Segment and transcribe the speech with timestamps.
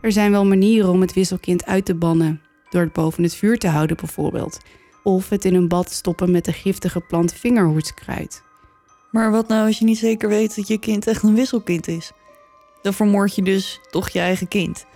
[0.00, 2.42] Er zijn wel manieren om het wisselkind uit te bannen.
[2.70, 4.58] Door het boven het vuur te houden bijvoorbeeld.
[5.02, 8.42] Of het in een bad stoppen met de giftige plant vingerhoedskruid.
[9.10, 12.12] Maar wat nou als je niet zeker weet dat je kind echt een wisselkind is?
[12.82, 14.86] Dan vermoord je dus toch je eigen kind.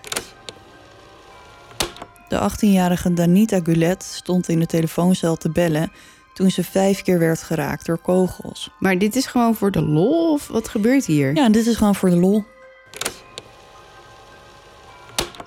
[2.28, 5.92] De 18-jarige Danita Gulet stond in de telefooncel te bellen
[6.34, 8.70] toen ze vijf keer werd geraakt door kogels.
[8.78, 11.34] Maar dit is gewoon voor de lol of wat gebeurt hier?
[11.34, 12.44] Ja, dit is gewoon voor de lol.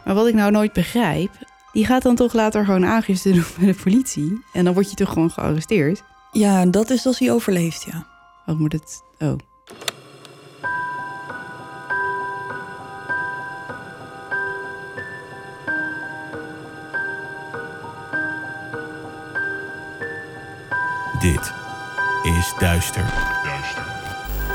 [0.05, 1.32] Maar wat ik nou nooit begrijp,
[1.72, 4.44] die gaat dan toch later gewoon aangifte doen bij de politie.
[4.54, 6.04] En dan word je toch gewoon gearresteerd.
[6.31, 8.08] Ja, dat is als hij overleeft, ja.
[8.45, 9.04] Wat moet het?
[9.20, 9.34] Oh.
[21.20, 21.53] Dit
[22.23, 23.14] is Duister.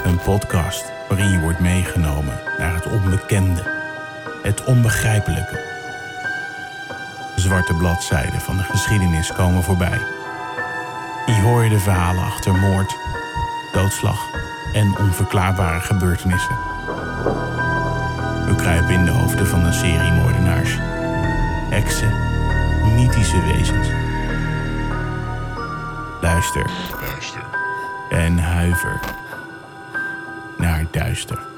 [0.05, 3.80] Een podcast waarin je wordt meegenomen naar het onbekende,
[4.43, 5.69] het onbegrijpelijke.
[7.37, 10.01] Zwarte bladzijden van de geschiedenis komen voorbij.
[11.27, 12.97] Hier hoor je de verhalen achter moord,
[13.73, 14.19] doodslag
[14.73, 16.57] en onverklaarbare gebeurtenissen.
[18.47, 20.77] We kruipen in de hoofden van een serie moordenaars,
[21.71, 22.13] heksen,
[22.95, 23.89] mythische wezens.
[26.21, 26.71] Luister.
[28.11, 29.01] En huiver
[30.57, 31.50] naar duister.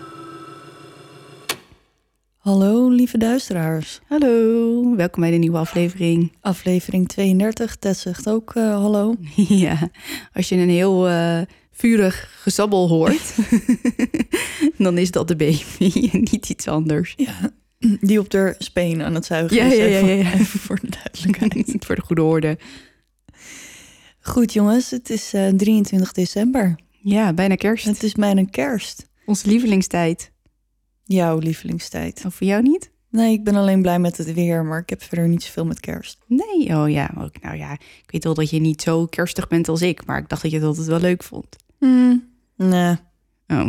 [2.43, 4.01] Hallo, lieve duisteraars.
[4.07, 6.33] Hallo, welkom bij de nieuwe aflevering.
[6.41, 9.15] Aflevering 32, Ted zegt ook eh, hallo.
[9.65, 9.91] ja,
[10.33, 11.41] als je een heel eh,
[11.73, 13.35] vurig gesabbel hoort,
[14.79, 17.15] dan is dat de baby en niet iets anders.
[17.17, 17.51] Ja,
[18.01, 19.77] die op de speen aan het zuigen Ja, is.
[19.77, 20.33] ja, ja, ja, ja.
[20.33, 21.85] even voor de duidelijkheid.
[21.85, 22.59] Voor de goede orde.
[24.21, 26.79] Goed jongens, het is eh, 23 december.
[27.03, 27.85] Ja, bijna kerst.
[27.85, 29.09] Het is bijna kerst.
[29.27, 30.32] Onze lievelingstijd.
[31.13, 32.23] Jouw lievelingstijd.
[32.27, 32.91] Of voor jou niet?
[33.11, 35.81] Nee, ik ben alleen blij met het weer, maar ik heb verder niet zoveel met
[35.81, 36.19] kerst.
[36.27, 37.73] Nee, oh ja, ook, nou ja.
[37.73, 40.51] Ik weet wel dat je niet zo kerstig bent als ik, maar ik dacht dat
[40.51, 41.57] je het altijd wel leuk vond.
[41.79, 42.97] Hmm, nee,
[43.49, 43.67] Oh,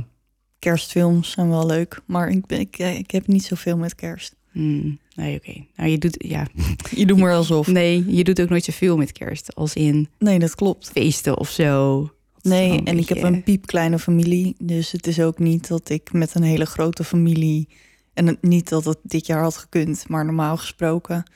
[0.59, 4.36] kerstfilms zijn wel leuk, maar ik, ben, ik, eh, ik heb niet zoveel met kerst.
[4.52, 5.66] hmm, nee, oké.
[5.76, 6.48] Nou, je doet, ja,
[6.96, 7.68] Je doet maar alsof.
[7.68, 10.90] nee, je doet ook nooit zoveel met kerst, als in Nee, dat klopt.
[10.90, 12.09] feesten of zo.
[12.44, 16.36] Nee, en ik heb een piepkleine familie, dus het is ook niet dat ik met
[16.36, 17.68] een hele grote familie...
[18.14, 21.32] en niet dat het dit jaar had gekund, maar normaal gesproken...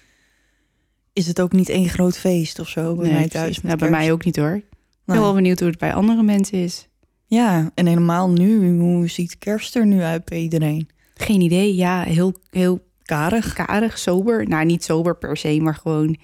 [1.14, 3.62] is het ook niet één groot feest of zo bij Nee, mij thuis.
[3.62, 4.56] Nou, bij mij ook niet hoor.
[4.56, 4.66] Ik
[5.06, 6.88] ben wel benieuwd hoe het bij andere mensen is.
[7.26, 10.90] Ja, en helemaal nu, hoe ziet kerst er nu uit bij iedereen?
[11.14, 11.76] Geen idee.
[11.76, 13.54] Ja, heel, heel Karig.
[13.54, 14.48] karig, sober.
[14.48, 16.18] Nou, niet sober per se, maar gewoon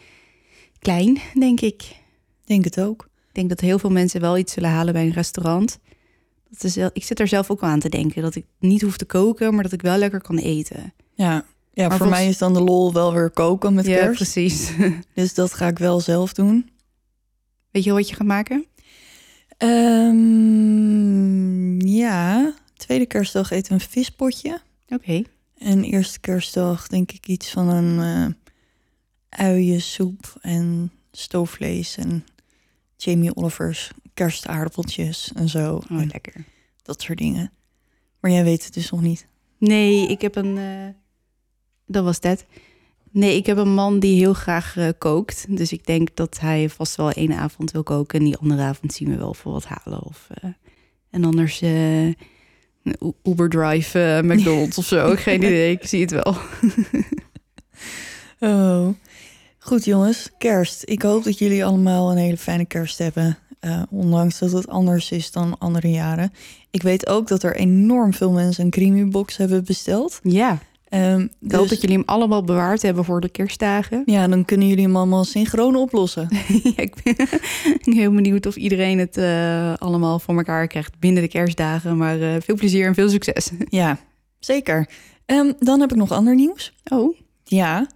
[0.80, 1.96] klein, denk ik.
[2.46, 3.10] Denk het ook.
[3.34, 5.80] Ik denk dat heel veel mensen wel iets zullen halen bij een restaurant.
[6.50, 8.22] Dat is wel, ik zit er zelf ook aan te denken.
[8.22, 10.94] Dat ik niet hoef te koken, maar dat ik wel lekker kan eten.
[11.14, 14.16] Ja, ja voor mij is dan de lol wel weer koken met ja, kerst.
[14.16, 14.72] precies.
[15.16, 16.70] Dus dat ga ik wel zelf doen.
[17.72, 18.66] Weet je wat je gaat maken?
[19.58, 20.68] Ehm,
[21.88, 24.62] ja, tweede kerstdag eten we een vispotje.
[24.90, 25.22] Oké.
[25.58, 28.26] En eerste kerstdag denk ik iets van een eh
[29.30, 32.26] uiensoep en stoofvlees en
[33.04, 35.76] Jamie Oliver's kerstaardappeltjes en zo.
[35.92, 36.46] Oh, En lekker.
[36.82, 37.52] dat soort dingen.
[38.20, 39.28] Maar jij weet het dus nog niet.
[39.58, 40.58] Nee, ik heb een...
[40.58, 40.88] eh,
[41.86, 42.46] Dat was dat.
[43.12, 45.46] Nee, ik heb een man die heel graag eh, kookt.
[45.58, 48.20] Dus ik denk dat hij vast wel één avond wil koken.
[48.20, 50.02] En die andere avond zien we wel voor wat halen.
[50.04, 50.50] Of, eh,
[51.10, 51.62] en anders
[53.24, 55.16] Uber Drive McDonald's of zo.
[55.16, 56.38] Geen idee, ik zie het wel.
[58.40, 58.88] Oh.
[59.64, 60.82] Goed jongens, kerst.
[60.86, 63.38] Ik hoop dat jullie allemaal een hele fijne kerst hebben.
[63.60, 66.32] eh, ondanks dat het anders is dan andere jaren.
[66.72, 70.20] Ik weet ook dat er enorm veel mensen een creamy box hebben besteld.
[70.24, 70.58] Ja,
[70.90, 74.04] Ehm, ik hoop dus- dat jullie hem allemaal bewaard hebben voor de kerstdagen.
[74.06, 76.28] Ja, dan kunnen jullie hem allemaal synchroon oplossen.
[76.64, 77.16] ja, ik ben
[77.98, 81.98] heel benieuwd of iedereen het eh, allemaal voor elkaar krijgt binnen de kerstdagen.
[81.98, 83.50] Maar eh, veel plezier en veel succes.
[83.70, 83.98] ja,
[84.40, 84.90] zeker.
[85.26, 86.74] Ehm, dan heb ik nog ander nieuws.
[86.92, 87.88] Oh, Ja,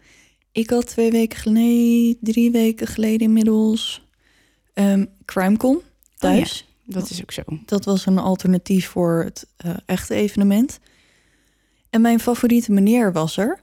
[0.58, 4.08] ik had twee weken geleden, drie weken geleden inmiddels,
[4.74, 5.82] ehm CrimeCon
[6.18, 6.66] thuis.
[6.86, 7.42] dat is ook zo.
[7.66, 10.80] Dat was een alternatief voor het eh, echte evenement.
[11.90, 13.60] En mijn favoriete meneer was er,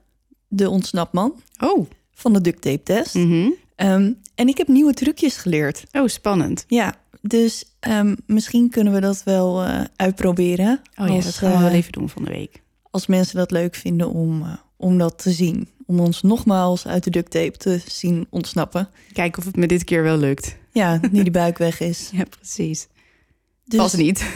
[0.49, 3.15] de ontsnapman Oh, van de duct tape test.
[3.15, 3.51] mhm.
[3.77, 5.85] Ehm, en ik heb nieuwe trucjes geleerd.
[5.93, 6.65] oh spannend.
[6.69, 10.81] Ja, dus ehm, misschien kunnen we dat wel eh, uitproberen.
[10.97, 12.63] Oh ja, als, dat gaan we wel eh, even doen van de week.
[12.91, 15.69] als mensen dat leuk vinden om, om dat te zien.
[15.87, 18.89] Om ons nogmaals uit de duct tape te zien ontsnappen.
[19.13, 20.57] Kijken of het me dit keer wel lukt.
[20.73, 22.11] Ja, nu die buik weg is.
[22.13, 22.89] Ja, precies.
[23.65, 24.27] Dus, Pas niet.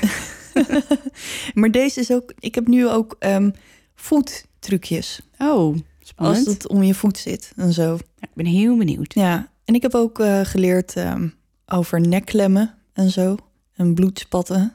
[1.55, 2.33] maar deze is ook...
[2.39, 3.51] Ik heb nu ook ehm
[3.95, 5.21] voettrucjes.
[5.39, 6.47] Oh, Spannend.
[6.47, 7.93] als het om je voet zit en zo.
[7.93, 9.15] Ja, ik ben heel benieuwd.
[9.15, 11.29] Ja, en ik heb ook eh, geleerd ehm,
[11.67, 13.37] over nekklemmen en zo.
[13.75, 14.73] En bloedspatten.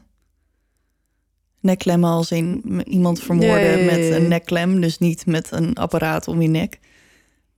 [1.63, 4.81] Nekklemmen als in iemand vermoorden met een nekklem.
[4.81, 6.80] Dus niet met een apparaat om je nek.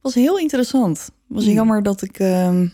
[0.01, 1.09] Was heel interessant.
[1.27, 1.53] Was Hmm.
[1.53, 2.67] jammer dat ik, ehm,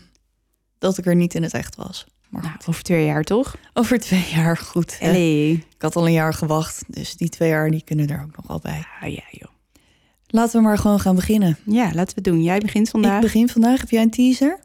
[0.78, 2.06] dat ik er niet in het echt was.
[2.28, 3.56] Maar Nou, over twee jaar toch?
[3.74, 4.98] over twee jaar goed.
[5.00, 5.52] Allee.
[5.52, 6.82] Ik had al een jaar gewacht.
[6.86, 8.84] Dus die twee jaar die kunnen er ook nog wel bij.
[9.00, 9.50] Ah, ja, joh.
[10.26, 11.58] Laten we maar gewoon gaan beginnen.
[11.66, 12.42] Ja, laten we het doen.
[12.42, 13.16] Jij begint vandaag.
[13.16, 13.80] Ik begin vandaag.
[13.80, 14.58] Heb jij een teaser?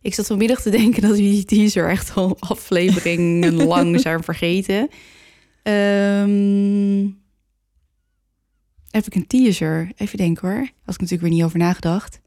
[0.00, 4.88] Ik zat vanmiddag te denken dat we die teaser echt al afleveringen lang zijn vergeten.
[5.64, 7.10] Ehm,
[8.90, 9.92] heb ik een teaser?
[9.96, 10.58] Even denken hoor.
[10.58, 12.20] Had ik natuurlijk weer niet over nagedacht.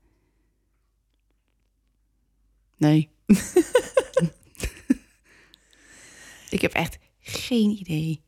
[2.78, 3.10] Nee.
[6.50, 8.22] ik heb echt geen idee.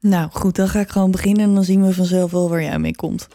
[0.00, 2.78] Nou goed, dan ga ik gewoon beginnen en dan zien we vanzelf wel waar jij
[2.78, 3.28] mee komt.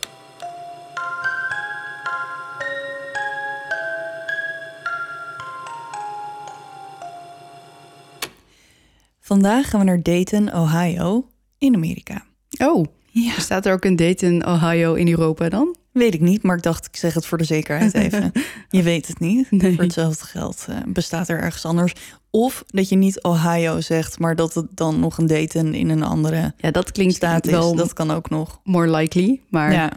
[9.32, 12.24] Vandaag gaan we naar Dayton, Ohio, in Amerika.
[12.58, 15.76] Oh, Ja, staat er ook een Dayton, Ohio in Europa dan?
[15.92, 18.32] weet ik niet, maar ik dacht ik zeg het voor de zekerheid even.
[18.70, 19.52] je weet het niet.
[19.52, 19.74] Nee.
[19.74, 21.94] Voor hetzelfde geld eh, bestaat er ergens anders.
[22.30, 26.04] Of dat je niet Ohio zegt, maar dat het dan nog een Dayton in een
[26.04, 27.52] andere Ja, dat klinkt staat is.
[27.52, 28.60] wel Dat kan ook nog.
[28.64, 29.40] more likely.
[29.50, 29.92] Maar Ja,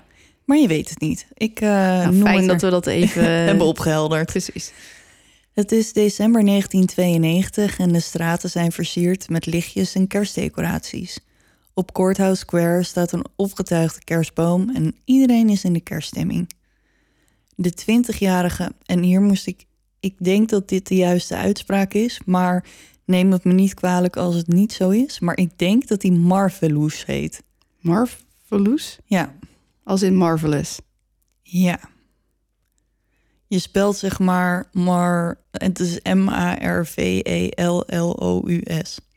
[0.44, 1.26] maar je weet het niet.
[1.34, 4.26] Ik eh nou, noem fijn het dat we dat even hebben opgehelderd.
[4.26, 4.72] Precies.
[5.54, 11.20] Het is december 1992 en de straten zijn versierd met lichtjes en kerstdecoraties.
[11.74, 16.50] Op Courthouse Square staat een opgetuigde kerstboom en iedereen is in de kerststemming.
[17.54, 19.64] De 20-jarige, en hier moest ik,
[20.00, 22.66] ik denk dat dit de juiste uitspraak is, maar
[23.04, 26.10] neem het me niet kwalijk als het niet zo is, maar ik denk dat hij
[26.10, 27.42] Marvelous heet.
[27.80, 28.98] Marvelous?
[29.04, 29.34] Ja,
[29.84, 30.78] Als in marvelous.
[31.42, 31.92] Ja.
[33.54, 36.60] Je spelt zeg maar, maar het is E M-A-R-V-E-L-L-O-U-S.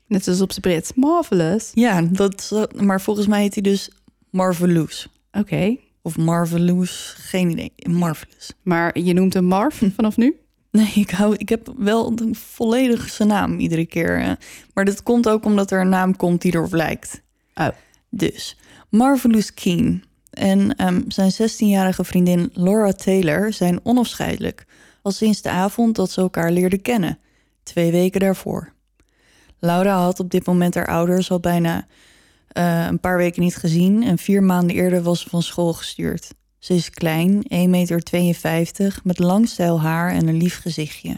[0.08, 0.92] Net zoals op zijn Brits.
[0.96, 1.72] Marvelous.
[1.74, 3.90] Ja, dat, maar volgens mij heet hij dus
[4.30, 5.08] Marvelous.
[5.32, 5.78] Oké.
[6.02, 7.72] Of Marvelous, geen idee.
[7.90, 8.54] Marvelous.
[8.62, 10.36] Maar je noemt hem Marv vanaf nu?
[10.72, 14.38] Nee, ik, hou, ik heb wel de volledige naam iedere keer.
[14.74, 17.22] Maar dat komt ook omdat er een naam komt die erop lijkt.
[17.56, 17.68] Oh.
[18.10, 18.58] Dus,
[18.90, 20.04] Marvelous Keen
[20.38, 24.66] en ehm, zijn 16-jarige vriendin Laura Taylor zijn onafscheidelijk.
[25.02, 27.20] Al sinds de avond dat ze elkaar leerden kennen,
[27.64, 28.74] twee weken daarvoor.
[29.60, 31.88] Laura had op dit moment haar ouders al bijna
[32.48, 36.34] eh, een paar weken niet gezien en vier maanden eerder was ze van school gestuurd.
[36.60, 41.18] Ze is klein, 1,52 meter, met lang stijl haar en een lief gezichtje.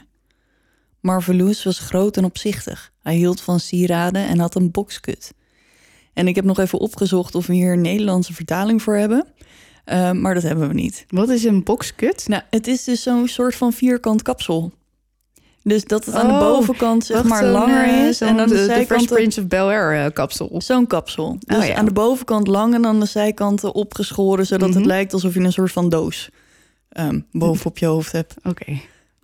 [0.99, 2.91] Marvelous was groot en opzichtig.
[3.01, 5.33] Hij hield van sieraden en had een bokskut.
[6.19, 9.25] En ik heb nog even opgezocht of we hier een Nederlandse vertaling voor hebben.
[9.85, 11.05] Eh, maar dat hebben we niet.
[11.09, 12.27] Wat is een boxcut?
[12.27, 14.71] Nou, het is dus zo'n soort van vierkant kapsel.
[15.63, 18.21] Dus dat het aan de Oh, bovenkant zeg maar langer eh, is.
[18.21, 19.05] En aan de, de, de Fresh.
[19.05, 20.61] Prince of Bel-Air eh, kapsel.
[20.61, 21.37] Zo'n kapsel.
[21.39, 21.75] Dus ja.
[21.75, 24.45] aan de bovenkant lang en aan de zijkanten opgeschoren...
[24.45, 24.87] zodat het Mhm.
[24.87, 26.29] lijkt alsof je een soort van doos
[26.89, 28.35] ehm, bovenop je hoofd hebt.
[28.43, 28.79] Oké.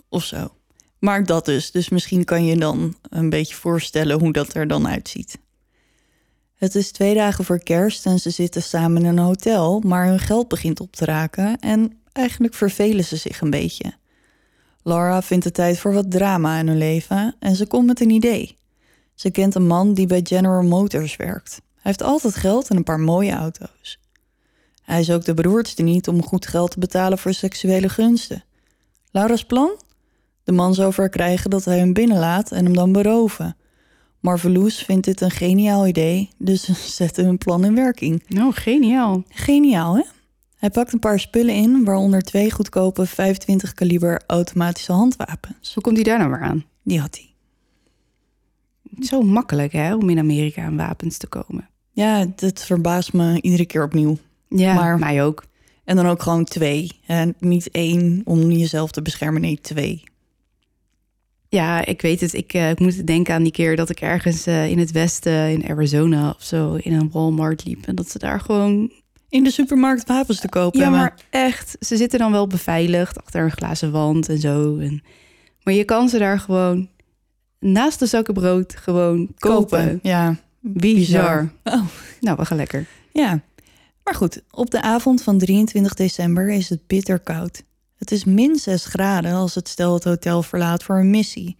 [0.10, 0.48] Of zo.
[1.00, 1.72] Maar dat dus.
[1.72, 5.38] Dus misschien kan je dan een beetje voorstellen hoe dat er dan uitziet.
[6.56, 10.20] Het is twee dagen voor kerst en ze zitten samen in een hotel, maar hun
[10.20, 13.94] geld begint op te raken en eigenlijk vervelen ze zich een beetje.
[14.84, 18.10] Laura vindt het tijd voor wat drama in hun leven en ze komt met een
[18.10, 18.58] idee.
[19.14, 21.52] Ze kent een man die bij General Motors werkt.
[21.52, 24.00] Hij heeft altijd geld en een paar mooie auto's.
[24.84, 28.44] Hij is ook de beroerdste niet om goed geld te betalen voor seksuele gunsten.
[29.12, 29.82] Laura's plan?
[30.44, 33.56] De man zou verkrijgen dat hij hem binnenlaat en hem dan beroven.
[34.26, 38.24] Marvelous vindt dit een geniaal idee, dus ze zetten hun plan in werking.
[38.28, 39.24] Nou, geniaal.
[39.30, 40.04] Geniaal, hè?
[40.56, 45.74] Hij pakt een paar spullen in, waaronder twee goedkope 25 kaliber automatische handwapens.
[45.74, 46.66] Hoe komt hij daar nou weer aan?
[46.84, 47.34] Die had hij.
[49.06, 51.70] Zo makkelijk hè, om in Amerika aan wapens te komen.
[51.92, 54.18] Ja, dat verbaast me iedere keer opnieuw.
[54.50, 55.46] Ja, Maar- mij ook.
[55.84, 56.92] En dan ook gewoon twee.
[57.06, 60.04] En niet één om jezelf te beschermen, nee, twee.
[61.56, 62.34] Ja, ik weet het.
[62.34, 65.50] Ik, eh, ik moet denken aan die keer dat ik ergens eh, in het westen,
[65.52, 67.88] in Arizona of zo, in een Walmart liep.
[67.88, 68.92] En dat ze daar gewoon...
[69.30, 71.76] In de supermarkt wapens te kopen Ja, maar echt.
[71.80, 74.78] Ze zitten dan wel beveiligd achter een glazen wand en zo.
[74.78, 75.04] En,
[75.64, 76.90] maar je kan ze daar gewoon
[77.60, 80.00] naast de zakken brood gewoon kopen.
[80.02, 81.52] Ja, Bizar.
[81.64, 81.86] Oh.
[82.20, 82.88] Nou, we gaan lekker.
[83.12, 83.42] Ja,
[84.04, 87.64] maar goed, op de avond van 23 december is het bitter koud.
[88.06, 91.58] Het is min 6 graden als het stel het hotel verlaat voor een missie.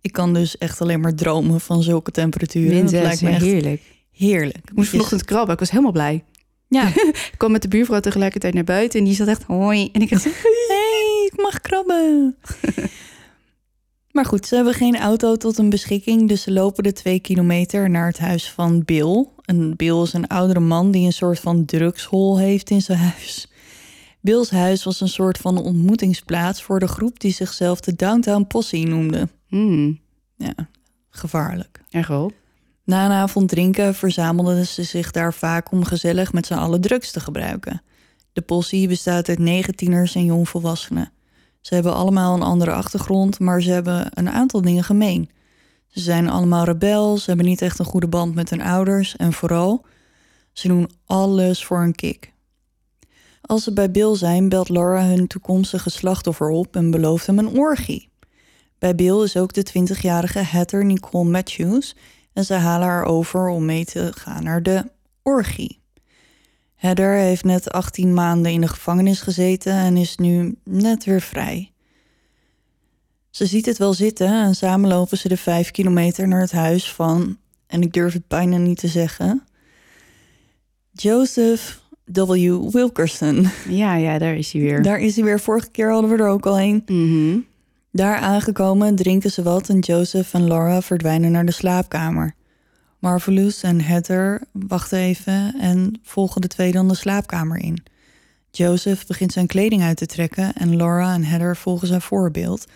[0.00, 2.72] Ik kan dus echt alleen maar dromen van zulke temperaturen.
[2.72, 3.82] Min Dat zes, lijkt me ja, echt heerlijk.
[4.12, 4.56] heerlijk.
[4.56, 5.52] Ik moest vanochtend krabben.
[5.52, 6.24] Ik was helemaal blij.
[6.68, 6.86] Ja,
[7.32, 9.88] Ik kwam met de buurvrouw tegelijkertijd naar buiten en die zat echt hoi.
[9.92, 10.24] En ik dacht,
[10.68, 12.36] hey, ik mag krabben.
[14.12, 17.90] maar goed, ze hebben geen auto tot hun beschikking, dus ze lopen de twee kilometer
[17.90, 19.26] naar het huis van Bill.
[19.44, 23.48] En Bill is een oudere man die een soort van drugshol heeft in zijn huis.
[24.24, 28.76] Bill's huis was een soort van ontmoetingsplaats voor de groep die zichzelf de Downtown Posse
[28.76, 29.28] noemde.
[29.46, 30.00] hmm,
[30.36, 30.54] Ja,
[31.10, 31.82] gevaarlijk.
[31.90, 32.32] echt wel.
[32.84, 37.10] Na een avond drinken verzamelden ze zich daar vaak om gezellig met z'n allen drugs
[37.10, 37.82] te gebruiken.
[38.32, 41.12] De possie bestaat uit negen tieners en jongvolwassenen.
[41.60, 45.30] Ze hebben allemaal een andere achtergrond, maar ze hebben een aantal dingen gemeen.
[45.88, 49.32] Ze zijn allemaal rebels, ze hebben niet echt een goede band met hun ouders en
[49.32, 49.84] vooral,
[50.52, 52.32] ze doen alles voor een kick.
[53.46, 57.58] Als ze bij Bill zijn, belt Laura hun toekomstige slachtoffer op en belooft hem een
[57.58, 58.08] orgie.
[58.78, 61.96] Bij Bill is ook de 20-jarige Heather Nicole Matthews
[62.32, 64.90] en ze halen haar over om mee te gaan naar de
[65.22, 65.80] orgie.
[66.74, 71.72] Heather heeft net 18 maanden in de gevangenis gezeten en is nu net weer vrij.
[73.30, 76.92] Ze ziet het wel zitten en samen lopen ze de vijf kilometer naar het huis
[76.92, 79.46] van, en ik durf het bijna niet te zeggen,
[80.92, 82.70] Joseph W.
[82.70, 83.48] Wilkerson.
[83.68, 84.82] Ja, ja, daar is hij weer.
[84.82, 85.40] Daar is hij weer.
[85.40, 86.82] Vorige keer hadden we er ook al een.
[86.86, 87.38] Mhm.
[87.90, 92.34] Daar aangekomen drinken ze wat en Joseph en Laura verdwijnen naar de slaapkamer.
[92.98, 97.82] Marvelous en Heather wachten even en volgen de twee dan de slaapkamer in.
[98.50, 102.66] Joseph begint zijn kleding uit te trekken en Laura en Heather volgen zijn voorbeeld.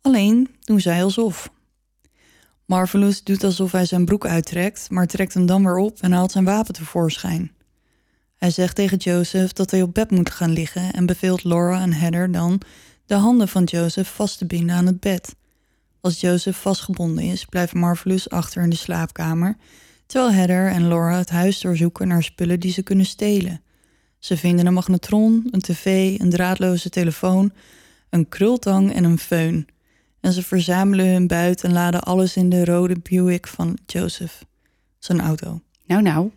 [0.00, 1.50] Alleen doen zij alsof.
[2.64, 6.32] Marvelous doet alsof hij zijn broek uittrekt, maar trekt hem dan weer op en haalt
[6.32, 7.52] zijn wapen tevoorschijn.
[8.38, 11.92] Hij zegt tegen Joseph dat hij op bed moet gaan liggen en beveelt Laura en
[11.92, 12.60] Heather dan
[13.06, 15.34] de handen van Joseph vast te binden aan het bed.
[16.00, 19.56] Als Joseph vastgebonden is, blijft Marvelous achter in de slaapkamer,
[20.06, 23.62] terwijl Heather en Laura het huis doorzoeken naar spullen die ze kunnen stelen.
[24.18, 27.52] Ze vinden een magnetron, een tv, een draadloze telefoon,
[28.10, 29.74] een krultang en een föhn.
[30.20, 34.44] En ze verzamelen hun buit en laden alles in de rode Buick van Joseph,
[34.98, 35.60] zijn auto.
[35.86, 36.30] Nou, nou,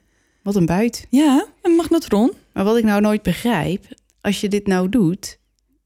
[0.43, 1.07] wat een buit.
[1.09, 2.31] Ja, een magnetron.
[2.53, 3.85] Maar wat ik nou nooit begrijp,
[4.21, 5.37] als je dit nou doet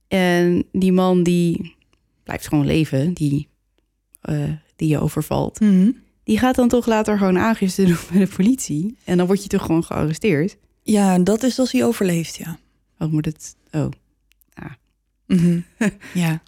[0.07, 1.75] en die man die
[2.23, 3.47] blijft gewoon leven, die,
[4.21, 5.91] eh, die je overvalt, Mhm.
[6.23, 9.49] die gaat dan toch later gewoon aangifte doen bij de politie en dan word je
[9.49, 10.57] toch gewoon gearresteerd.
[10.83, 12.57] Ja, dat is als hij overleeft, ja.
[12.99, 13.55] Oh, moet het?
[13.71, 13.87] Oh,
[15.27, 15.59] Mhm.
[16.13, 16.41] ja.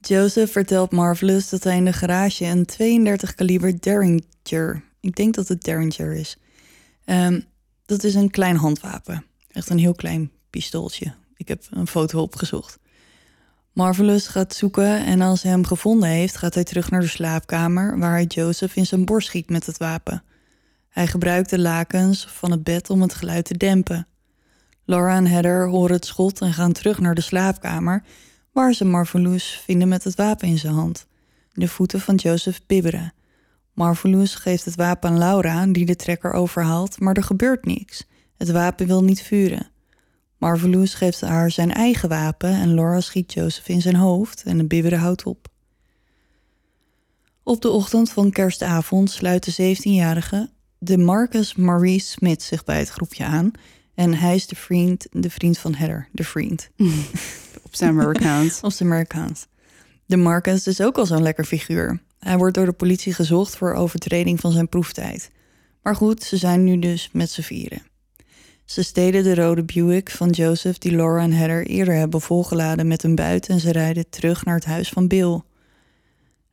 [0.00, 5.48] Joseph vertelt Marvelous dat hij in de garage een 32 kaliber Derringer, ik denk dat
[5.48, 6.36] het Derringer is.
[7.06, 7.40] Ehm,
[7.84, 9.24] dat is een klein handwapen.
[9.50, 11.14] Echt een heel klein pistooltje.
[11.36, 12.78] Ik heb een foto opgezocht.
[13.72, 17.98] Marvelous gaat zoeken en als hij hem gevonden heeft, gaat hij terug naar de slaapkamer
[17.98, 20.22] waar hij Joseph in zijn borst schiet met het wapen.
[20.88, 24.06] Hij gebruikt de lakens van het bed om het geluid te dempen.
[24.84, 28.02] Laura en Heather horen het schot en gaan terug naar de slaapkamer,
[28.52, 31.06] waar ze Marvelous vinden met het wapen in zijn hand.
[31.52, 33.12] De voeten van Joseph bibberen.
[33.76, 38.04] Marvelous geeft het wapen aan Laura, die de trekker overhaalt, maar er gebeurt niks.
[38.36, 39.70] Het wapen wil niet vuren.
[40.38, 44.66] Marvelous geeft haar zijn eigen wapen en Laura schiet Joseph in zijn hoofd en de
[44.66, 45.48] bibberen houdt op.
[47.42, 52.88] Op de ochtend van kerstavond sluit de 17-jarige de Marcus Marie Smith zich bij het
[52.88, 53.50] groepje aan
[53.94, 56.70] en hij is de vriend, de vriend van Heather, de vriend.
[57.66, 58.60] op zijn Amerikaans.
[58.62, 59.46] Op zijn Amerikaans.
[60.06, 62.00] De Marcus is ook al zo'n lekker figuur.
[62.26, 65.30] Hij wordt door de politie gezocht voor overtreding van zijn proeftijd.
[65.82, 67.82] Maar goed, ze zijn nu dus met z'n vieren.
[68.64, 73.02] Ze stelen de rode Buick van Joseph die Laura en Heather eerder hebben volgeladen met
[73.02, 75.40] een buit en ze rijden terug naar het huis van Bill.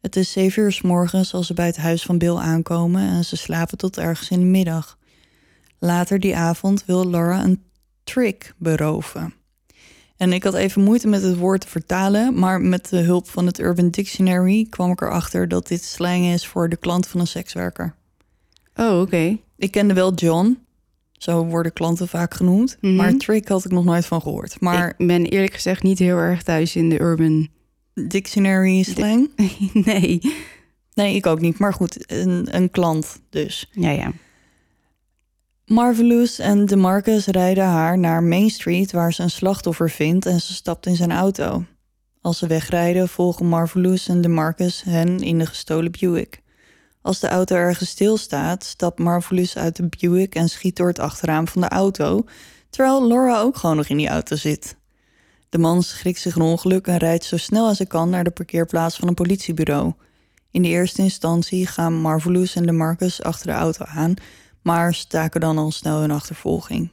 [0.02, 3.26] Het is zeven uur s morgens als ze bij het huis van Bill aankomen en
[3.26, 4.98] ze slapen tot ergens in de middag.
[5.80, 7.64] Later die avond wil Laura een
[8.04, 9.34] trick beroven.
[10.18, 13.46] En ik had even moeite met het woord te vertalen, maar met de hulp van
[13.46, 17.28] het Urban Dictionary kwam ik erachter dat dit slang is voor de klant van een
[17.28, 17.96] sekswerker.
[18.76, 19.38] Oh, oké.
[19.58, 20.58] Ik kende wel John,
[21.12, 22.96] zo worden klanten vaak genoemd, Mhm.
[22.96, 24.60] maar trick had ik nog nooit van gehoord.
[24.62, 27.48] Maar Ik ben eerlijk gezegd niet heel erg thuis in de urban.
[28.08, 29.30] dictionary slang?
[29.86, 30.22] nee.
[30.94, 31.60] Nee, ik ook niet.
[31.60, 33.70] Maar goed, een, een klant dus.
[33.72, 34.12] Ja, ja.
[35.66, 40.54] Marvelous en DeMarcus rijden haar naar Main Street waar ze een slachtoffer vindt en ze
[40.54, 41.66] stapt in zijn auto.
[42.22, 46.42] Als ze wegrijden volgen Marvelous en DeMarcus hen in de gestolen Buick.
[47.02, 51.48] Als de auto ergens stilstaat, stapt Marvelous uit de Buick en schiet door het achterraam
[51.48, 52.24] van de auto,
[52.70, 54.78] terwijl Laura ook gewoon nog in die auto zit.
[55.50, 58.32] De man schrikt zich een ongeluk en rijdt zo snel als hij kan naar de
[58.32, 59.94] parkeerplaats van een politiebureau.
[60.52, 64.14] In de eerste instantie gaan Marvelous en DeMarcus achter de auto aan,
[64.64, 66.92] maar staken dan al snel hun achtervolging.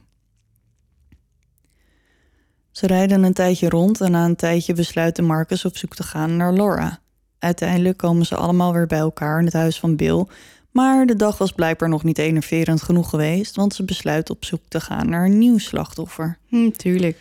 [2.71, 6.37] Ze rijden een tijdje rond en na een tijdje besluiten Marcus op zoek te gaan
[6.37, 6.99] naar Laura.
[7.39, 10.25] Uiteindelijk komen ze allemaal weer bij elkaar in het huis van Bill,
[10.71, 14.61] maar de dag was blijkbaar nog niet enerverend genoeg geweest, want ze besluiten op zoek
[14.67, 16.37] te gaan naar een nieuw slachtoffer.
[16.47, 17.17] Hm, tuurlijk.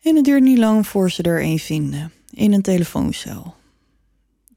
[0.00, 3.54] En het duurt niet lang voor ze er een vinden, in een telefooncel.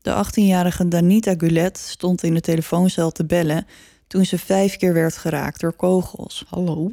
[0.02, 3.66] De 18-jarige Danita Gulet stond in de telefooncel te bellen
[4.08, 6.46] toen ze vijf keer werd geraakt door kogels.
[6.48, 6.92] Hallo?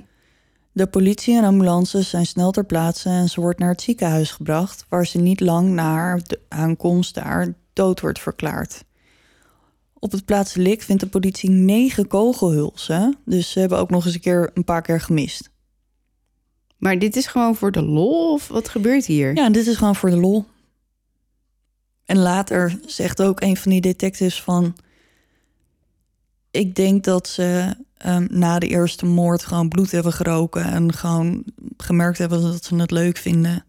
[0.73, 4.85] De politie en ambulances zijn snel ter plaatse en ze wordt naar het ziekenhuis gebracht,
[4.89, 8.85] waar ze niet lang na haar aankomst daar dood wordt verklaard.
[9.99, 14.21] Op het plaatselijk vindt de politie negen kogelhulsen, dus ze hebben ook nog eens een
[14.21, 15.51] keer een paar keer gemist.
[16.79, 19.35] Maar dit is gewoon voor de lol of wat gebeurt hier?
[19.35, 20.45] Ja, dit is gewoon voor de lol.
[22.05, 24.75] En later zegt ook een van die detectives van...
[26.55, 30.65] Ik denk dat ze um, na de eerste moord gewoon bloed hebben geroken...
[30.65, 31.45] en gewoon
[31.77, 33.65] gemerkt hebben dat ze het leuk vinden.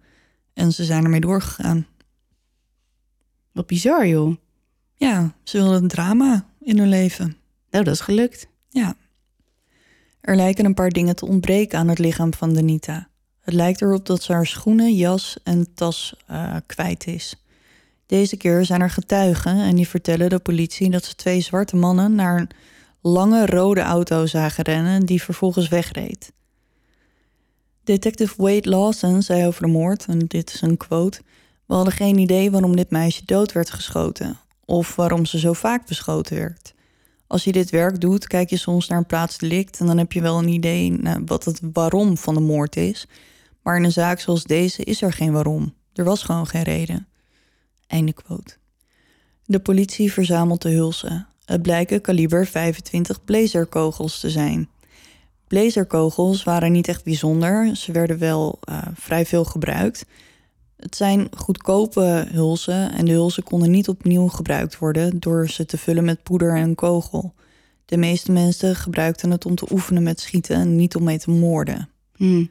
[0.54, 1.88] En ze zijn ermee doorgegaan.
[3.52, 4.36] Wat bizar, joh.
[4.96, 7.38] Ja, ze wilden een drama in hun leven.
[7.70, 8.48] Nou, dat is gelukt.
[8.70, 8.96] Ja.
[10.22, 13.08] Er lijken een paar dingen te ontbreken aan het lichaam van Danita.
[13.42, 17.46] Het lijkt erop dat ze haar schoenen, jas en tas uh, kwijt is.
[18.06, 22.16] Deze keer zijn er getuigen en die vertellen de politie dat ze twee zwarte mannen
[22.16, 22.50] naar een
[23.08, 26.32] lange rode auto zagen rennen die vervolgens wegreed.
[27.84, 31.22] Detective Wade Lawson zei over de moord, en dit is een quote:
[31.66, 35.88] We hadden geen idee waarom dit meisje dood werd geschoten of waarom ze zo vaak
[35.88, 36.74] beschoten werd.
[37.28, 40.12] Als je dit werk doet, kijk je soms naar een plaats delict en dan heb
[40.12, 43.08] je wel een idee wat het waarom van de moord is.
[43.62, 45.74] Maar in een zaak zoals deze is er geen waarom.
[45.94, 47.08] Er was gewoon geen reden.
[47.88, 48.56] Einde quote.
[49.46, 51.28] De politie verzamelt de hulsen.
[51.46, 54.70] Het blijken kaliber 25 blazerkogels te zijn.
[55.48, 57.76] Blazerkogels waren niet echt bijzonder.
[57.76, 60.06] Ze werden wel uh, vrij veel gebruikt.
[60.76, 65.78] Het zijn goedkope hulzen en de hulzen konden niet opnieuw gebruikt worden door ze te
[65.78, 67.34] vullen met poeder en kogel.
[67.86, 71.32] De meeste mensen gebruikten het om te oefenen met schieten en niet om mee te
[71.32, 71.90] moorden.
[72.16, 72.46] Hm.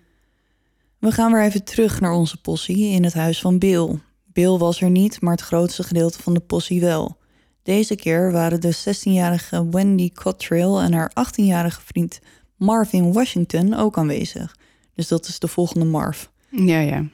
[0.98, 3.98] We gaan weer even terug naar onze possie in het huis van Bill.
[4.32, 7.16] Bill was er niet, maar het grootste gedeelte van de possie wel.
[7.64, 12.20] Deze keer waren de 16-jarige Wendy Cottrell en haar 18-jarige vriend
[12.56, 14.56] Marvin Washington ook aanwezig.
[14.94, 16.24] Dus dat is de volgende Marv.
[16.50, 17.04] Ja, ja.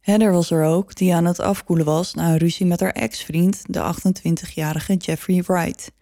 [0.00, 3.62] Heather was er ook, die aan het afkoelen was na een ruzie met haar ex-vriend,
[3.68, 5.92] de 28-jarige Jeffrey Wright.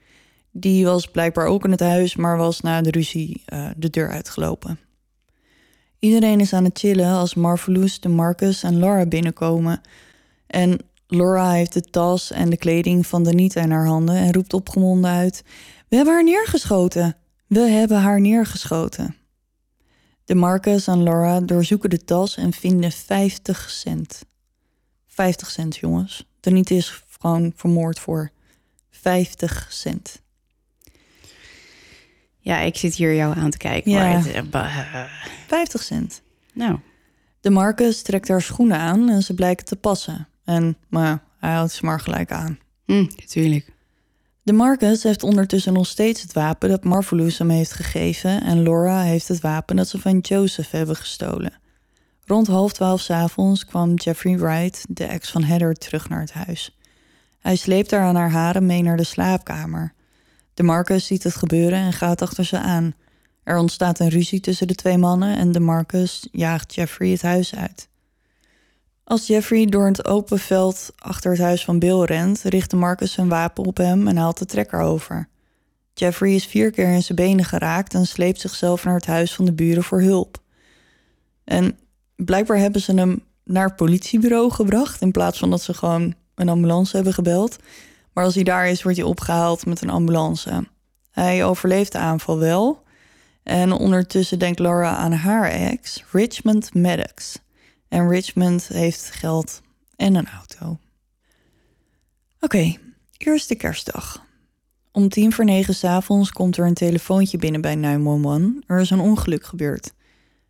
[0.50, 4.10] Die was blijkbaar ook in het huis, maar was na de ruzie uh, de deur
[4.10, 4.78] uitgelopen.
[5.98, 9.80] Iedereen is aan het chillen als Marvelous, de Marcus en Laura binnenkomen.
[10.46, 10.78] En
[11.14, 15.10] Laura heeft de tas en de kleding van Danita in haar handen en roept opgewonden
[15.10, 15.44] uit:
[15.88, 17.16] We hebben haar neergeschoten.
[17.46, 19.16] We hebben haar neergeschoten.
[20.24, 24.24] De Marcus en Laura doorzoeken de tas en vinden 50 cent.
[25.06, 26.26] 50 cent, jongens.
[26.40, 28.30] Danita is gewoon vermoord voor
[28.90, 30.20] 50 cent.
[32.38, 33.90] Ja, ik zit hier jou aan te kijken.
[33.90, 33.98] Ja.
[33.98, 35.04] Maar het, uh,
[35.46, 36.22] 50 cent.
[36.54, 36.78] nou,
[37.40, 40.26] De Marcus trekt haar schoenen aan en ze blijken te passen.
[40.44, 42.58] En, maar hij houdt ze maar gelijk aan.
[42.84, 43.72] hm, natuurlijk.
[44.42, 48.42] De Marcus heeft ondertussen nog steeds het wapen dat Marvelous hem heeft gegeven...
[48.42, 51.60] en Laura heeft het wapen dat ze van Joseph hebben gestolen.
[52.24, 56.32] Rond half twaalf s avonds kwam Jeffrey Wright, de ex van Heather, terug naar het
[56.32, 56.76] huis.
[57.38, 59.94] Hij sleept haar aan haar haren mee naar de slaapkamer.
[60.54, 62.94] De Marcus ziet het gebeuren en gaat achter ze aan.
[63.42, 67.54] Er ontstaat een ruzie tussen de twee mannen en de Marcus jaagt Jeffrey het huis
[67.54, 67.88] uit.
[69.12, 73.12] Als Jeffrey door het open veld achter het huis van Bill rent, richt de Marcus
[73.12, 75.28] zijn wapen op hem en haalt de trekker over.
[75.94, 79.44] Jeffrey is vier keer in zijn benen geraakt en sleept zichzelf naar het huis van
[79.44, 80.38] de buren voor hulp.
[81.44, 81.78] En
[82.16, 86.48] blijkbaar hebben ze hem naar het politiebureau gebracht in plaats van dat ze gewoon een
[86.48, 87.56] ambulance hebben gebeld.
[88.12, 90.66] Maar als hij daar is, wordt hij opgehaald met een ambulance.
[91.10, 92.82] Hij overleeft de aanval wel.
[93.42, 97.40] En ondertussen denkt Laura aan haar ex, Richmond Maddox.
[97.92, 99.62] En Richmond heeft geld
[99.96, 100.78] en een auto.
[102.40, 102.76] Oké,
[103.16, 104.24] eerste kerstdag.
[104.92, 108.62] Om tien voor negen s'avonds komt er een telefoontje binnen bij 911.
[108.66, 109.92] Er is een ongeluk gebeurd.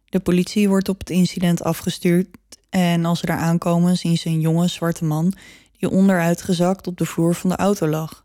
[0.04, 2.28] De politie wordt op het incident afgestuurd
[2.70, 5.32] en als ze daar aankomen zien ze een jonge zwarte man
[5.78, 8.24] die onderuitgezakt op de vloer van de auto lag.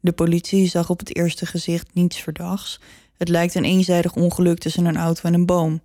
[0.00, 2.80] De politie zag op het eerste gezicht niets verdachts.
[3.16, 5.80] Het lijkt een eenzijdig ongeluk tussen een auto en een boom.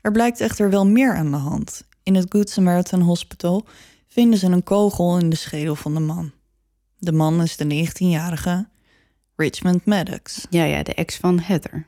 [0.00, 1.85] Er blijkt echter wel meer aan de hand.
[2.06, 3.66] In het Good Samaritan Hospital
[4.08, 6.32] vinden ze een kogel in de schedel van de man.
[6.98, 8.68] De man is de 19-jarige
[9.36, 10.46] Richmond Maddox.
[10.50, 11.86] Ja, ja, de ex van Heather.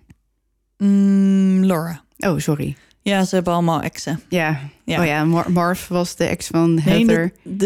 [0.76, 2.04] Mm, Laura.
[2.18, 2.76] Oh, sorry.
[3.02, 4.20] Ja, ze hebben allemaal exen.
[4.28, 4.60] Ja.
[4.84, 5.00] Ja.
[5.00, 7.32] Oh ja, Mar- Marv was de ex van Nee, Heather.
[7.42, 7.56] de,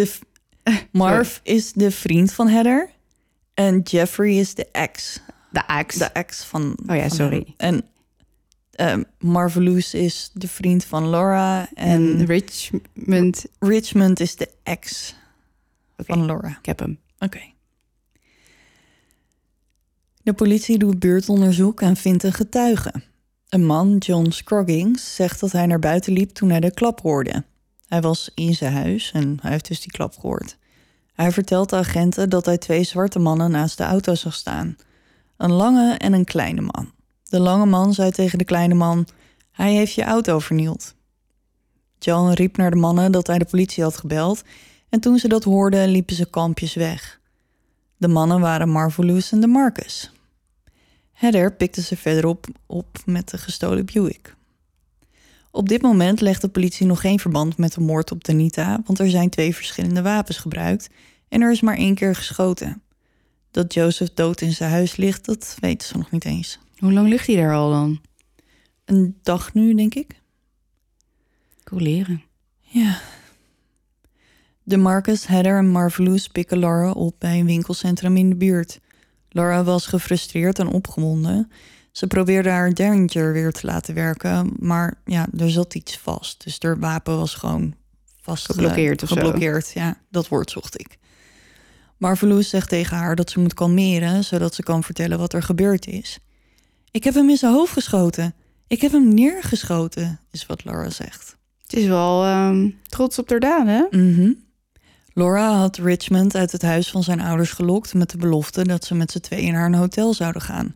[0.62, 2.90] de, Marv is de vriend van Heather.
[3.54, 5.20] En Jeffrey is de ex.
[5.50, 5.96] de ex.
[5.96, 6.78] De ex van.
[6.86, 7.54] Oh ja, sorry.
[7.56, 7.74] hem.
[7.74, 7.84] En
[8.80, 11.68] um, Marvelous is de vriend van Laura.
[11.74, 13.44] En, en Richmond.
[13.58, 15.14] Richmond is de ex
[15.96, 16.48] van Laura.
[16.48, 16.98] Ik heb hem.
[17.18, 17.40] Oké.
[20.22, 22.92] De politie doet buurtonderzoek en vindt een getuige.
[23.48, 27.44] Een man, John Scroggins, zegt dat hij naar buiten liep toen hij de klap hoorde.
[27.86, 30.56] Hij was in zijn huis en hij heeft dus die klap gehoord.
[31.12, 34.76] Hij vertelt de agenten dat hij twee zwarte mannen naast de auto zag staan.
[35.36, 36.92] Een lange en een kleine man.
[37.32, 39.06] De lange man zei tegen de kleine man:
[39.50, 40.94] Hij heeft je auto vernield.
[41.98, 44.42] John riep naar de mannen dat hij de politie had gebeld
[44.88, 47.20] en toen ze dat hoorden liepen ze kampjes weg.
[47.96, 50.12] De mannen waren Marvelous en de Marcus.
[51.12, 54.34] Heather pikte ze verderop op met de gestolen Buick.
[55.50, 58.98] Op dit moment legt de politie nog geen verband met de moord op Danita, want
[58.98, 60.88] er zijn twee verschillende wapens gebruikt
[61.28, 62.82] en er is maar één keer geschoten.
[63.50, 66.58] Dat Joseph dood in zijn huis ligt, dat weten ze nog niet eens.
[66.82, 68.00] Hoe lang ligt hij daar al dan?
[68.84, 70.20] Een dag nu, denk ik.
[71.64, 72.22] Cool leren.
[72.60, 73.00] Ja.
[74.62, 78.80] De Marcus, Heather en Marvelous pikken Laura op bij een winkelcentrum in de buurt.
[79.28, 81.50] Laura was gefrustreerd en opgewonden.
[81.92, 86.44] Ze probeerde haar Derringer weer te laten werken, maar ja, er zat iets vast.
[86.44, 87.74] Dus haar wapen was gewoon
[88.20, 89.14] vast Geblokkeerd of zo.
[89.14, 89.70] geblokkeerd.
[89.74, 90.98] Ja, dat woord zocht ik.
[91.96, 95.86] Marvelous zegt tegen haar dat ze moet kalmeren, zodat ze kan vertellen wat er gebeurd
[95.86, 96.18] is.
[96.92, 98.34] Ik heb hem in zijn hoofd geschoten.
[98.66, 101.36] Ik heb hem neergeschoten, is wat Laura zegt.
[101.62, 103.98] Het is wel ehm, trots op haar daden, hè?
[103.98, 104.32] Mhm.
[105.12, 108.94] Laura had Richmond uit het huis van zijn ouders gelokt met de belofte dat ze
[108.94, 110.74] met z'n tweeën naar een hotel zouden gaan.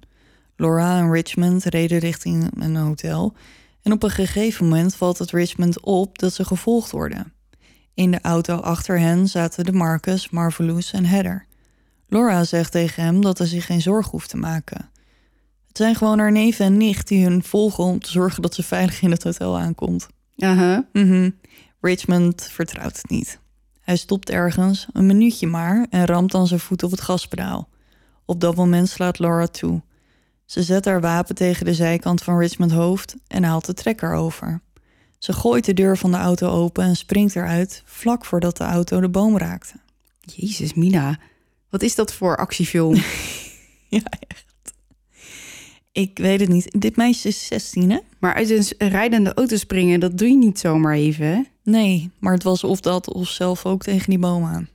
[0.57, 3.35] Laura en Richmond reden richting een hotel
[3.83, 7.33] en op een gegeven moment valt het Richmond op dat ze gevolgd worden.
[7.95, 11.47] In de auto achter hen zaten de Marcus, Marvelous en Heather.
[12.09, 14.91] Laura zegt tegen hem dat hij zich geen zorgen hoeft te maken.
[15.77, 18.63] Het zijn gewoon haar neven en nicht die hun volgen om te zorgen dat ze
[18.63, 20.07] veilig in het hotel aankomt.
[20.39, 20.89] Aha.
[20.93, 21.31] Mhm.
[21.81, 23.39] Richmond vertrouwt het niet.
[23.81, 27.69] Hij stopt ergens, een minuutje maar, en ramt dan zijn voet op het gaspedaal.
[28.25, 29.83] Op dat moment slaat Laura toe.
[30.45, 34.61] Ze zet haar wapen tegen de zijkant van Richmond's hoofd en haalt de trekker over.
[35.19, 39.01] Ze gooit de deur van de auto open en springt eruit, vlak voordat de auto
[39.01, 39.75] de boom raakte.
[40.21, 41.19] Jezus, Mina.
[41.71, 43.03] Wat is dat voor actiefilm?
[43.89, 44.46] Ja, echt.
[45.97, 46.81] Ik weet het niet.
[46.81, 47.99] Dit meisje is 16, hè?
[48.19, 51.43] maar uit een rijdende auto springen, dat doe je niet zomaar even, hè?
[51.63, 54.69] Nee, maar het was of dat of zelf ook tegen die boom aan.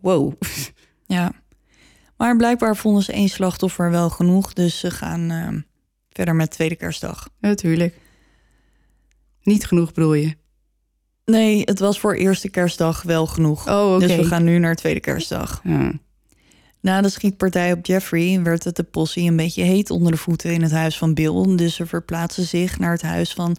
[0.00, 0.32] Wow.
[1.06, 1.32] Ja.
[2.16, 4.52] Maar blijkbaar vonden ze één slachtoffer wel genoeg.
[4.52, 5.48] Dus ze gaan eh,
[6.10, 7.28] verder met tweede kerstdag.
[7.40, 7.98] Natuurlijk.
[9.42, 10.36] Niet genoeg bedoel je?
[11.24, 13.68] Nee, het was voor eerste kerstdag wel genoeg.
[13.68, 14.06] Oh, oké.
[14.06, 15.60] Dus we gaan nu naar tweede kerstdag.
[15.64, 15.92] Ja.
[16.84, 20.52] Na de schietpartij op Jeffrey werd het de possie een beetje heet onder de voeten
[20.52, 21.56] in het huis van Bill.
[21.56, 23.56] Dus ze verplaatsen zich naar het huis van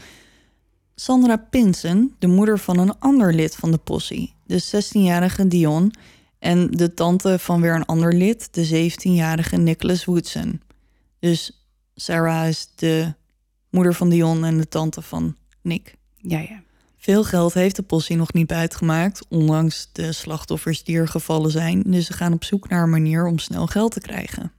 [0.95, 5.93] Sandra Pinson, de moeder van een ander lid van de possie, de 16-jarige Dion.
[6.39, 10.61] En de tante van weer een ander lid, de 17-jarige Nicholas Woodson.
[11.19, 13.13] Dus Sarah is de
[13.69, 15.95] moeder van Dion en de tante van Nick.
[16.17, 16.64] ja, ja.
[17.05, 21.81] Veel geld heeft de possie nog niet buitgemaakt, ondanks de slachtoffers die er gevallen zijn.
[21.81, 24.51] Dus ze gaan op zoek naar een manier om snel geld te krijgen.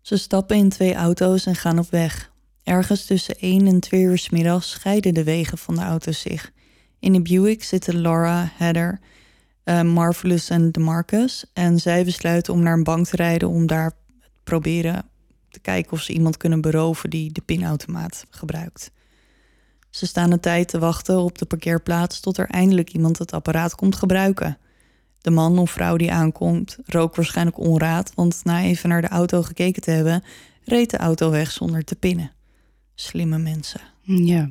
[0.00, 2.32] Ze stappen in twee auto's en gaan op weg.
[2.62, 6.52] Ergens tussen 1 en 2 uur 's middags scheiden de wegen van de auto's zich.
[6.98, 9.00] In de Buick zitten Laura, Heather,
[9.64, 11.44] eh, Marvelous en DeMarcus.
[11.52, 13.92] En zij besluiten om naar een bank te rijden om daar
[14.44, 15.04] proberen
[15.50, 18.90] te kijken of ze iemand kunnen beroven die de pinautomaat gebruikt.
[19.92, 23.74] Ze staan de tijd te wachten op de parkeerplaats tot er eindelijk iemand het apparaat
[23.74, 24.58] komt gebruiken.
[25.20, 29.42] De man of vrouw die aankomt rook waarschijnlijk onraad, want na even naar de auto
[29.42, 30.22] gekeken te hebben,
[30.64, 32.30] reed de auto weg zonder te pinnen.
[32.94, 33.80] Slimme mensen.
[34.02, 34.50] Ja.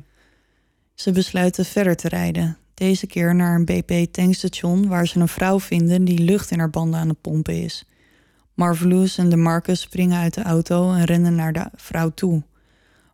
[0.94, 2.56] Ze besluiten verder te rijden.
[2.74, 7.00] Deze keer naar een BP-tankstation waar ze een vrouw vinden die lucht in haar banden
[7.00, 7.84] aan het pompen is.
[8.54, 12.42] Marvelous en de Marcus springen uit de auto en rennen naar de vrouw toe.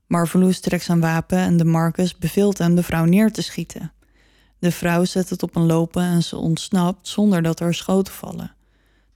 [0.08, 3.92] Marvelous trekt zijn wapen en de Marcus beveelt hem de vrouw neer te schieten.
[4.58, 8.54] De vrouw zet het op een lopen en ze ontsnapt zonder dat er schoten vallen.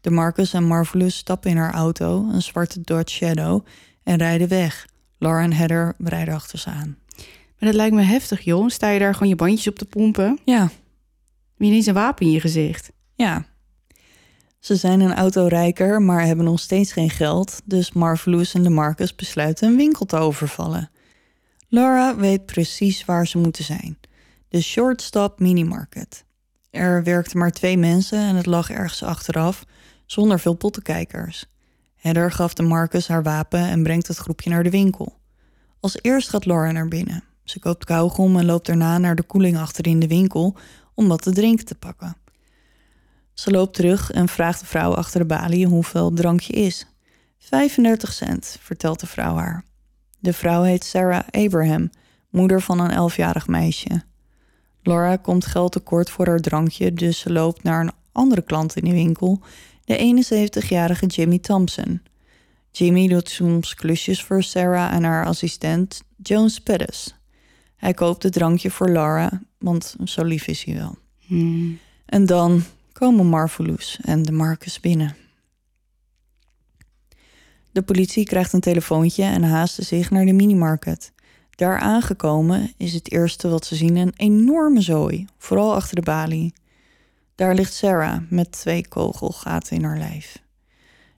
[0.01, 3.65] De Marcus en Marvelous stappen in haar auto, een zwarte Dodge Shadow,
[4.03, 4.87] en rijden weg.
[5.19, 6.97] Laura en Heather rijden achter ze aan.
[7.17, 8.69] Maar dat lijkt me heftig, joh.
[8.69, 10.39] Sta je daar gewoon je bandjes op te pompen?
[10.45, 10.71] Ja, Heb
[11.57, 12.93] je ineens een wapen in je gezicht?
[13.15, 13.45] Ja.
[14.63, 17.61] Ze zijn een auto rijker, maar hebben nog steeds geen geld.
[17.65, 20.91] Dus Marvelous en Marcus besluiten een winkel te overvallen.
[21.69, 23.99] Laura weet precies waar ze moeten zijn.
[24.49, 26.25] De Shortstop Minimarket.
[26.71, 29.65] Er werkten maar twee mensen en het lag ergens achteraf,
[30.07, 31.47] zonder veel pottenkijkers.
[31.97, 35.17] Heather gaf de Marcus haar wapen en brengt het groepje naar de winkel.
[35.81, 37.25] Als eerst gaat Laura naar binnen.
[37.45, 40.57] Ze koopt kauwgom en loopt daarna naar de koeling achterin de winkel
[40.95, 42.17] om wat te drinken te pakken.
[43.35, 46.87] Ze loopt terug en vraagt de vrouw achter de balie hoeveel het drankje is.
[47.39, 49.65] 35 cent, vertelt de vrouw haar.
[50.19, 51.91] De vrouw heet Sarah Abraham,
[52.31, 54.03] moeder van een elfjarig meisje.
[54.83, 58.85] Laura komt geld tekort voor haar drankje, dus ze loopt naar een andere klant in
[58.85, 59.41] de winkel,
[59.85, 60.25] de
[60.65, 62.03] 71-jarige Jimmy Thompson.
[62.71, 67.15] Jimmy doet soms klusjes voor Sarah en haar assistent Jones Pettis.
[67.77, 70.97] Hij koopt het drankje voor Laura, want zo lief is hij wel.
[71.19, 71.79] Hmm.
[72.07, 72.63] En dan
[73.03, 75.17] komen Marvelous en de Marcus binnen.
[77.73, 81.13] De politie krijgt een telefoontje en haasten zich naar de minimarket.
[81.51, 86.55] Daar aangekomen is het eerste wat ze zien een enorme zooi, vooral achter de balie.
[87.35, 90.43] Daar ligt Sarah met twee kogelgaten in haar lijf.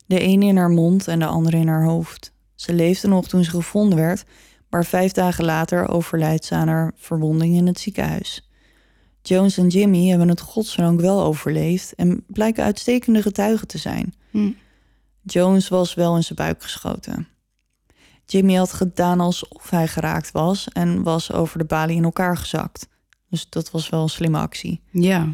[0.06, 2.32] De ene in haar mond en de andere in haar hoofd.
[2.54, 4.24] Ze leefde nog toen ze gevonden werd,
[4.70, 8.48] maar vijf dagen later overlijdt ze aan haar verwonding in het ziekenhuis.
[9.26, 14.14] Jones en Jimmy hebben het godsdank wel overleefd en blijken uitstekende getuigen te zijn.
[14.30, 14.50] Hm.
[15.22, 17.28] Jones was wel in zijn buik geschoten.
[18.26, 22.88] Jimmy had gedaan alsof hij geraakt was en was over de balie in elkaar gezakt.
[23.30, 24.80] Dus dat was wel een slimme actie.
[24.90, 25.28] Ja.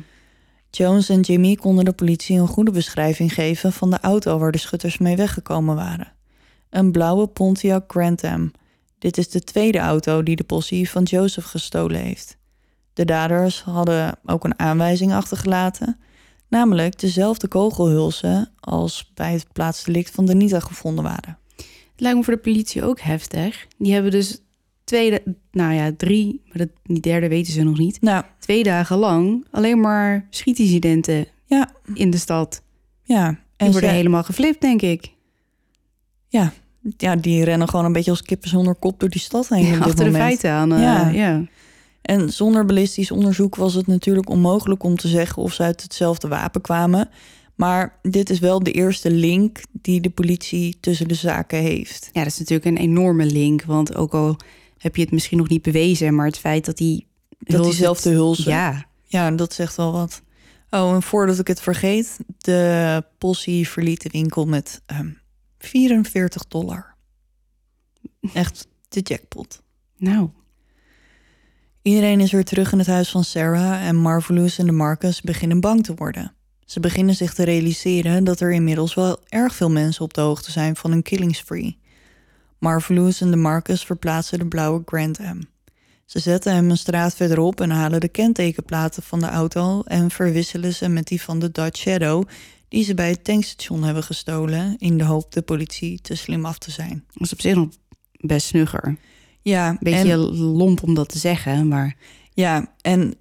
[0.71, 4.59] Jones en Jimmy konden de politie een goede beschrijving geven van de auto waar de
[4.59, 6.13] schutters mee weggekomen waren.
[6.71, 8.53] Een blauwe Pontiac Grand Am.
[8.99, 12.39] Dit is de tweede auto die de possie van Joseph gestolen heeft.
[13.01, 15.99] De daders hadden ook een aanwijzing achtergelaten,
[16.49, 21.39] namelijk dezelfde kogelhulzen als bij het plaatsdelict van Denita gevonden waren.
[21.57, 23.67] Het lijkt me voor de politie ook heftig.
[23.79, 24.39] Die hebben dus
[24.85, 25.19] twee,
[25.51, 28.01] nou ja, drie, maar dat, die derde weten ze nog niet.
[28.01, 32.63] Nou, Twee dagen lang alleen maar schietincidenten ja, in de stad.
[33.03, 33.27] ja.
[33.27, 35.13] En En worden ze- helemaal geflipt, denk ik.
[36.29, 36.53] ja,
[36.97, 39.67] ja, die rennen gewoon een beetje als kippen zonder kop door die stad heen.
[39.67, 40.73] Ja, achter de feiten aan.
[40.73, 41.09] eh, Ja.
[41.09, 41.43] ja.
[42.03, 46.29] En zonder ballistisch onderzoek was het natuurlijk onmogelijk om te zeggen of ze uit hetzelfde
[46.29, 47.09] wapen kwamen.
[47.55, 52.11] Maar dit is wel de eerste link die de politie tussen de zaken heeft.
[52.13, 53.63] Ja, dat is natuurlijk een enorme link.
[53.63, 54.37] Want ook al
[54.79, 57.07] heb je het misschien nog niet bewezen, maar het feit dat die.
[57.39, 58.51] Dat diezelfde hulzen.
[58.51, 60.23] Ja, Ja, dat zegt wel wat.
[60.71, 65.11] Oh, en voordat ik het vergeet, de possie verliet de winkel met ehm
[65.59, 66.95] 44 dollar.
[68.35, 69.63] Echt de jackpot.
[69.97, 70.31] nou.
[71.83, 75.61] Iedereen is weer terug in het huis van Sarah en Marvelous en de Marcus beginnen
[75.61, 76.33] bang te worden.
[76.65, 80.51] Ze beginnen zich te realiseren dat er inmiddels wel erg veel mensen op de hoogte
[80.51, 81.79] zijn van een killing spree.
[82.59, 85.41] Marvelous en de Marcus verplaatsen de blauwe Grand Am.
[86.05, 90.75] Ze zetten hem een straat verderop en halen de kentekenplaten van de auto en verwisselen
[90.75, 92.29] ze met die van de Dodge Shadow
[92.69, 96.59] die ze bij het tankstation hebben gestolen in de hoop de politie te slim af
[96.59, 97.05] te zijn.
[97.13, 97.69] Dat is op zich nog
[98.13, 98.97] best snugger.
[99.43, 101.97] Ja, Beetje en- lomp om dat te zeggen, maar
[102.35, 103.15] Ja, en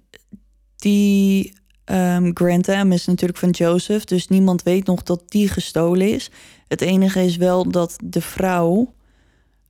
[0.76, 1.58] die
[2.34, 6.30] Grand Am is natuurlijk van Joseph, dus niemand weet nog dat die gestolen is.
[6.68, 8.94] Het enige is wel dat de vrouw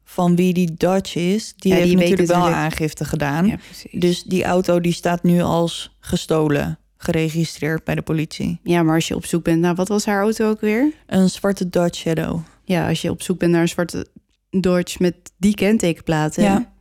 [0.04, 3.46] van wie die Dodge is, die Ja, heeft die natuurlijk wel natuurlijk- aangifte gedaan.
[3.46, 3.56] ja.
[3.90, 8.60] Dus die auto die staat nu als gestolen, geregistreerd bij de politie.
[8.62, 10.92] Ja, maar als je op zoek bent naar wat was haar auto ook weer?
[11.06, 12.40] Een zwarte Dodge Shadow.
[12.64, 14.06] Ja, als je op zoek bent naar een zwarte
[14.50, 16.72] Dodge met die kentekenplaten Ja.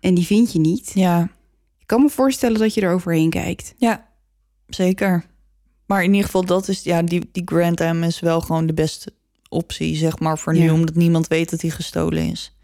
[0.00, 0.90] en die vind je niet.
[0.94, 1.22] Ja,
[1.78, 3.74] Ik kan me voorstellen dat je er overheen kijkt.
[3.76, 4.08] ja,
[4.68, 5.24] zeker.
[5.86, 8.72] Maar in ieder geval, dat is ja, die, die Grand Am is wel gewoon de
[8.74, 9.12] beste
[9.48, 10.72] optie, zeg maar, voor nu, Ja.
[10.72, 12.56] omdat niemand weet dat hij gestolen is.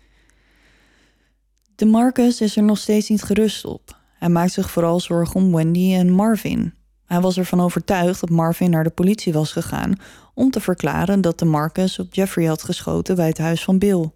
[1.74, 3.96] De Marcus is er nog steeds niet gerust op.
[4.18, 6.74] Hij maakt zich vooral zorgen om Wendy en Marvin.
[7.04, 9.92] Hij was ervan overtuigd dat Marvin naar de politie was gegaan
[10.34, 14.10] om te verklaren dat de Marcus op Jeffrey had geschoten bij het huis van Bill.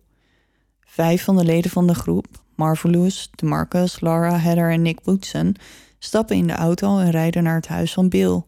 [0.93, 5.57] Vijf van de leden van de groep, Marvelous, de Marcus, Laura, Heather en Nick Woodson,
[5.99, 8.43] stappen in de auto en rijden naar het huis van Bill.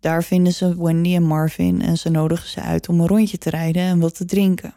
[0.00, 3.50] Daar vinden ze Wendy en Marvin en ze nodigen ze uit om een rondje te
[3.50, 4.74] rijden en wat te drinken.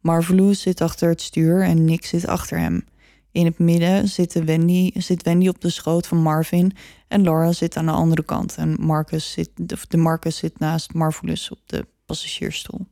[0.00, 2.84] Marvelous zit achter het stuur en Nick zit achter hem.
[3.32, 6.72] In het midden zit Wendy, zit Wendy op de schoot van Marvin
[7.08, 8.56] en Laura zit aan de andere kant.
[8.56, 9.50] En Marcus zit,
[9.88, 12.86] de Marcus zit naast Marvelous op de passagiersstoel.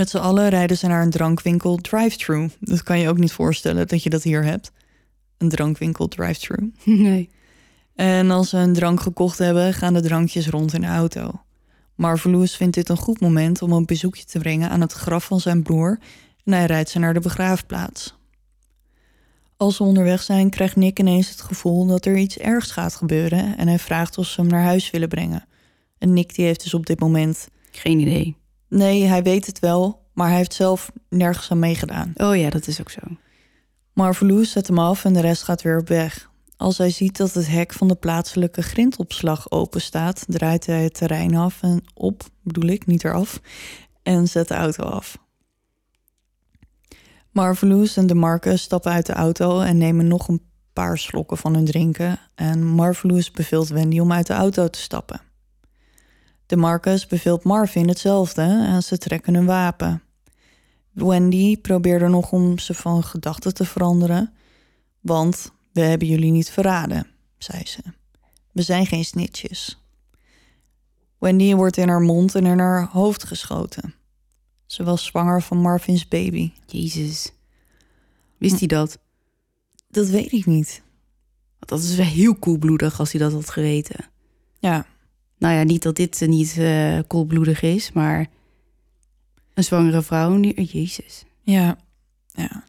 [0.00, 2.48] Met z'n allen rijden ze naar een drankwinkel drive-thru.
[2.60, 4.72] Dat kan je ook niet voorstellen dat je dat hier hebt.
[5.38, 6.72] Een drankwinkel drive-thru.
[6.84, 7.30] Nee.
[7.94, 11.42] En als ze een drank gekocht hebben, gaan de drankjes rond in de auto.
[11.94, 15.40] Marvelous vindt dit een goed moment om een bezoekje te brengen aan het graf van
[15.40, 15.98] zijn broer
[16.44, 18.16] en hij rijdt ze naar de begraafplaats.
[19.56, 23.56] Als ze onderweg zijn, krijgt Nick ineens het gevoel dat er iets ergs gaat gebeuren
[23.56, 25.46] en hij vraagt of ze hem naar huis willen brengen.
[25.98, 27.48] En Nick die heeft dus op dit moment.
[27.70, 28.39] Geen idee.
[28.70, 32.12] Nee, hij weet het wel, maar hij heeft zelf nergens aan meegedaan.
[32.14, 33.00] Oh ja, dat is ook zo.
[33.92, 36.30] Marvelous zet hem af en de rest gaat weer op weg.
[36.56, 40.94] Als hij ziet dat het hek van de plaatselijke grindopslag open staat, draait hij het
[40.94, 43.40] terrein af en op, bedoel ik, niet eraf,
[44.02, 45.18] en zet de auto af.
[47.30, 51.54] Marvelous en de Marcus stappen uit de auto en nemen nog een paar slokken van
[51.54, 52.18] hun drinken.
[52.34, 55.20] En Marvelous beveelt Wendy om uit de auto te stappen.
[56.50, 60.02] De Marcus beveelt Marvin hetzelfde en ze trekken hun wapen.
[60.92, 64.32] Wendy probeerde nog om ze van gedachten te veranderen,
[65.00, 67.06] want we hebben jullie niet verraden,
[67.38, 67.82] zei ze.
[68.52, 69.82] We zijn geen snitches.
[71.18, 73.94] Wendy wordt in haar mond en in haar hoofd geschoten.
[74.66, 76.52] Ze was zwanger van Marvin's baby.
[76.66, 77.32] Jezus.
[78.38, 78.98] Wist hij dat?
[79.88, 80.82] Dat weet ik niet.
[81.58, 84.04] Dat is wel heel koelbloedig als hij dat had geweten.
[84.58, 84.86] Ja,
[85.40, 88.26] Nou ja, niet dat dit eh, niet eh, koelbloedig is, maar
[89.54, 90.34] een zwangere vrouw.
[90.36, 91.24] nu- oh, Jezus.
[91.42, 91.78] ja,
[92.26, 92.64] ja.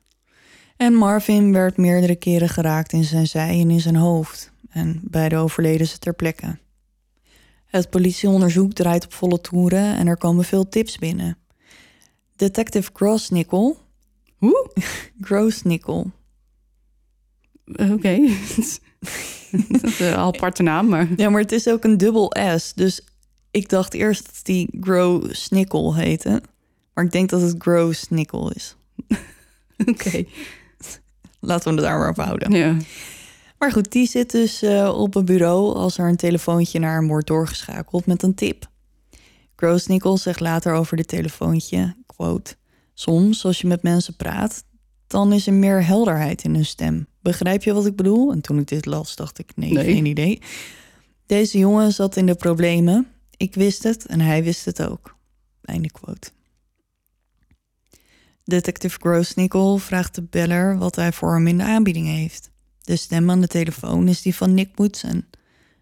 [0.77, 4.51] En Marvin werd meerdere keren geraakt in zijn zij en in zijn hoofd.
[4.69, 6.57] En beide overleden ze ter plekke.
[7.65, 11.37] Het politieonderzoek draait op volle toeren en er komen veel tips binnen.
[12.35, 13.77] Detective Grossnickel.
[14.37, 14.71] Hoe?
[15.21, 16.11] Grossnickel.
[17.65, 18.19] Oké.
[19.69, 21.07] dat is een aparte naam, maar...
[21.15, 22.73] Ja, maar het is ook een dubbel S.
[22.73, 23.01] Dus
[23.51, 26.41] ik dacht eerst dat die Grossnickel heette.
[26.93, 28.75] Maar ik denk dat het Grossnickel is.
[29.91, 30.23] Oké.
[31.39, 32.51] Laten we het daar maar op houden.
[32.51, 32.77] Ja.
[33.57, 37.07] Maar goed, die zit dus eh, op een bureau als er een telefoontje naar hem
[37.07, 38.69] wordt doorgeschakeld met een tip.
[39.55, 42.55] Grossnickel zegt later over dit telefoontje, quote...
[42.93, 44.63] Soms, als je met mensen praat,
[45.07, 47.07] dan is er meer helderheid in hun stem.
[47.21, 48.31] Begrijp je wat ik bedoel?
[48.31, 49.93] En toen ik dit las, dacht ik, nee, Nee.
[49.93, 50.41] geen idee.
[51.25, 53.07] Deze jongen zat in de problemen.
[53.37, 55.15] Ik wist het en hij wist het ook.
[55.61, 56.29] Einde quote.
[58.43, 62.49] Detective Grossnickel vraagt de beller wat hij voor hem in de aanbieding heeft.
[62.81, 65.27] De stem aan de telefoon is die van Nick Moetsen.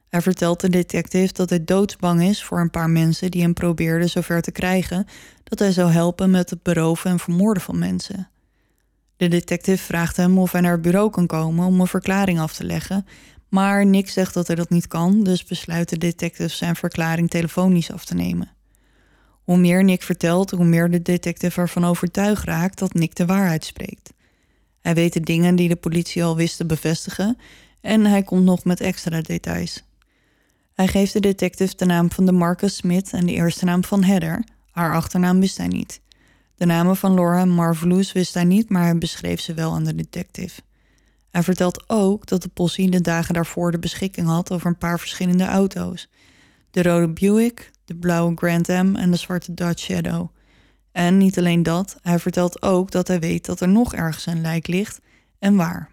[0.10, 4.10] Hij vertelt de detective dat hij doodsbang is voor een paar mensen die hem probeerden
[4.10, 5.06] zover te krijgen
[5.43, 8.30] dat hij zou helpen met het beroven en vermoorden van mensen.
[9.19, 12.53] De detective vraagt hem of hij naar het bureau kan komen om een verklaring af
[12.53, 13.05] te leggen,
[13.49, 17.91] maar Nick zegt dat hij dat niet kan, dus besluit de detective zijn verklaring telefonisch
[17.91, 18.51] af te nemen.
[19.43, 23.65] Hoe meer Nick vertelt, hoe meer de detective ervan overtuigd raakt dat Nick de waarheid
[23.65, 24.13] spreekt.
[24.82, 27.38] Hij weet de dingen die de politie al wist te bevestigen
[27.82, 29.84] en hij komt nog met extra details.
[30.73, 34.03] Hij geeft de detective de naam van de Marcus Smith en de eerste naam van
[34.03, 34.43] Heather.
[34.71, 36.01] Haar achternaam wist hij niet.
[36.59, 39.95] De namen van Laura Marvelous wist hij niet, maar hij beschreef ze wel aan de
[39.95, 40.61] detective.
[41.29, 44.99] Hij vertelt ook dat de possie de dagen daarvoor de beschikking had over een paar
[44.99, 46.09] verschillende auto's.
[46.71, 50.27] De rode Buick, de blauwe Grand Am en de zwarte Dodge Shadow.
[50.91, 54.41] En niet alleen dat, hij vertelt ook dat hij weet dat er nog ergens een
[54.41, 54.99] lijk ligt
[55.39, 55.89] en waar.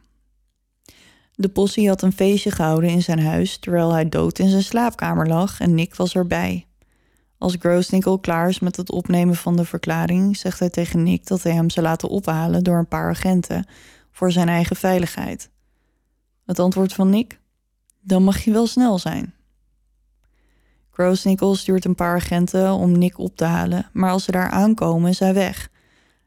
[1.34, 5.28] De possie had een feestje gehouden in zijn huis terwijl hij dood in zijn slaapkamer
[5.28, 6.65] lag en Nick was erbij.
[7.38, 11.42] Als Grossnickel klaar is met het opnemen van de verklaring, zegt hij tegen Nick dat
[11.42, 13.66] hij hem zal laten ophalen door een paar agenten
[14.10, 15.50] voor zijn eigen veiligheid.
[16.46, 17.40] Het antwoord van Nick?
[18.00, 19.34] Dan mag je wel snel zijn.
[20.90, 25.10] Grossnickel stuurt een paar agenten om Nick op te halen, maar als ze daar aankomen
[25.10, 25.68] is hij weg.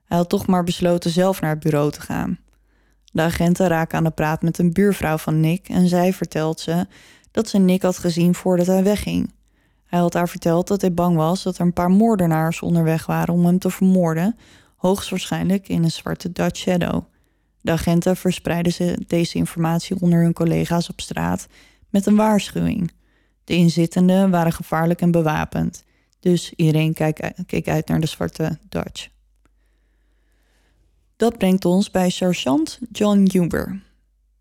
[0.05, 2.39] Hij had toch maar besloten zelf naar het bureau te gaan.
[3.11, 6.87] De agenten raken aan de praat met een buurvrouw van Nick en zij vertelt ze
[7.31, 9.33] dat ze Nick had gezien voordat hij wegging.
[9.89, 13.33] Hij had haar verteld dat hij bang was dat er een paar moordenaars onderweg waren
[13.33, 14.37] om hem te vermoorden,
[14.75, 17.03] hoogstwaarschijnlijk in een zwarte Dutch Shadow.
[17.61, 21.47] De agenten verspreidden ze deze informatie onder hun collega's op straat
[21.89, 22.91] met een waarschuwing.
[23.43, 25.83] De inzittenden waren gevaarlijk en bewapend,
[26.19, 26.93] dus iedereen
[27.45, 29.07] keek uit naar de zwarte Dutch.
[31.15, 33.81] Dat brengt ons bij sergeant John Huber.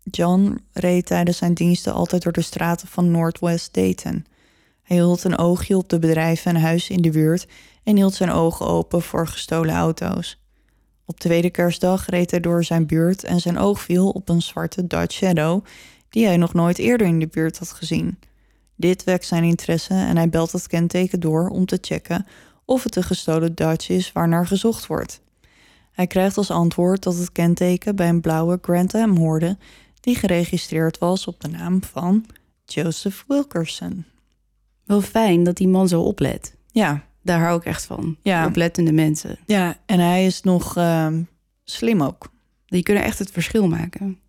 [0.03, 4.25] John reed tijdens zijn diensten altijd door de straten van Northwest Dayton.
[4.89, 7.47] Hij hield een oogje op de bedrijven en huizen in de buurt
[7.83, 10.41] en hield zijn ogen open voor gestolen auto's.
[11.05, 14.87] Op tweede kerstdag reed hij door zijn buurt en zijn oog viel op een zwarte
[14.87, 15.65] Dodge Shadow
[16.09, 18.19] die hij nog nooit eerder in de buurt had gezien.
[18.75, 22.25] Dit wekt zijn interesse en hij belt het kenteken door om te checken
[22.65, 25.21] of het een gestolen Dodge is waarnaar gezocht wordt.
[25.91, 29.57] Hij krijgt als antwoord dat het kenteken bij een blauwe Grand Am hoorde
[29.99, 32.25] die geregistreerd was op de naam van
[32.65, 34.05] Joseph Wilkerson.
[34.89, 36.55] Wel fijn dat die man zo oplet.
[36.71, 38.17] Ja, Daar hou ik echt van.
[38.21, 38.45] Ja.
[38.45, 39.37] Oplettende mensen.
[39.45, 41.21] ja en hij is nog ehm,
[41.63, 42.31] slim ook.
[42.65, 44.19] Die kunnen echt het verschil maken.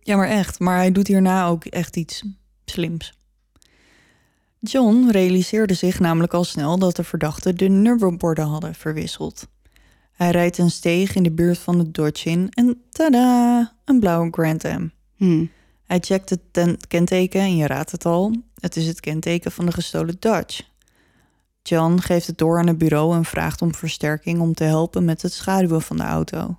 [0.00, 0.58] Ja, maar echt.
[0.58, 2.24] Maar hij doet hierna ook echt iets
[2.64, 3.18] slims.
[4.58, 9.48] John realiseerde zich namelijk al snel dat de verdachten de nummerborden hadden verwisseld.
[10.12, 14.28] Hij rijdt een steeg in de buurt van de Dodge in en tada, een blauwe
[14.30, 14.92] Grand Am.
[15.16, 15.44] Hm.
[15.90, 18.34] Hij checkt het kenteken en je raadt het al.
[18.60, 20.62] Het is het kenteken van de gestolen Dodge.
[21.62, 25.22] John geeft het door aan het bureau en vraagt om versterking om te helpen met
[25.22, 26.58] het schaduwen van de auto.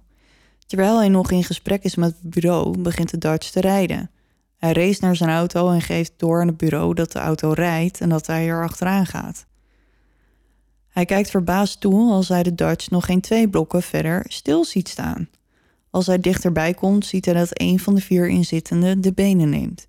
[0.66, 4.12] Terwijl hij nog in gesprek is met het bureau, begint de Dodge te rijden.
[4.58, 8.02] Hij race naar zijn auto en geeft door aan het bureau dat de auto rijdt
[8.02, 9.46] en dat hij er achteraan gaat.
[10.88, 14.90] Hij kijkt verbaasd toe als hij de Dodge nog geen twee blokken verder stil ziet
[14.90, 15.30] staan.
[15.92, 19.88] Als hij dichterbij komt, ziet hij dat een van de vier inzittenden de benen neemt.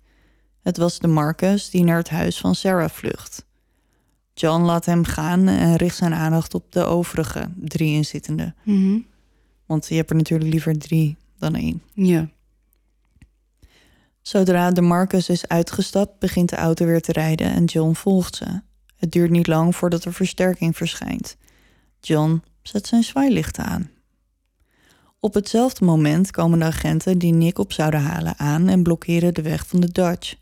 [0.61, 3.45] Het was de Marcus die naar het huis van Sarah vlucht.
[4.33, 8.55] John laat hem gaan en richt zijn aandacht op de overige drie inzittenden.
[8.63, 8.99] Mhm.
[9.65, 11.81] Want je hebt er natuurlijk liever drie dan één.
[11.93, 12.29] Ja.
[14.21, 18.61] Zodra de Marcus is uitgestapt, begint de auto weer te rijden en John volgt ze.
[18.95, 21.37] Het duurt niet lang voordat er versterking verschijnt.
[21.99, 23.89] John zet zijn zwaailichten aan.
[25.23, 29.41] Op hetzelfde moment komen de agenten die Nick op zouden halen aan en blokkeren de
[29.41, 30.35] weg van de Dodge.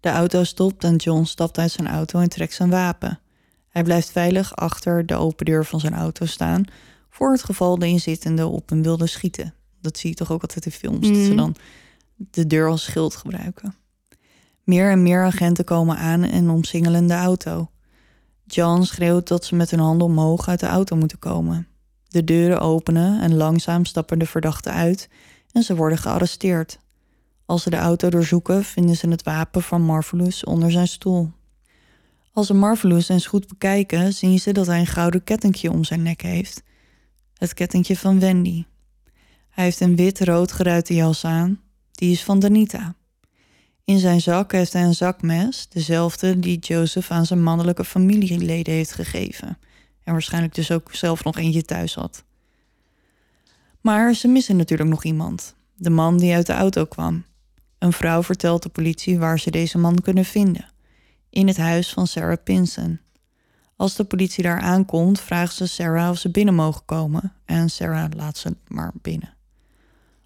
[0.00, 3.20] De auto stopt en John stapt uit zijn auto en trekt zijn wapen.
[3.68, 6.64] Hij blijft veilig achter de open deur van zijn auto staan
[7.10, 9.54] voor het geval de inzittenden op hem wilden schieten.
[9.80, 11.36] Dat zie je toch ook altijd in films, dat ze Mhm.
[11.36, 11.54] dan
[12.16, 13.74] de deur als schild gebruiken.
[14.64, 17.70] Meer en meer agenten komen aan en omsingelen de auto.
[18.46, 21.66] John schreeuwt dat ze met hun handen omhoog uit de auto moeten komen.
[22.12, 25.08] De deuren openen en langzaam stappen de verdachten uit
[25.52, 26.78] en ze worden gearresteerd.
[27.46, 31.30] Als ze de auto doorzoeken, vinden ze het wapen van Marvelous onder zijn stoel.
[32.32, 36.02] Als ze Marvelous eens goed bekijken, zien ze dat hij een gouden kettingje om zijn
[36.02, 36.62] nek heeft.
[37.34, 38.64] Het kettingje van Wendy.
[39.48, 41.60] Hij heeft een wit-rood geruite jas aan.
[41.92, 42.94] Die is van Danita.
[43.84, 48.92] In zijn zak heeft hij een zakmes, dezelfde die Joseph aan zijn mannelijke familieleden heeft
[48.92, 49.58] gegeven.
[50.12, 52.24] En waarschijnlijk dus ook zelf nog eentje thuis had.
[53.80, 55.54] Maar ze missen natuurlijk nog iemand.
[55.74, 57.24] De man die uit de auto kwam.
[57.78, 60.68] Een vrouw vertelt de politie waar ze deze man kunnen vinden.
[61.30, 63.00] In het huis van Sarah Pinson.
[63.76, 67.32] Als de politie daar aankomt, vragen ze Sarah of ze binnen mogen komen.
[67.44, 69.34] En Sarah laat ze maar binnen.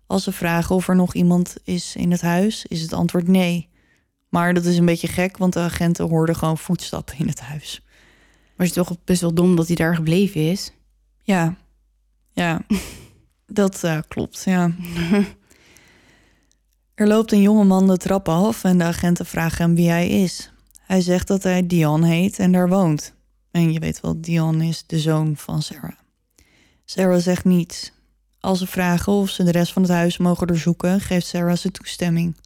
[0.06, 3.68] Als ze vragen of er nog iemand is in het huis, is het antwoord nee.
[4.28, 7.85] Maar dat is een beetje gek, want de agenten hoorden gewoon voetstappen in het huis.
[8.56, 10.72] Maar het is toch best wel dom dat hij daar gebleven is.
[11.22, 11.56] Ja,
[12.32, 12.62] ja,
[13.46, 14.70] dat eh, klopt, ja.
[16.94, 20.08] Er loopt een jonge man de trap af en de agenten vragen hem wie hij
[20.08, 20.50] is.
[20.80, 23.14] Hij zegt dat hij Dion heet en daar woont.
[23.50, 25.96] En je weet wel, Dion is de zoon van Sarah.
[26.84, 27.92] Sarah zegt niets.
[28.40, 31.72] Als ze vragen of ze de rest van het huis mogen doorzoeken, geeft Sarah zijn
[31.72, 32.36] toestemming.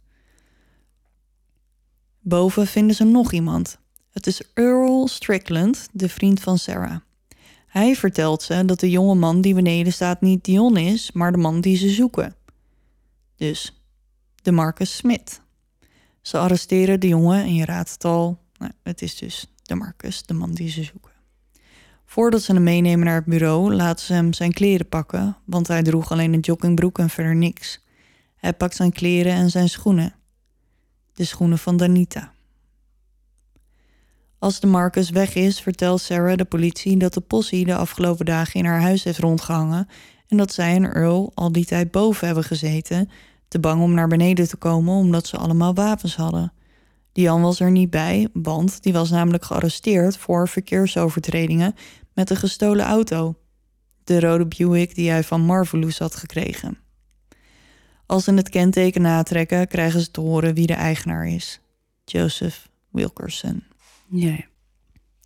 [2.19, 3.79] Boven vinden ze nog iemand.
[4.11, 6.97] Het is Earl Strickland, de vriend van Sarah.
[7.67, 11.37] Hij vertelt ze dat de jonge man die beneden staat niet Dion is, maar de
[11.37, 12.35] man die ze zoeken.
[13.35, 13.83] Dus
[14.41, 15.41] de Marcus Smith.
[16.21, 18.39] Ze arresteren de jongen en je raadt het al.
[18.57, 21.11] Nou, het is dus de Marcus, de man die ze zoeken.
[22.05, 25.83] Voordat ze hem meenemen naar het bureau, laten ze hem zijn kleren pakken, want hij
[25.83, 27.83] droeg alleen een joggingbroek en verder niks.
[28.35, 30.15] Hij pakt zijn kleren en zijn schoenen.
[31.13, 32.33] De schoenen van Danita.
[34.41, 38.59] Als de Marcus weg is, vertelt Sarah de politie dat de possie de afgelopen dagen
[38.59, 39.87] in haar huis heeft rondgehangen
[40.27, 43.09] en dat zij en Earl al die tijd boven hebben gezeten,
[43.47, 46.53] te bang om naar beneden te komen omdat ze allemaal wapens hadden.
[47.11, 51.75] Dian was er niet bij, want die was namelijk gearresteerd voor verkeersovertredingen
[52.13, 53.35] met een gestolen auto.
[54.03, 56.77] De rode Buick die hij van Marvelous had gekregen.
[58.05, 61.59] Als ze het kenteken natrekken, krijgen ze te horen wie de eigenaar is.
[62.05, 63.70] Joseph Wilkerson.
[64.11, 64.37] Ja,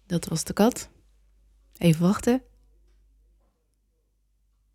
[0.06, 0.90] dat was de kat.
[1.78, 2.42] Even wachten.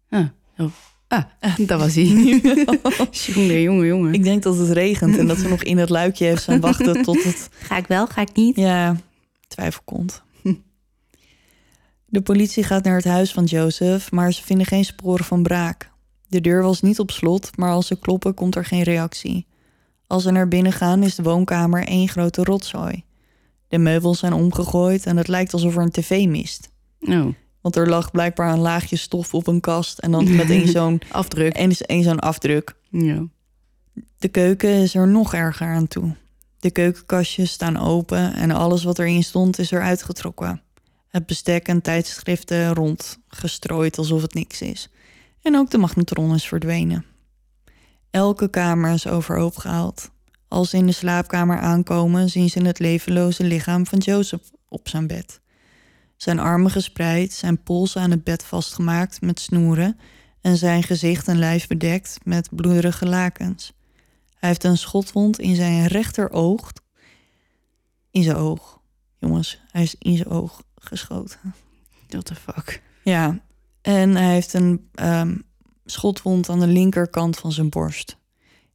[0.08, 0.70] Ah, oh.
[1.08, 1.24] ah
[1.66, 2.04] dat was hij.
[3.34, 4.14] jongen, jongen, jongen.
[4.14, 7.02] Ik denk dat het regent en dat ze nog in het luikje heeft zijn wachten
[7.02, 8.56] tot het Ga ik wel, ga ik niet?
[8.56, 8.96] Ja,
[9.48, 10.22] twijfel komt.
[12.06, 15.90] De politie gaat naar het huis van Joseph, maar ze vinden geen sporen van braak.
[16.28, 19.46] De deur was niet op slot, maar als ze kloppen komt er geen reactie.
[20.06, 23.04] Als ze naar binnen gaan is de woonkamer één grote rotzooi.
[23.70, 26.70] De meubels zijn omgegooid en het lijkt alsof er een tv mist.
[27.00, 27.26] Oh,
[27.60, 31.00] Want er lag blijkbaar een laagje stof op een kast en dan met één zo'n
[31.10, 31.52] afdruk.
[31.54, 32.74] één één zo'n afdruk.
[32.90, 33.26] Ja.
[34.18, 36.16] De keuken is er nog erger aan toe.
[36.58, 40.62] De keukenkastjes staan open en alles wat erin stond is eruit getrokken.
[41.08, 44.90] Het bestek en tijdschriften rondgestrooid alsof het niks is.
[45.42, 47.04] En ook de magnetron is verdwenen.
[48.10, 50.10] Elke kamer is overhoop gehaald.
[50.50, 55.06] Als ze in de slaapkamer aankomen, zien ze het levenloze lichaam van Joseph op zijn
[55.06, 55.40] bed.
[56.16, 59.98] Zijn armen gespreid, zijn polsen aan het bed vastgemaakt met snoeren
[60.40, 63.72] en zijn gezicht en lijf bedekt met bloederige lakens.
[64.34, 66.72] Hij heeft een schotwond in zijn rechteroog.
[68.10, 68.80] In zijn oog.
[69.18, 71.54] Jongens, hij is in zijn oog geschoten.
[72.08, 72.82] What the fuck?
[73.04, 73.40] Ja,
[73.82, 75.36] en hij heeft een ehm,
[75.84, 78.18] schotwond aan de linkerkant van zijn borst.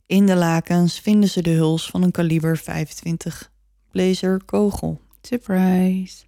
[0.08, 3.52] In de lakens vinden ze de huls van een kaliber 25
[3.92, 5.02] blazer kogel.
[5.22, 6.24] Surprise.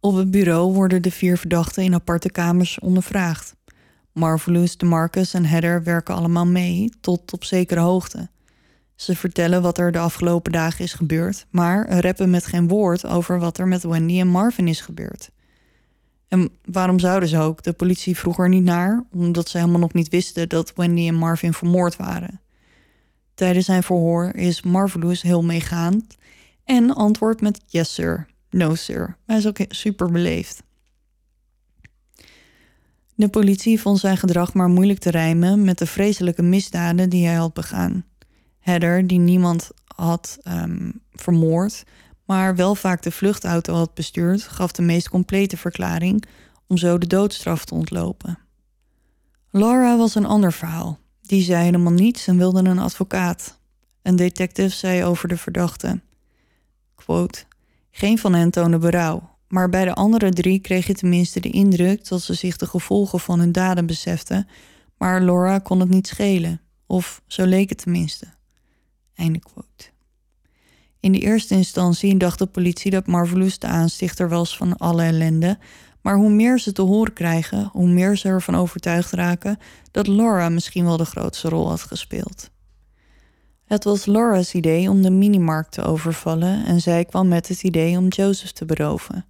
[0.00, 3.54] Op het bureau worden de vier verdachten in aparte kamers ondervraagd.
[4.12, 8.30] Marvelous, DeMarcus en Heather werken allemaal mee, tot op zekere hoogte.
[8.94, 13.38] Ze vertellen wat er de afgelopen dagen is gebeurd, maar reppen met geen woord over
[13.38, 15.30] wat er met Wendy en Marvin is gebeurd.
[16.32, 17.62] En waarom zouden ze ook?
[17.62, 21.14] De politie vroeg er niet naar, omdat ze helemaal nog niet wisten dat Wendy en
[21.14, 22.40] Marvin vermoord waren.
[23.34, 26.16] Tijdens zijn verhoor is Marvelous heel meegaand
[26.64, 29.16] en antwoordt met yes sir, no sir.
[29.26, 30.62] Hij is ook super beleefd.
[33.14, 37.36] De politie vond zijn gedrag maar moeilijk te rijmen met de vreselijke misdaden die hij
[37.36, 38.04] had begaan.
[38.58, 41.84] Heather, die niemand had ehm, vermoord,
[42.24, 46.24] maar wel vaak de vluchtauto had bestuurd, gaf de meest complete verklaring
[46.66, 48.38] om zo de doodstraf te ontlopen.
[49.50, 50.98] Laura was een ander verhaal.
[51.20, 53.58] Die zei helemaal niets en wilde een advocaat.
[54.02, 56.00] Een detective zei over de verdachte:
[56.94, 57.44] quote,
[57.90, 62.08] Geen van hen toonde berouw, maar bij de andere drie kreeg je tenminste de indruk
[62.08, 64.48] dat ze zich de gevolgen van hun daden beseften,
[64.98, 68.26] maar Laura kon het niet schelen, of zo leek het tenminste.
[69.14, 69.91] Einde quote.
[71.02, 75.58] In de eerste instantie dacht de politie dat Marvelous de aanstichter was van alle ellende,
[76.00, 79.58] maar hoe meer ze te horen krijgen, hoe meer ze ervan overtuigd raken
[79.90, 82.50] dat Laura misschien wel de grootste rol had gespeeld.
[83.64, 87.98] Het was Laura's idee om de minimarkt te overvallen en zij kwam met het idee
[87.98, 89.24] om Joseph te beroven.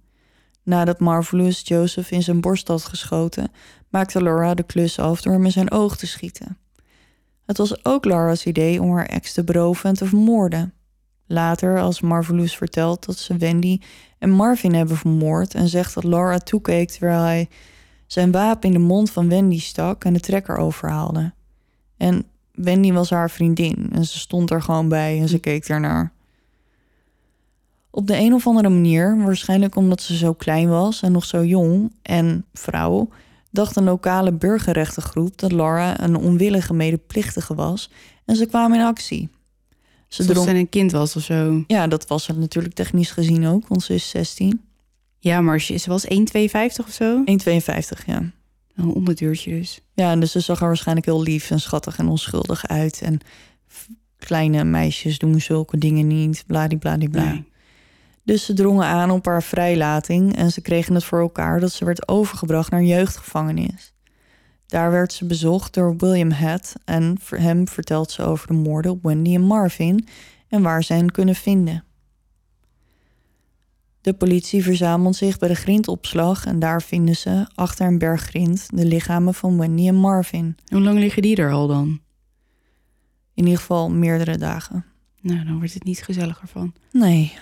[0.63, 3.51] Nadat Marvelous Joseph in zijn borst had geschoten,
[3.89, 6.57] maakte Laura de klus af door hem in zijn oog te schieten.
[7.45, 10.73] Het was ook Laura's idee om haar ex te beroven en te vermoorden.
[11.25, 13.79] Later, als Marvelous vertelt dat ze Wendy
[14.19, 17.49] en Marvin hebben vermoord en zegt dat Laura toekeek terwijl hij
[18.07, 21.33] zijn wapen in de mond van Wendy stak en de trekker overhaalde.
[21.97, 26.11] En Wendy was haar vriendin en ze stond er gewoon bij en ze keek ernaar.
[27.89, 31.45] Op de een of andere manier, waarschijnlijk omdat ze zo klein was en nog zo
[31.45, 33.09] jong en vrouw,
[33.49, 37.91] dacht een lokale burgerrechtengroep dat Laura een onwillige medeplichtige was
[38.25, 39.29] en ze kwamen in actie.
[40.13, 41.63] Ze ze een kind was of zo.
[41.67, 44.61] Ja, dat was het natuurlijk technisch gezien ook, want ze is 16.
[45.19, 47.23] Ja, maar ze ze was 1,52 of zo.
[47.25, 48.31] 1,52, ja.
[48.75, 49.81] Een onderduurtje dus.
[49.93, 53.01] Ja, en dus ze zag er waarschijnlijk heel lief en schattig en onschuldig uit.
[53.01, 53.19] En
[54.17, 57.23] kleine meisjes doen zulke dingen niet, bladibladibla.
[57.23, 57.43] Nee.
[58.23, 61.85] Dus ze drongen aan op haar vrijlating en ze kregen het voor elkaar dat ze
[61.85, 63.92] werd overgebracht naar een jeugdgevangenis.
[64.67, 68.91] Daar werd ze bezocht door William Head en voor hem vertelt ze over de moorden
[68.91, 70.07] op Wendy en Marvin
[70.47, 71.83] en waar ze hen kunnen vinden.
[74.01, 78.67] De politie verzamelt zich bij de grindopslag en daar vinden ze, achter een berg grind,
[78.73, 80.55] de lichamen van Wendy en Marvin.
[80.65, 81.99] Hoe lang liggen die er al dan?
[83.33, 84.85] In ieder geval meerdere dagen.
[85.21, 86.73] Nou, dan wordt het niet gezelliger van.
[86.91, 87.33] Nee.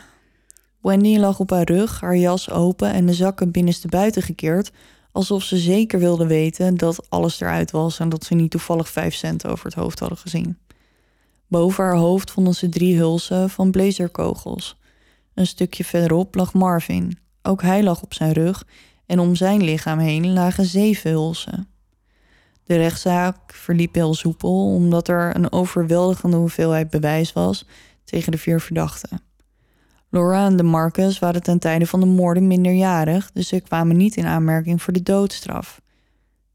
[0.81, 4.71] Wendy lag op haar rug, haar jas open en de zakken binnenstebuiten gekeerd,
[5.11, 9.15] alsof ze zeker wilde weten dat alles eruit was en dat ze niet toevallig vijf
[9.15, 10.57] cent over het hoofd hadden gezien.
[11.47, 14.77] Boven haar hoofd vonden ze drie hulsen van blazerkogels.
[15.33, 17.17] Een stukje verderop lag Marvin.
[17.41, 18.65] Ook hij lag op zijn rug
[19.05, 21.67] en om zijn lichaam heen lagen zeven hulsen.
[22.63, 27.65] De rechtszaak verliep heel soepel omdat er een overweldigende hoeveelheid bewijs was
[28.03, 29.21] tegen de vier verdachten.
[30.11, 34.15] Laura en de Marcus waren ten tijde van de moorden minderjarig, dus ze kwamen niet
[34.15, 35.81] in aanmerking voor de doodstraf.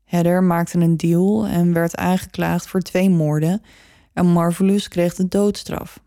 [0.04, 3.62] Heather maakte een deal en werd aangeklaagd voor twee moorden
[4.12, 6.00] en Marvelous kreeg de doodstraf.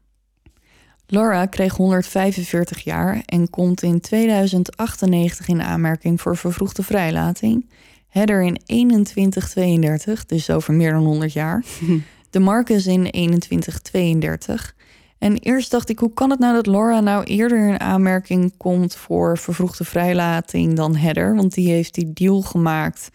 [1.07, 7.69] Laura kreeg 145 jaar en komt in 2098 in aanmerking voor vervroegde vrijlating.
[8.07, 8.57] Heather in
[9.03, 11.63] 2132, dus over meer dan 100 jaar.
[12.29, 14.75] De Marcus in 2132.
[15.19, 18.95] En eerst dacht ik, hoe kan het nou dat Laura nou eerder in aanmerking komt
[18.95, 21.35] voor vervroegde vrijlating dan Heather?
[21.35, 23.09] Want die heeft die deal gemaakt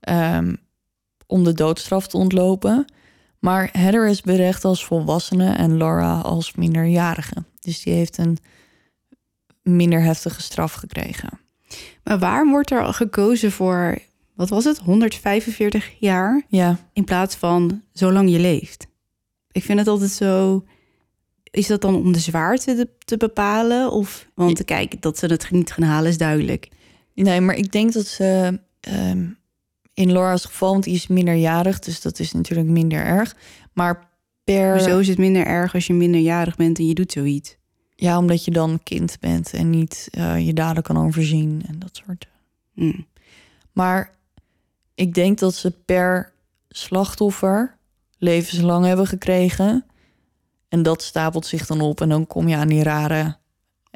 [0.00, 0.54] ehm,
[1.26, 2.84] om de doodstraf te ontlopen.
[3.38, 7.44] Maar Heather is berecht als volwassene en Laura als minderjarige.
[7.60, 8.38] Dus die heeft een
[9.62, 11.40] minder heftige straf gekregen.
[12.04, 13.98] Maar waarom wordt er gekozen voor,
[14.34, 18.86] wat was het, 145 jaar Ja, in plaats van zolang je leeft?
[19.50, 20.64] Ik vind het altijd zo.
[21.52, 23.90] Is dat dan om de zwaarte te, te bepalen?
[23.90, 26.68] Of, want kijk, dat ze het niet gaan halen is duidelijk.
[27.14, 29.26] nee, maar ik denk dat ze ehm,
[29.94, 33.36] in Laura's geval, want die is minderjarig, dus dat is natuurlijk minder erg.
[33.72, 34.08] Maar
[34.44, 34.80] per.
[34.80, 37.56] Zo is het minder erg als je minderjarig bent en je doet zoiets.
[37.94, 42.00] Ja, omdat je dan kind bent en niet eh, je daden kan overzien en dat
[42.04, 42.28] soort.
[42.74, 43.00] Hm.
[43.72, 44.14] Maar
[44.94, 46.32] ik denk dat ze per
[46.68, 47.76] slachtoffer
[48.18, 49.84] levenslang hebben gekregen.
[50.72, 53.36] En dat stapelt zich dan op en dan kom je aan die rare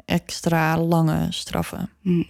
[0.05, 1.89] extra lange straffen.
[2.01, 2.23] Hm.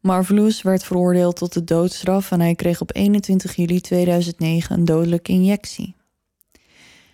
[0.00, 5.32] Marvelous werd veroordeeld tot de doodstraf en hij kreeg op 21 juli 2009 een dodelijke
[5.32, 5.94] injectie.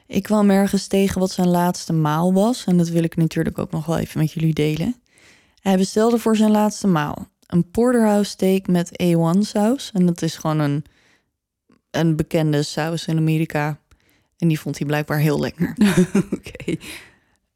[0.07, 3.70] Ik kwam ergens tegen wat zijn laatste maal was en dat wil ik natuurlijk ook
[3.70, 4.97] nog wel even met jullie delen.
[5.61, 10.37] Hij bestelde voor zijn laatste maal een porterhouse steak met A1 saus en dat is
[10.37, 10.85] gewoon een,
[11.91, 13.78] een bekende saus in Amerika.
[14.41, 15.76] En die vond hij blijkbaar heel lekker.
[16.36, 16.76] Oké.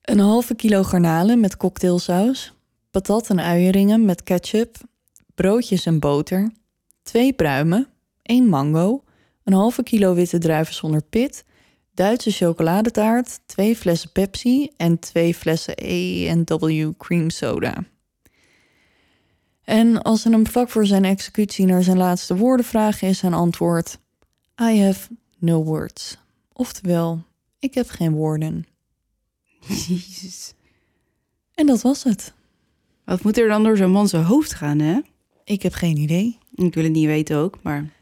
[0.03, 2.53] Een halve kilo garnalen met cocktailsaus,
[2.91, 4.77] patat en uieringen met ketchup,
[5.35, 6.51] broodjes en boter,
[7.03, 7.89] twee pruimen,
[8.23, 9.05] één mango,
[9.45, 11.45] een halve kilo witte druiven zonder pit,
[11.95, 17.85] Duitse chocoladetaart, twee flessen Pepsi en twee flessen A&W cream soda.
[19.65, 23.35] En als ze hem vlak voor zijn executie naar zijn laatste woorden vragen, is zijn
[23.35, 23.99] antwoord:
[24.61, 25.09] I have
[25.39, 26.19] no words.
[26.57, 27.23] Oftewel,
[27.59, 28.67] ik heb geen woorden.
[29.61, 30.55] Jezus.
[31.55, 32.33] En dat was het.
[33.05, 35.01] Wat moet er dan door zo'n man zijn hoofd gaan, hè?
[35.45, 36.39] Ik heb geen idee.
[36.55, 37.93] Ik wil het niet weten ook, maar...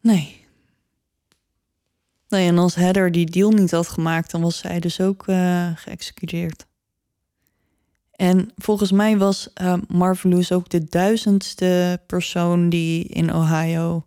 [0.00, 0.46] Nee.
[2.28, 5.70] Nee, en als Heather die deal niet had gemaakt, dan was zij dus ook eh,
[5.74, 6.66] geëxecuteerd.
[8.10, 14.06] En volgens mij was eh Marvelous ook de duizendste persoon die in Ohio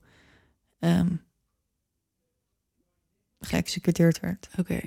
[0.79, 1.07] ehm,
[3.39, 4.47] geëxecuteerd werd.
[4.59, 4.79] Oké.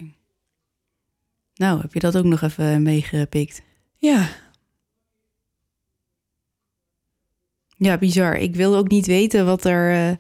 [1.55, 3.63] Nou, heb je dat ook nog even meegepikt?
[3.99, 4.29] Ja,
[7.77, 8.37] Ja, bizar.
[8.37, 10.17] Ik wil ook niet weten wat er, eh,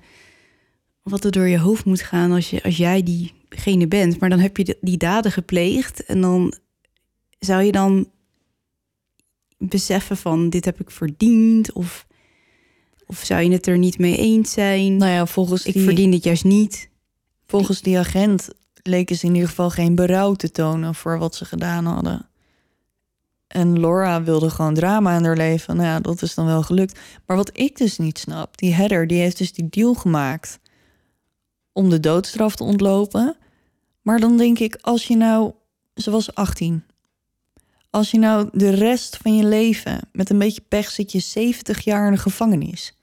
[1.02, 4.20] wat er door je hoofd moet gaan als, je, als jij diegene bent.
[4.20, 6.54] Maar dan heb je de- die daden gepleegd en dan
[7.38, 8.10] zou je dan
[9.58, 12.06] beseffen van dit heb ik verdiend of,
[13.06, 14.96] of zou je het er niet mee eens zijn?
[14.96, 16.89] nou ja, volgens ik die, verdien dit juist niet.
[17.50, 18.48] Volgens die agent
[18.82, 22.28] leken ze in ieder geval geen berouw te tonen voor wat ze gedaan hadden.
[23.46, 25.76] En Laura wilde gewoon drama in haar leven.
[25.76, 26.98] Nou ja, dat is dan wel gelukt.
[27.26, 30.58] Maar wat ik dus niet snap, die Heather, die heeft dus die deal gemaakt
[31.72, 33.36] om de doodstraf te ontlopen.
[34.02, 35.52] Maar dan denk ik, als je nou,
[35.94, 36.84] ze was 18.
[37.90, 41.84] Als je nou de rest van je leven met een beetje pech zit je 70
[41.84, 42.94] jaar in de gevangenis.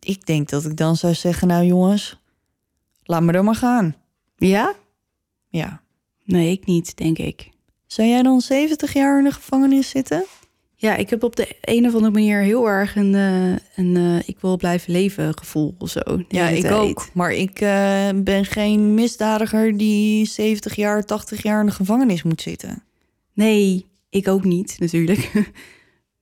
[0.00, 2.18] Ik denk dat ik dan zou zeggen, nou jongens,
[3.04, 3.96] laat me er maar gaan.
[4.36, 4.74] Ja?
[5.48, 5.82] Ja.
[6.24, 7.50] Nee, ik niet, denk ik.
[7.86, 10.24] Zou jij dan 70 jaar in de gevangenis zitten?
[10.76, 14.28] Ja, ik heb op de een of andere manier heel erg een, eh, een eh,
[14.28, 16.00] ik wil blijven leven gevoel of zo.
[16.28, 16.72] Ja, ik tijd.
[16.72, 17.08] ook.
[17.12, 22.42] Maar ik eh, ben geen misdadiger die 70 jaar, 80 jaar in de gevangenis moet
[22.42, 22.82] zitten.
[23.32, 25.30] Nee, ik ook niet, natuurlijk.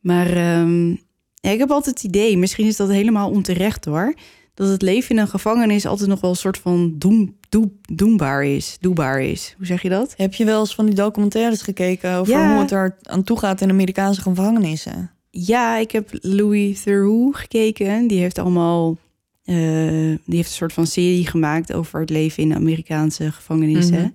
[0.01, 0.89] maar ehm,
[1.35, 4.15] ja, ik heb altijd het idee, misschien is dat helemaal onterecht hoor,
[4.55, 8.45] dat het leven in een gevangenis altijd nog wel een soort van doen, doe, doenbaar
[8.45, 8.77] is.
[8.81, 9.55] Doebaar is.
[9.57, 10.15] Hoe zeg je dat?
[10.17, 12.53] Heb je wel eens van die documentaires gekeken over Ja.
[12.53, 15.11] hoe het er aan toe gaat in Amerikaanse gevangenissen?
[15.31, 18.07] Ja, ik heb Louis Theroux gekeken.
[18.07, 18.97] Die heeft allemaal,
[19.45, 19.55] eh,
[20.25, 24.01] die heeft een soort van serie gemaakt over het leven in Amerikaanse gevangenissen.
[24.01, 24.09] Mhm.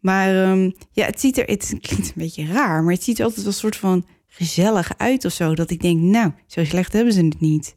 [0.00, 3.24] Maar ehm, ja, het ziet er, het klinkt een beetje raar, maar het ziet er
[3.24, 5.54] altijd wel een soort van gezellig uit of zo.
[5.54, 7.76] Dat ik denk, nou, zo slecht hebben ze het niet.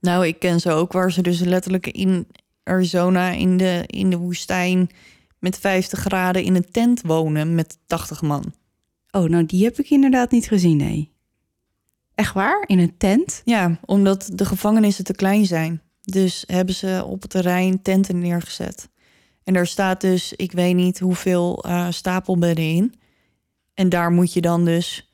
[0.00, 2.26] Nou, ik ken ze ook waar ze dus letterlijk in
[2.62, 4.90] Arizona in de, in de woestijn
[5.38, 8.54] met 50 graden in een tent wonen met 80 man.
[9.10, 11.12] Oh, nou, die heb ik inderdaad niet gezien, nee.
[12.14, 12.64] Echt waar?
[12.66, 13.42] In een tent?
[13.44, 15.82] Ja, omdat de gevangenissen te klein zijn.
[16.02, 18.88] Dus hebben ze op het terrein tenten neergezet.
[19.44, 22.94] En daar staat dus, ik weet niet hoeveel eh, stapelbedden in.
[23.74, 25.12] En daar moet je dan dus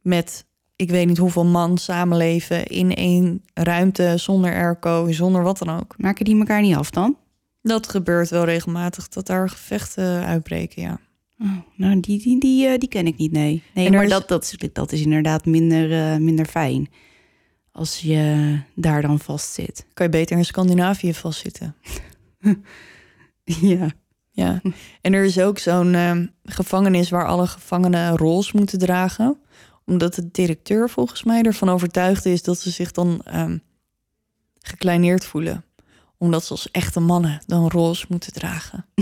[0.00, 0.46] met,
[0.82, 5.94] ik weet niet hoeveel man samenleven in één ruimte zonder airco, zonder wat dan ook.
[5.98, 7.16] Maken die elkaar niet af dan?
[7.62, 10.98] Dat gebeurt wel regelmatig, dat daar gevechten uitbreken, ja.
[11.38, 13.62] Oh, nou, die, die, die, eh, die ken ik niet, nee.
[13.74, 16.88] Nee, maar is- dat, dat, is, dat is inderdaad minder, eh, minder fijn.
[17.72, 19.86] Als je daar dan vast zit.
[19.94, 21.74] Kan je beter in Scandinavië vastzitten.
[23.44, 23.86] Ja.
[24.34, 24.60] Ja,
[25.00, 29.38] en er is ook zo'n ehm, gevangenis waar alle gevangenen rols moeten dragen.
[29.86, 33.58] Omdat de directeur volgens mij ervan overtuigd is dat ze zich dan ehm,
[34.60, 35.64] gekleineerd voelen.
[36.18, 38.86] Omdat ze als echte mannen dan rols moeten dragen.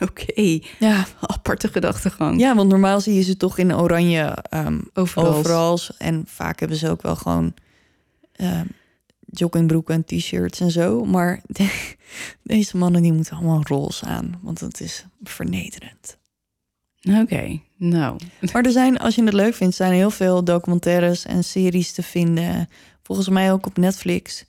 [0.00, 2.40] Oké, Ja, aparte gedachtegang.
[2.40, 5.34] ja want normaal zie je ze toch in oranje ehm Overal.
[5.34, 5.78] overal.
[5.98, 7.54] En vaak hebben ze ook wel gewoon
[8.32, 8.66] ehm
[9.30, 11.04] joggingbroeken en t-shirts en zo.
[11.04, 11.94] Maar de-
[12.42, 14.38] deze mannen die moeten allemaal roze aan.
[14.42, 16.18] Want het is vernederend.
[17.20, 18.20] Oké, nou.
[18.52, 22.02] Maar er zijn, als je het leuk vindt, zijn heel veel documentaires en series te
[22.02, 22.68] vinden.
[23.02, 24.44] Volgens mij ook op Netflix.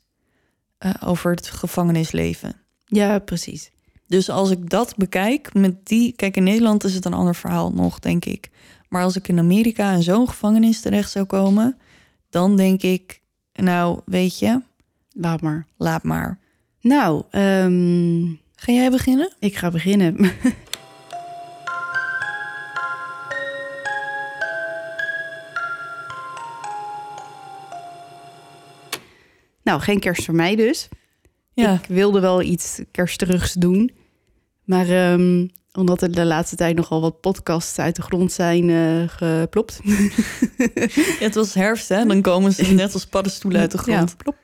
[0.78, 2.56] eh, over het gevangenisleven.
[2.86, 3.72] Ja, precies.
[4.08, 6.12] Dus als ik dat bekijk met die.
[6.16, 8.50] Kijk, in Nederland is het een ander verhaal nog, denk ik.
[8.90, 11.78] Maar als ik in Amerika in zo'n gevangenis terecht zou komen,
[12.30, 13.22] dan denk ik,
[13.54, 14.62] nou, weet je,
[15.12, 15.66] Laat maar.
[15.78, 16.40] laat maar.
[16.82, 18.26] Nou, ehm,
[18.56, 19.34] Ga jij beginnen?
[19.40, 20.16] ik ga beginnen.
[29.70, 30.88] nou, geen kerst voor mij dus.
[31.54, 31.74] Ja.
[31.74, 33.92] Ik wilde wel iets kerstigs doen.
[34.66, 39.08] Maar ehm, omdat er de laatste tijd nogal wat podcasts uit de grond zijn eh,
[39.08, 39.80] geplopt.
[41.26, 42.06] het was herfst, hè?
[42.06, 44.10] Dan komen ze net als paddenstoelen uit de grond.
[44.10, 44.36] Ja, plop.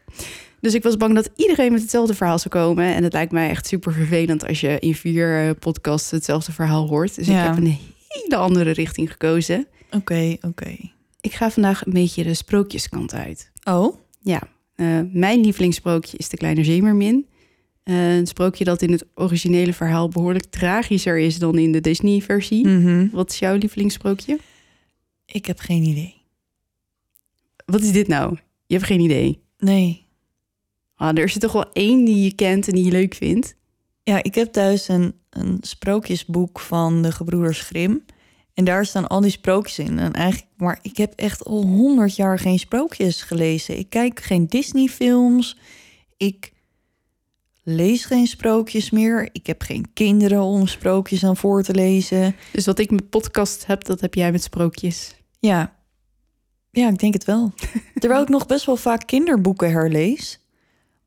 [0.61, 2.93] Dus ik was bang dat iedereen met hetzelfde verhaal zou komen.
[2.95, 6.87] En het lijkt mij echt super vervelend als je in vier eh, podcasts hetzelfde verhaal
[6.87, 7.15] hoort.
[7.15, 7.41] Dus Ja.
[7.41, 9.67] ik heb een hele andere richting gekozen.
[9.91, 10.75] Oké, oké.
[11.21, 13.51] Ik ga vandaag een beetje de sprookjeskant uit.
[13.63, 14.41] Oh, Ja,
[14.75, 17.27] eh, mijn lievelingssprookje is De Kleine Zeemermin.
[17.83, 22.67] Eh, een sprookje dat in het originele verhaal behoorlijk tragischer is dan in de Disney-versie.
[22.67, 23.07] mhm.
[23.11, 24.39] Wat is jouw lievelingssprookje?
[25.25, 26.15] ik heb geen idee.
[27.65, 28.37] Wat is dit nou?
[28.65, 29.41] Je hebt geen idee.
[29.57, 30.05] Nee.
[30.95, 33.55] Ah, er is er toch wel één die je kent en die je leuk vindt.
[34.03, 38.05] Ja, ik heb thuis een, een sprookjesboek van de gebroeders Grimm.
[38.55, 39.99] En daar staan al die sprookjes in.
[39.99, 43.77] En eigenlijk, maar ik heb echt al honderd jaar geen sprookjes gelezen.
[43.77, 45.57] Ik kijk geen Disney-films.
[46.17, 46.53] Ik
[47.63, 49.29] lees geen sprookjes meer.
[49.31, 52.35] Ik heb geen kinderen om sprookjes aan voor te lezen.
[52.51, 55.15] Dus wat ik met podcast heb, dat heb jij met sprookjes.
[55.39, 55.75] Ja,
[56.71, 57.53] ja ik denk het wel.
[57.99, 60.39] Terwijl ik nog best wel vaak kinderboeken herlees.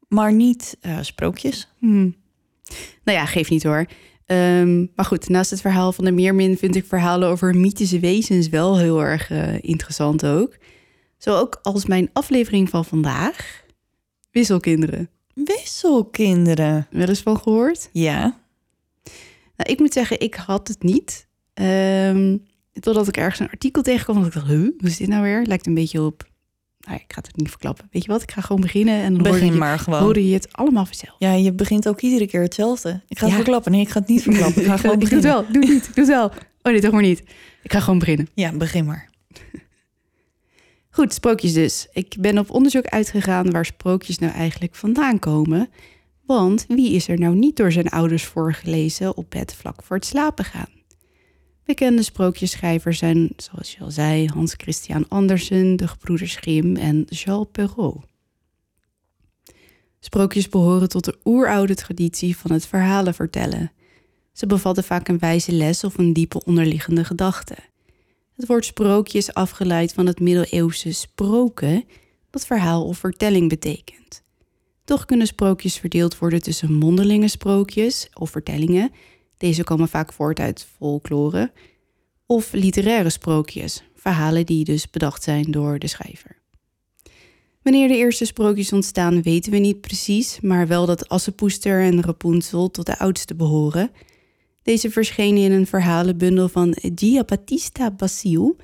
[0.08, 1.68] Maar niet eh, sprookjes.
[1.78, 2.16] Hmm.
[3.04, 3.86] Nou ja, geef niet hoor.
[4.28, 8.48] Ehm, maar goed, naast het verhaal van de Meermin vind ik verhalen over mythische wezens
[8.48, 10.56] wel heel erg eh, interessant ook.
[11.18, 13.64] Zo ook als mijn aflevering van vandaag.
[14.30, 15.10] Wisselkinderen.
[15.34, 16.86] Wisselkinderen.
[16.90, 17.88] Wel eens van gehoord?
[17.92, 18.40] Ja.
[19.56, 21.28] Nou, ik moet zeggen, ik had het niet.
[21.54, 22.36] Ehm,
[22.80, 24.16] totdat ik ergens een artikel tegenkwam.
[24.16, 25.42] Dat ik dacht, huh, hoe is dit nou weer?
[25.42, 26.27] Lijkt een beetje op...
[26.88, 27.88] Nou, ik ga het niet verklappen.
[27.90, 28.22] Weet je wat?
[28.22, 30.22] Ik ga gewoon beginnen en dan hoor Begin je, maar gewoon.
[30.24, 31.14] je het allemaal vanzelf.
[31.18, 33.02] Ja, je begint ook iedere keer hetzelfde.
[33.08, 33.40] Ik ga het Ja.
[33.40, 33.72] verklappen.
[33.72, 34.62] Nee, ik ga het niet verklappen.
[34.62, 35.44] Ik ga gewoon ik doe het wel.
[35.52, 35.84] Doe het niet.
[35.84, 36.26] Doe het wel.
[36.62, 37.22] Oh nee, toch maar niet.
[37.62, 38.28] Ik ga gewoon beginnen.
[38.34, 39.08] Ja, begin maar.
[40.90, 41.88] Goed, sprookjes dus.
[41.92, 45.68] Ik ben op onderzoek uitgegaan waar sprookjes nou eigenlijk vandaan komen.
[46.26, 50.06] Want wie is er nou niet door zijn ouders voorgelezen op bed vlak voor het
[50.06, 50.68] slapen gaan?
[51.68, 57.46] Bekende sprookjesschrijvers zijn, zoals je al zei, Hans Christian Andersen, de gebroeders Grimm en Charles
[57.52, 58.04] Perrault.
[60.00, 63.72] Sprookjes behoren tot de oeroude traditie van het verhalen vertellen.
[64.32, 67.56] Ze bevatten vaak een wijze les of een diepe onderliggende gedachte.
[68.36, 71.84] Het woord sprookje is afgeleid van het middeleeuwse sproken,
[72.30, 74.22] dat verhaal of vertelling betekent.
[74.84, 78.90] Toch kunnen sprookjes verdeeld worden tussen mondelinge sprookjes of vertellingen,
[79.38, 81.52] deze komen vaak voort uit folklore,
[82.26, 86.36] of literaire sprookjes, verhalen die dus bedacht zijn door de schrijver.
[87.62, 92.70] Wanneer de eerste sprookjes ontstaan weten we niet precies, maar wel dat Assepoester en Rapunzel
[92.70, 93.90] tot de oudste behoren.
[94.62, 98.56] Deze verschenen in een verhalenbundel van Giambattista Basile,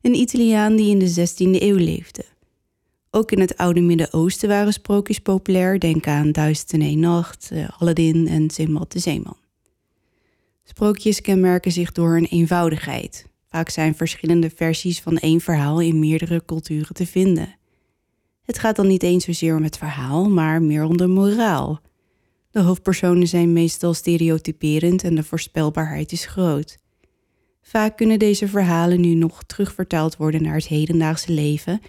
[0.00, 2.24] een Italiaan die in de 16e eeuw leefde.
[3.10, 5.78] Ook in het oude Midden-Oosten waren sprookjes populair.
[5.78, 9.41] Denk aan Duizend en Nacht, eh, Aladdin en Simbad de Zeeman.
[10.64, 13.26] Sprookjes kenmerken zich door een eenvoudigheid.
[13.48, 17.56] Vaak zijn verschillende versies van één verhaal in meerdere culturen te vinden.
[18.42, 21.80] Het gaat dan niet eens zozeer om het verhaal, maar meer om de moraal.
[22.50, 26.78] De hoofdpersonen zijn meestal stereotyperend en de voorspelbaarheid is groot.
[27.62, 31.80] Vaak kunnen deze verhalen nu nog terugvertaald worden naar het hedendaagse leven,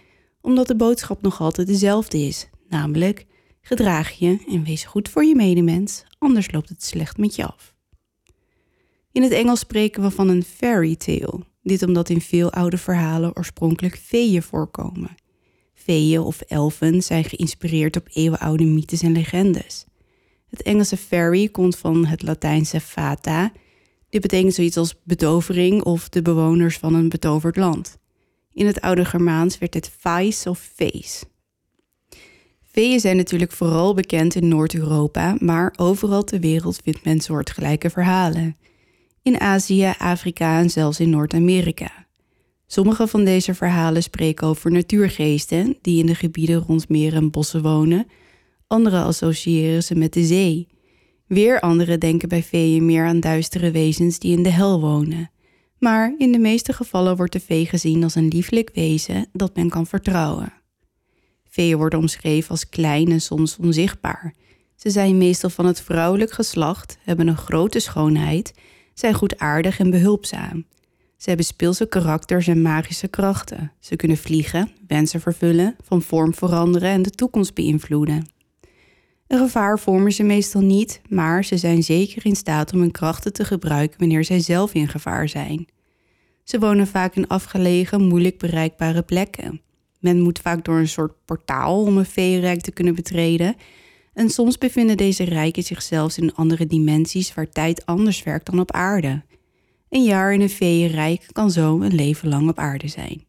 [0.41, 3.26] omdat de boodschap nog altijd dezelfde is, namelijk
[3.61, 7.72] gedraag je en wees goed voor je medemens, anders loopt het slecht met je af.
[9.14, 13.38] In het Engels spreken we van een fairy tale, dit omdat in veel oude verhalen
[13.38, 15.16] oorspronkelijk feeën voorkomen.
[15.74, 19.86] Feeën of elfen zijn geïnspireerd op eeuwenoude mythes en legendes.
[20.49, 23.51] Het Engelse fairy komt van het Latijnse fata.
[24.09, 27.97] Dit betekent zoiets als betovering of de bewoners van een betoverd land.
[28.53, 31.24] In het oude Germaans werd het fais of fees.
[32.61, 38.57] Veeën zijn natuurlijk vooral bekend in Noord-Europa, maar overal ter wereld vindt men soortgelijke verhalen.
[39.24, 42.05] In Azië, Afrika en zelfs in Noord-Amerika.
[42.67, 47.61] Sommige van deze verhalen spreken over natuurgeesten die in de gebieden rond meren en bossen
[47.61, 48.07] wonen.
[48.67, 50.67] Andere associëren ze met de zee.
[51.28, 55.32] Weer anderen denken bij veeën meer aan duistere wezens die in de hel wonen.
[55.80, 59.69] Maar in de meeste gevallen wordt de vee gezien als een lieflijk wezen dat men
[59.69, 60.53] kan vertrouwen.
[61.49, 64.34] Veeën worden omschreven als klein en soms onzichtbaar.
[64.76, 68.53] Ze zijn meestal van het vrouwelijk geslacht, hebben een grote schoonheid,
[68.94, 70.66] zijn goedaardig en behulpzaam.
[71.18, 73.72] Ze hebben speelse karakters en magische krachten.
[73.80, 78.28] Ze kunnen vliegen, wensen vervullen, van vorm veranderen en de toekomst beïnvloeden.
[79.28, 83.34] Een gevaar vormen ze meestal niet, maar ze zijn zeker in staat om hun krachten
[83.34, 85.68] te gebruiken wanneer zij zelf in gevaar zijn.
[86.44, 89.62] Ze wonen vaak in afgelegen, moeilijk bereikbare plekken.
[90.00, 93.56] Men moet vaak door een soort portaal om een veerrijk te kunnen betreden.
[94.14, 98.59] En soms bevinden deze rijken zich zelfs in andere dimensies waar tijd anders werkt dan
[98.59, 99.24] op aarde.
[99.89, 103.26] Een jaar in een feeënrijk kan zo een leven lang op aarde zijn.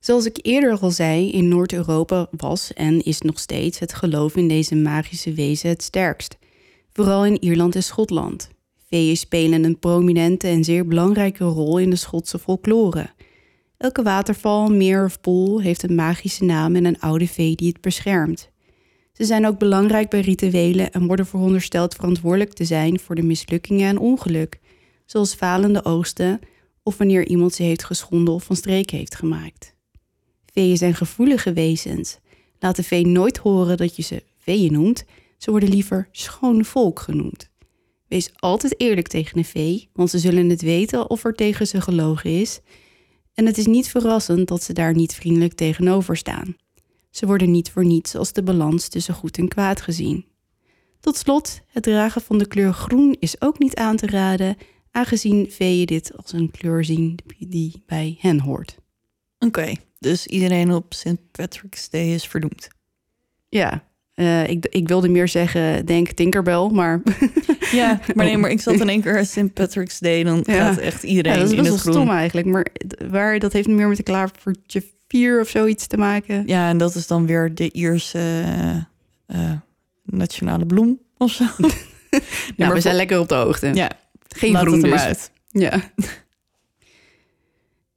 [0.00, 4.48] Zoals ik eerder al zei, in Noord-Europa was en is nog steeds het geloof in
[4.48, 6.38] deze magische wezen het sterkst.
[6.92, 8.50] Vooral in Ierland en Schotland.
[8.86, 13.10] Feeën spelen een prominente en zeer belangrijke rol in de Schotse folklore.
[13.76, 17.80] Elke waterval, meer of poel heeft een magische naam en een oude vee die het
[17.80, 18.51] beschermt.
[19.12, 23.88] Ze zijn ook belangrijk bij rituelen en worden verondersteld verantwoordelijk te zijn voor de mislukkingen
[23.88, 24.60] en ongeluk,
[25.06, 26.40] zoals falende oogsten
[26.82, 29.74] of wanneer iemand ze heeft geschonden of van streek heeft gemaakt.
[30.52, 32.18] Veeën zijn gevoelige wezens.
[32.58, 35.04] Laat de vee nooit horen dat je ze veeën noemt,
[35.38, 37.50] ze worden liever schoon volk genoemd.
[38.08, 41.80] Wees altijd eerlijk tegen een vee, want ze zullen het weten of er tegen ze
[41.80, 42.60] gelogen is.
[43.34, 46.56] En het is niet verrassend dat ze daar niet vriendelijk tegenover staan.
[47.12, 50.24] Ze worden niet voor niets als de balans tussen goed en kwaad gezien.
[51.00, 54.56] Tot slot, het dragen van de kleur groen is ook niet aan te raden,
[54.90, 58.76] aangezien veeën dit als een kleur zien die bij hen hoort.
[59.38, 61.30] Oké, dus iedereen op St.
[61.30, 62.68] Patrick's Day is verdoemd.
[63.48, 63.84] Ja,
[64.14, 67.02] uh, ik, ik wilde meer zeggen, denk Tinkerbell, maar...
[67.72, 69.52] ja, maar nee, maar ik zat in één keer St.
[69.52, 70.54] Patrick's Day, dan ja.
[70.54, 71.92] gaat echt iedereen ja, dat is in het groen.
[71.92, 72.66] stom eigenlijk, maar
[73.10, 74.82] waar, dat heeft meer met de klavertje
[75.12, 76.42] 4 of zoiets te maken.
[76.46, 78.44] Ja, en dat is dan weer de Ierse
[79.26, 79.52] uh,
[80.04, 81.44] nationale bloem of zo.
[82.56, 83.70] nou, we zijn lekker op de hoogte.
[83.74, 83.90] Ja,
[84.28, 85.00] geen groen dus.
[85.00, 85.30] uit.
[85.48, 85.92] Ja.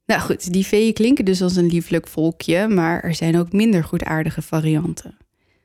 [0.06, 3.84] nou goed, die veeën klinken dus als een lieflijk volkje, maar er zijn ook minder
[3.84, 5.16] goedaardige varianten.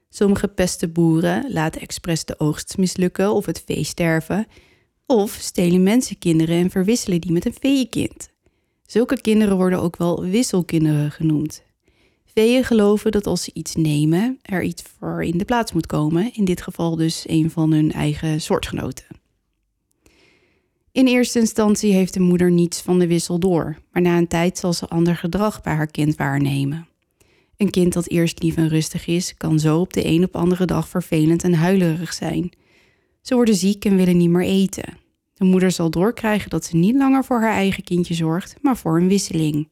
[0.09, 4.47] Sommige pestenboeren laten expres de oogst mislukken of het vee sterven,
[5.05, 8.30] of stelen mensenkinderen en verwisselen die met een veeënkind.
[8.91, 11.63] Zulke kinderen worden ook wel wisselkinderen genoemd.
[12.25, 16.33] Veeën geloven dat als ze iets nemen, er iets voor in de plaats moet komen,
[16.33, 19.05] in dit geval dus een van hun eigen soortgenoten.
[20.91, 24.57] In eerste instantie heeft de moeder niets van de wissel door, maar na een tijd
[24.57, 26.87] zal ze ander gedrag bij haar kind waarnemen.
[27.57, 30.65] Een kind dat eerst lief en rustig is, kan zo op de een op andere
[30.65, 32.51] dag vervelend en huilerig zijn.
[33.21, 35.00] Ze worden ziek en willen niet meer eten.
[35.41, 38.97] De moeder zal doorkrijgen dat ze niet langer voor haar eigen kindje zorgt, maar voor
[38.97, 39.69] een wisseling.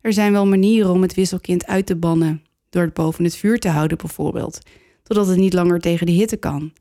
[0.00, 3.58] Er zijn wel manieren om het wisselkind uit te bannen, door het boven het vuur
[3.58, 4.58] te houden bijvoorbeeld,
[5.02, 6.72] totdat het niet langer tegen de hitte kan.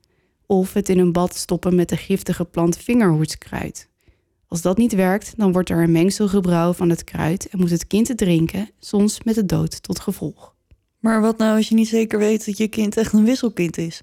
[0.45, 3.89] Of het in een bad stoppen met de giftige plant vingerhoedskruid.
[4.47, 7.69] Als dat niet werkt, dan wordt er een mengsel gebrouwen van het kruid en moet
[7.69, 10.55] het kind het drinken, soms met de dood tot gevolg.
[10.99, 14.01] Maar wat nou als je niet zeker weet dat je kind echt een wisselkind is?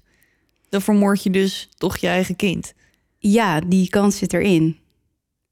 [0.69, 2.73] Dan vermoord je dus toch je eigen kind.
[3.25, 4.77] Ja, die kans zit erin.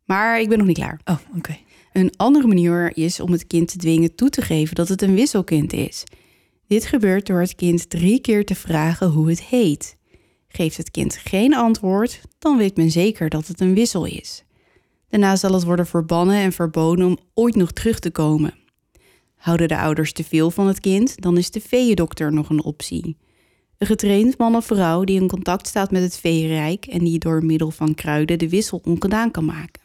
[0.06, 1.00] Maar ik ben nog niet klaar.
[1.06, 1.58] Oh, oké.
[1.94, 5.16] Een andere manier is om het kind te dwingen toe te geven dat het een
[5.16, 6.04] wisselkind is.
[6.68, 9.98] Dit gebeurt door het kind drie keer te vragen hoe het heet.
[10.48, 14.44] Geeft het kind geen antwoord, dan weet men zeker dat het een wissel is.
[15.10, 18.54] Daarna zal het worden verbannen en verboden om ooit nog terug te komen.
[19.36, 23.18] Houden de ouders te veel van het kind, dan is de veeëndokter nog een optie.
[23.82, 27.46] Een getraind man of vrouw die in contact staat met het veerrijk en die door
[27.46, 29.82] middel van kruiden de wissel ongedaan kan maken.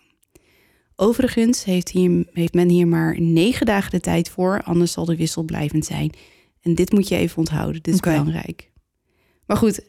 [0.96, 5.16] Overigens heeft, hier, heeft men hier maar negen dagen de tijd voor, anders zal de
[5.16, 6.10] wissel blijvend zijn.
[6.60, 8.70] En dit moet je even onthouden, dit is belangrijk.
[9.46, 9.80] Maar goed,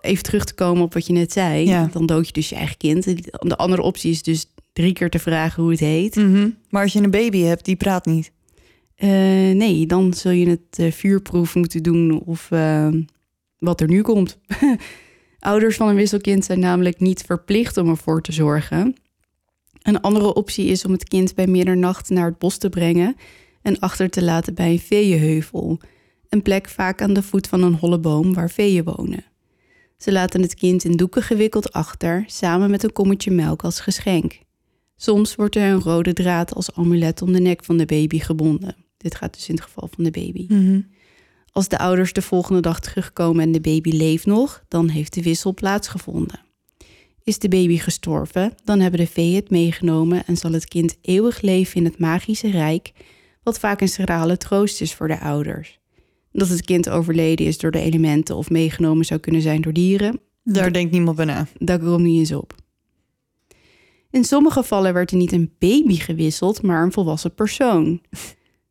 [0.00, 1.88] even terug te komen op wat je net zei.
[1.92, 3.04] Dan dood je dus je eigen kind.
[3.48, 6.16] De andere optie is dus drie keer te vragen hoe het heet.
[6.16, 6.50] Mhm.
[6.70, 8.32] Maar als je een baby hebt, die praat niet.
[8.96, 9.08] Uh,
[9.54, 12.88] nee, dan zul je het uh, vuurproef moeten doen of uh,
[13.60, 14.38] wat er nu komt.
[15.38, 18.94] Ouders van een wisselkind zijn namelijk niet verplicht om ervoor te zorgen.
[19.82, 23.16] Een andere optie is om het kind bij middernacht naar het bos te brengen
[23.62, 25.80] en achter te laten bij een veeënheuvel,
[26.28, 29.24] een plek vaak aan de voet van een holle boom waar veeën wonen.
[29.98, 34.40] Ze laten het kind in doeken gewikkeld achter, samen met een kommetje melk als geschenk.
[34.96, 38.76] Soms wordt er een rode draad als amulet om de nek van de baby gebonden.
[38.96, 40.46] Dit gaat dus in het geval van de baby.
[40.48, 40.80] Mhm.
[41.52, 45.22] Als de ouders de volgende dag terugkomen en de baby leeft nog, dan heeft de
[45.22, 46.40] wissel plaatsgevonden.
[47.22, 51.40] Is de baby gestorven, dan hebben de vee het meegenomen en zal het kind eeuwig
[51.40, 52.92] leven in het magische rijk,
[53.42, 55.78] wat vaak een schrale troost is voor de ouders.
[56.32, 60.20] Dat het kind overleden is door de elementen of meegenomen zou kunnen zijn door dieren,
[60.42, 61.46] Daar denkt niemand bij na.
[61.58, 62.54] daar komt niet eens op.
[64.10, 68.00] In sommige gevallen werd er niet een baby gewisseld, maar een volwassen persoon.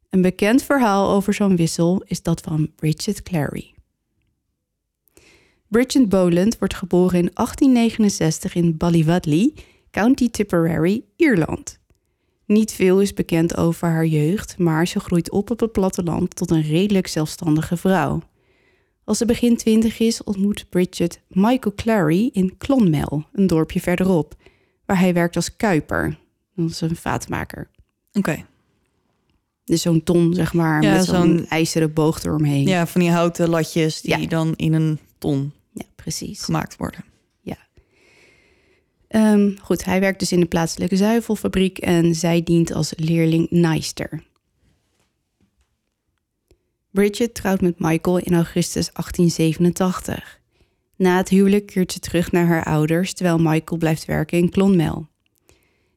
[0.09, 3.73] Een bekend verhaal over zo'n wissel is dat van Bridget Clary.
[5.67, 9.53] Bridget Boland wordt geboren in 1869 in Ballywadley,
[9.91, 11.79] County Tipperary, Ierland.
[12.45, 16.51] Niet veel is bekend over haar jeugd, maar ze groeit op op het platteland tot
[16.51, 18.21] een redelijk zelfstandige vrouw.
[19.03, 24.35] Als ze begin twintig is, ontmoet Bridget Michael Clary in Clonmel, een dorpje verderop,
[24.85, 26.19] waar hij werkt als kuiper.
[26.55, 27.69] Dat is een vaatmaker.
[28.13, 28.45] Oké.
[29.69, 32.67] Dus zo'n ton, zeg maar, Ja, met zo'n ijzeren boog eromheen.
[32.67, 34.27] Ja, van die houten latjes die Ja.
[34.27, 36.41] dan in een ton Ja, precies.
[36.43, 37.03] gemaakt worden.
[39.07, 44.23] Ehm, goed, hij werkt dus in de plaatselijke zuivelfabriek en zij dient als leerling naaister.
[46.91, 50.39] Bridget trouwt met Michael in augustus 1887.
[50.95, 55.07] Na het huwelijk keert ze terug naar haar ouders, terwijl Michael blijft werken in Clonmel.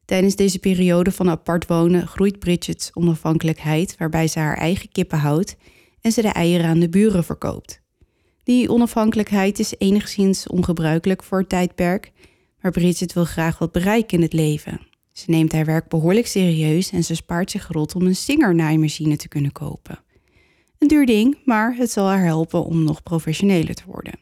[0.05, 5.55] Tijdens deze periode van apart wonen groeit Bridget's onafhankelijkheid, waarbij ze haar eigen kippen houdt
[6.01, 7.81] en ze de eieren aan de buren verkoopt.
[8.43, 12.11] Die onafhankelijkheid is enigszins ongebruikelijk voor het tijdperk,
[12.61, 14.79] maar Bridget wil graag wat bereiken in het leven.
[15.11, 19.27] Ze neemt haar werk behoorlijk serieus en ze spaart zich rot om een Singer-naaimachine te
[19.27, 19.99] kunnen kopen.
[20.77, 24.19] Een duur ding, maar het zal haar helpen om nog professioneler te worden.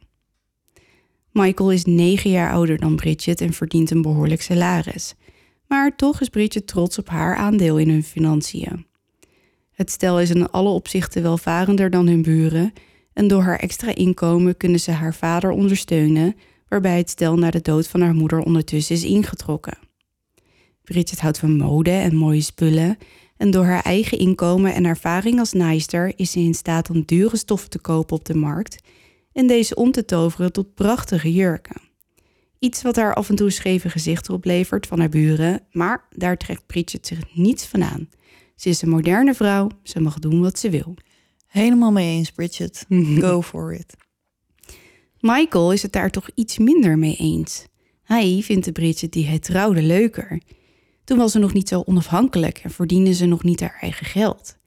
[1.32, 5.16] Michael is negen jaar ouder dan Bridget en verdient een behoorlijk salaris.
[5.72, 8.86] Maar toch is Bridget trots op haar aandeel in hun financiën.
[9.72, 12.74] Het stel is in alle opzichten welvarender dan hun buren
[13.13, 16.36] en door haar extra inkomen kunnen ze haar vader ondersteunen
[16.67, 19.78] waarbij het stel na de dood van haar moeder ondertussen is ingetrokken.
[20.84, 22.97] Bridget houdt van mode en mooie spullen
[23.38, 27.38] en door haar eigen inkomen en ervaring als naaister is ze in staat om dure
[27.38, 28.84] stoffen te kopen op de markt
[29.34, 31.91] en deze om te toveren tot prachtige jurken.
[32.64, 36.66] Iets wat haar af en toe scheve gezichten oplevert van haar buren, maar daar trekt
[36.66, 38.09] Bridget zich niets van aan.
[38.55, 40.93] Ze is een moderne vrouw, ze mag doen wat ze wil.
[41.47, 42.86] Helemaal mee eens, Bridget.
[43.20, 43.95] Go for it.
[45.20, 47.66] Michael is het daar toch iets minder mee eens.
[48.03, 50.41] Hij vindt de Bridget die hij trouwde leuker.
[51.03, 54.57] Toen was ze nog niet zo onafhankelijk en verdiende ze nog niet haar eigen geld.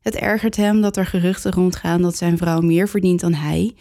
[0.00, 3.74] Het ergert hem dat er geruchten rondgaan dat zijn vrouw meer verdient dan hij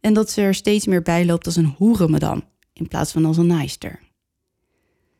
[0.00, 3.36] en dat ze er steeds meer bij loopt als een hoerenmadam in plaats van als
[3.36, 4.00] een naaister.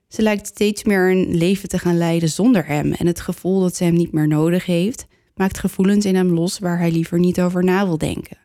[0.08, 3.76] Ze lijkt steeds meer een leven te gaan leiden zonder hem en het gevoel dat
[3.76, 7.40] ze hem niet meer nodig heeft maakt gevoelens in hem los waar hij liever niet
[7.40, 8.38] over na wil denken.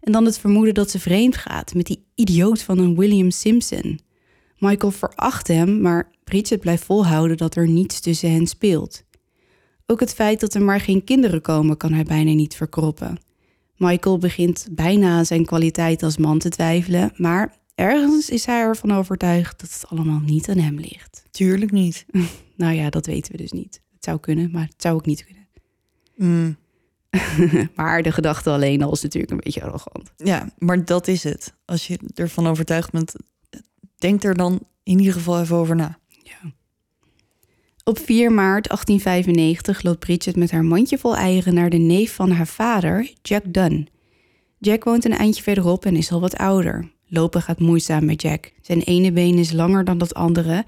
[0.00, 4.00] En dan het vermoeden dat ze vreemd gaat met die idioot van een William Simpson.
[4.58, 9.04] Michael veracht hem, maar Bridget blijft volhouden dat er niets tussen hen speelt.
[9.86, 13.18] Ook het feit dat er maar geen kinderen komen kan hij bijna niet verkroppen.
[13.76, 18.92] Michael begint bijna aan zijn kwaliteit als man te twijfelen, maar ergens is hij ervan
[18.92, 21.22] overtuigd dat het allemaal niet aan hem ligt.
[21.30, 22.06] Tuurlijk niet.
[22.56, 23.80] Nou ja, dat weten we dus niet.
[23.92, 25.46] Het zou kunnen, maar het zou ook niet kunnen.
[26.16, 26.56] Mm,
[27.76, 30.12] maar de gedachte alleen al is natuurlijk een beetje arrogant.
[30.16, 31.54] ja, maar dat is het.
[31.64, 33.14] Als je ervan overtuigd bent,
[33.98, 35.98] denk er dan in ieder geval even over na.
[37.84, 42.30] Op 4 maart 1895 loopt Bridget met haar mandje vol eieren naar de neef van
[42.30, 43.88] haar vader, Jack Dunn.
[44.58, 46.92] Jack woont een eindje verderop en is al wat ouder.
[47.06, 48.52] Lopen gaat moeizaam met Jack.
[48.60, 50.64] Zijn ene been is langer dan dat andere.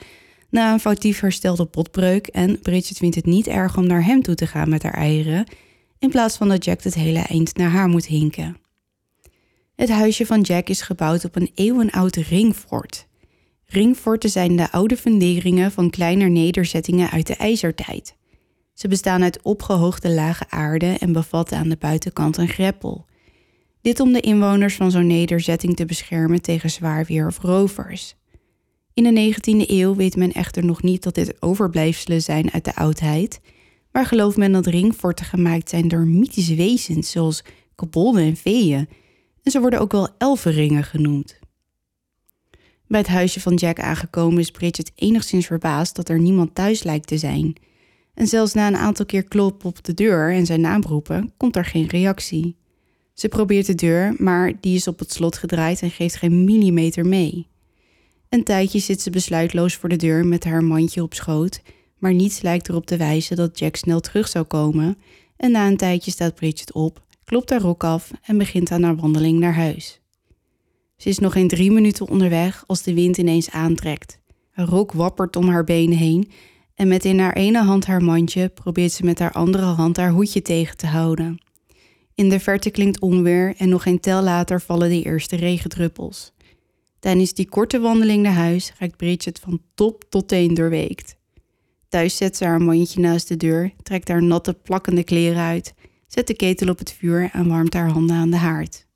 [0.51, 4.35] Na een foutief herstelde botbreuk en Bridget vindt het niet erg om naar hem toe
[4.35, 5.47] te gaan met haar eieren,
[5.99, 8.57] in plaats van dat Jack het hele eind naar haar moet hinken.
[9.77, 13.07] Het huisje van Jack is gebouwd op een eeuwenoud ringfort.
[13.67, 18.15] Ringforten zijn de oude funderingen van kleiner nederzettingen uit de ijzertijd.
[18.75, 23.07] Ze bestaan uit opgehoogde lage aarde en bevatten aan de buitenkant een greppel.
[23.87, 28.15] Dit om de inwoners van zo'n nederzetting te beschermen tegen zwaar weer of rovers.
[28.95, 32.75] In de 19e eeuw weet men echter nog niet dat dit overblijfselen zijn uit de
[32.75, 33.41] oudheid,
[33.93, 38.89] maar gelooft men dat ringforten gemaakt zijn door mythische wezens zoals kobolden en feeën,
[39.43, 41.39] En ze worden ook wel elfenringen genoemd.
[42.87, 47.07] Bij het huisje van Jack aangekomen is Bridget enigszins verbaasd dat er niemand thuis lijkt
[47.07, 47.55] te zijn.
[48.15, 51.57] En zelfs na een aantal keer kloppen op de deur en zijn naam roepen, komt
[51.57, 52.57] er geen reactie.
[53.17, 57.07] Ze probeert de deur, maar die is op het slot gedraaid en geeft geen millimeter
[57.07, 57.47] mee.
[58.29, 61.63] Een tijdje zit ze besluitloos voor de deur met haar mandje op schoot,
[61.99, 64.99] maar niets lijkt erop te wijzen dat Jack snel terug zou komen.
[65.37, 68.97] En na een tijdje staat Bridget op, klopt haar rok af en begint aan haar
[68.97, 70.01] wandeling naar huis.
[70.97, 74.19] Ze is nog geen drie minuten onderweg als de wind ineens aantrekt.
[74.51, 76.31] Haar rok wappert om haar benen heen
[76.75, 80.11] en met in haar ene hand haar mandje probeert ze met haar andere hand haar
[80.11, 81.46] hoedje tegen te houden.
[82.17, 86.33] In de verte klinkt onweer en nog geen tel later vallen de eerste regendruppels.
[86.99, 91.17] Tijdens die korte wandeling naar huis raakt Bridget van top tot teen doorweekt.
[91.89, 95.75] Thuis zet ze haar mandje naast de deur, trekt haar natte, plakkende kleren uit,
[96.07, 98.87] zet de ketel op het vuur en warmt haar handen aan de haard.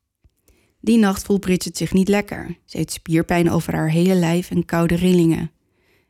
[0.80, 2.58] Die nacht voelt Bridget zich niet lekker.
[2.64, 5.50] Ze heeft spierpijn over haar hele lijf en koude rillingen.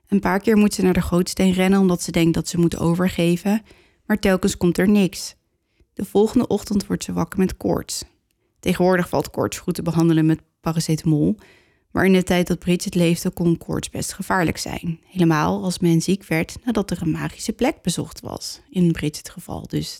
[0.09, 2.79] Een paar keer moet ze naar de gootsteen rennen omdat ze denkt dat ze moet
[2.79, 3.63] overgeven,
[4.07, 5.39] maar telkens komt er niks.
[6.01, 8.05] De volgende ochtend wordt ze wakker met koorts.
[8.61, 11.37] Tegenwoordig valt koorts goed te behandelen met paracetamol,
[11.91, 15.01] maar in de tijd dat Bridget leefde kon koorts best gevaarlijk zijn.
[15.05, 18.61] Helemaal als men ziek werd nadat er een magische plek bezocht was.
[18.71, 19.99] In Bridget's geval dus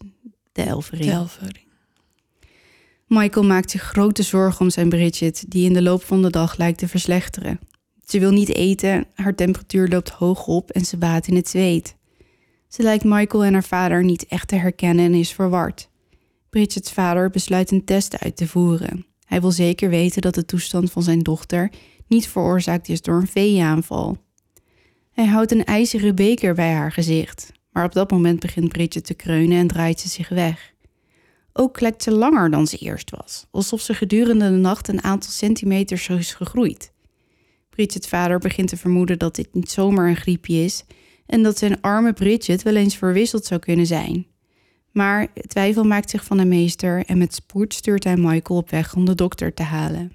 [0.53, 1.05] de Elvering.
[1.05, 1.67] De Elvering.
[3.07, 6.57] Michael maakt zich grote zorgen om zijn Bridget, die in de loop van de dag
[6.57, 7.61] lijkt te verslechteren.
[8.05, 11.99] Ze wil niet eten, haar temperatuur loopt hoog op en ze baat in het zweet.
[12.69, 15.90] Ze lijkt Michael en haar vader niet echt te herkennen en is verward.
[16.51, 19.07] Bridget's vader besluit een test uit te voeren.
[19.25, 21.73] Hij wil zeker weten dat de toestand van zijn dochter
[22.07, 24.17] niet veroorzaakt is door een veeaanval.
[25.11, 29.15] Hij houdt een ijzeren beker bij haar gezicht, maar op dat moment begint Bridget te
[29.15, 30.73] kreunen en draait ze zich weg.
[31.53, 35.31] Ook klekt ze langer dan ze eerst was, alsof ze gedurende de nacht een aantal
[35.31, 36.93] centimeters is gegroeid.
[37.71, 40.85] Bridget's vader begint te vermoeden dat dit niet zomaar een griepje is
[41.27, 44.27] en dat zijn arme Bridget wel eens verwisseld zou kunnen zijn.
[44.93, 48.95] Maar twijfel maakt zich van de meester en met spoed stuurt hij Michael op weg
[48.95, 50.13] om de dokter te halen.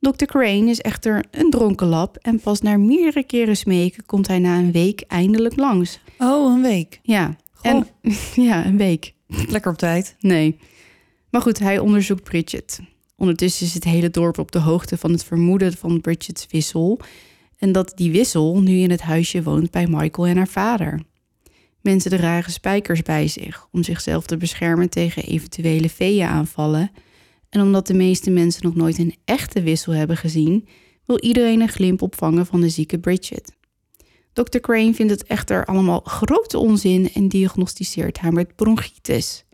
[0.00, 0.24] Dr.
[0.24, 4.58] Crane is echter een dronken lap en pas na meerdere keren smeken komt hij na
[4.58, 6.00] een week eindelijk langs.
[6.18, 7.00] Oh, een week.
[7.02, 7.72] Ja, Goh.
[7.72, 7.86] en,
[8.48, 9.12] ja een week.
[9.48, 10.16] Lekker op tijd.
[10.20, 10.58] Nee.
[11.30, 12.80] Maar goed, hij onderzoekt Bridget.
[13.16, 17.00] Ondertussen is het hele dorp op de hoogte van het vermoeden van Bridget's wissel.
[17.58, 21.00] En dat die wissel nu in het huisje woont bij Michael en haar vader.
[21.86, 26.90] Mensen dragen spijkers bij zich om zichzelf te beschermen tegen eventuele veeënaanvallen.
[27.48, 30.68] En omdat de meeste mensen nog nooit een echte wissel hebben gezien,
[31.04, 33.52] wil iedereen een glimp opvangen van de zieke Bridget.
[34.32, 34.58] Dr.
[34.58, 39.44] Crane vindt het echter allemaal grote onzin en diagnosticeert haar met bronchitis.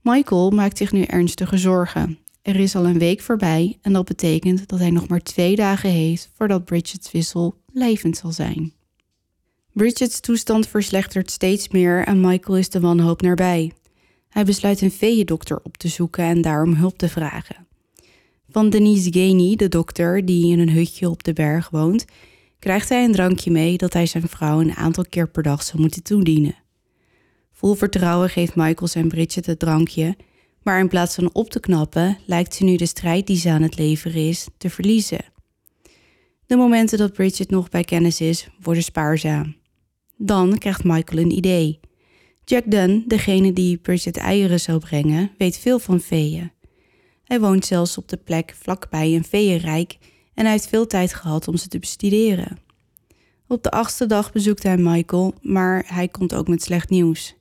[0.00, 2.18] Michael maakt zich nu ernstige zorgen.
[2.42, 5.90] Er is al een week voorbij en dat betekent dat hij nog maar twee dagen
[5.90, 8.72] heeft voordat Bridget's wissel levend zal zijn.
[9.78, 13.72] Bridget's toestand verslechtert steeds meer en Michael is de wanhoop nabij.
[14.28, 17.66] Hij besluit een veeëndokter op te zoeken en daarom hulp te vragen.
[18.48, 22.04] Van Denise Gainey, de dokter die in een hutje op de berg woont,
[22.58, 25.80] krijgt hij een drankje mee dat hij zijn vrouw een aantal keer per dag zou
[25.80, 26.56] moeten toedienen.
[27.52, 30.16] Vol vertrouwen geeft Michael zijn Bridget het drankje,
[30.62, 33.62] maar in plaats van op te knappen, lijkt ze nu de strijd die ze aan
[33.62, 35.24] het leveren is te verliezen.
[36.46, 39.57] De momenten dat Bridget nog bij kennis is, worden spaarzaam.
[40.20, 41.80] Dan krijgt Michael een idee.
[42.44, 46.50] Jack Dunn, degene die Bridget eieren zou brengen, weet veel van veeën.
[47.24, 49.98] Hij woont zelfs op de plek vlakbij een veeënrijk
[50.34, 52.58] en hij heeft veel tijd gehad om ze te bestuderen.
[53.46, 57.36] Op de achtste dag bezoekt hij Michael, maar hij komt ook met slecht nieuws.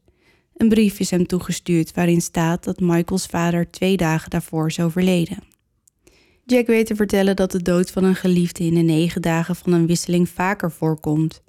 [0.55, 5.43] Een brief is hem toegestuurd waarin staat dat Michaels vader twee dagen daarvoor is overleden.
[6.45, 9.73] Jack weet te vertellen dat de dood van een geliefde in de negen dagen van
[9.73, 11.43] een wisseling vaker voorkomt.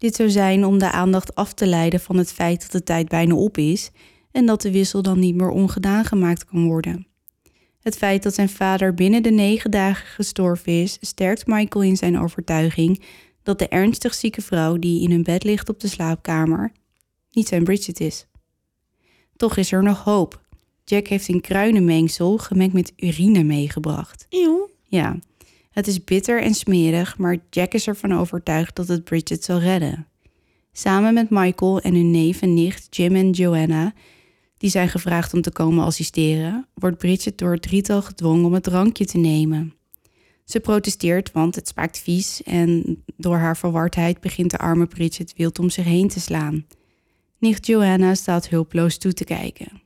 [0.00, 3.08] Dit zou zijn om de aandacht af te leiden van het feit dat de tijd
[3.08, 3.90] bijna op is
[4.32, 7.06] en dat de wissel dan niet meer ongedaan gemaakt kan worden.
[7.80, 12.18] Het feit dat zijn vader binnen de negen dagen gestorven is, sterkt Michael in zijn
[12.18, 13.02] overtuiging
[13.42, 16.72] dat de ernstig zieke vrouw die in een bed ligt op de slaapkamer
[17.32, 18.26] niet zijn Bridget is.
[19.36, 20.40] Toch is er nog hoop.
[20.84, 24.26] Jack heeft een kruinenmengsel gemengd met urine meegebracht.
[24.28, 24.70] Eeuw.
[24.82, 25.18] Ja,
[25.70, 30.06] het is bitter en smerig, maar Jack is ervan overtuigd dat het Bridget zal redden.
[30.72, 33.92] Samen met Michael en hun neef en nicht Jim en Joanna,
[34.56, 38.62] die zijn gevraagd om te komen assisteren, wordt Bridget door het drietal gedwongen om het
[38.62, 39.74] drankje te nemen.
[40.44, 45.58] Ze protesteert, want het smaakt vies en door haar verwardheid begint de arme Bridget wild
[45.58, 46.66] om zich heen te slaan.
[47.38, 49.82] Nicht Joanna staat hulpeloos toe te kijken.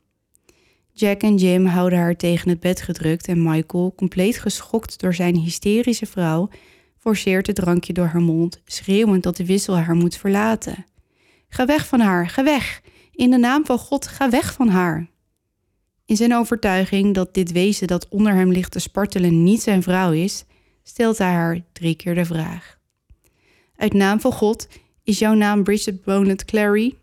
[0.97, 5.37] Jack en Jim houden haar tegen het bed gedrukt en Michael, compleet geschokt door zijn
[5.37, 6.49] hysterische vrouw,
[6.99, 10.87] forceert het drankje door haar mond, schreeuwend dat de wissel haar moet verlaten.
[11.49, 12.83] Ga weg van haar, ga weg!
[13.13, 15.07] In de naam van God, ga weg van haar!
[16.07, 20.13] In zijn overtuiging dat dit wezen dat onder hem ligt te spartelen niet zijn vrouw
[20.13, 20.45] is,
[20.83, 22.79] stelt hij haar drie keer de vraag.
[23.77, 24.69] Uit naam van God,
[25.05, 26.95] is jouw naam Bridget Bonnet Clary?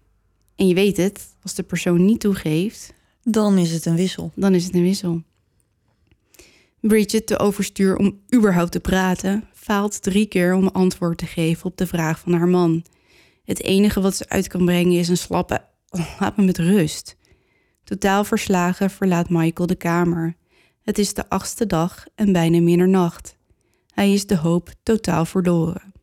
[0.56, 2.94] En je weet het, als de persoon niet toegeeft,
[3.24, 4.32] Dan is het een wissel.
[4.36, 5.22] dan is het een wissel.
[6.80, 11.78] Bridget, te overstuur om überhaupt te praten, faalt drie keer om antwoord te geven op
[11.78, 12.86] de vraag van haar man.
[13.44, 17.16] Het enige wat ze uit kan brengen is een slappe: "Oh, laat me met rust.
[17.84, 20.36] Totaal verslagen verlaat Michael de kamer.
[20.82, 23.36] Het is de achtste dag en bijna middernacht.
[23.94, 25.94] Hij is de hoop totaal verloren.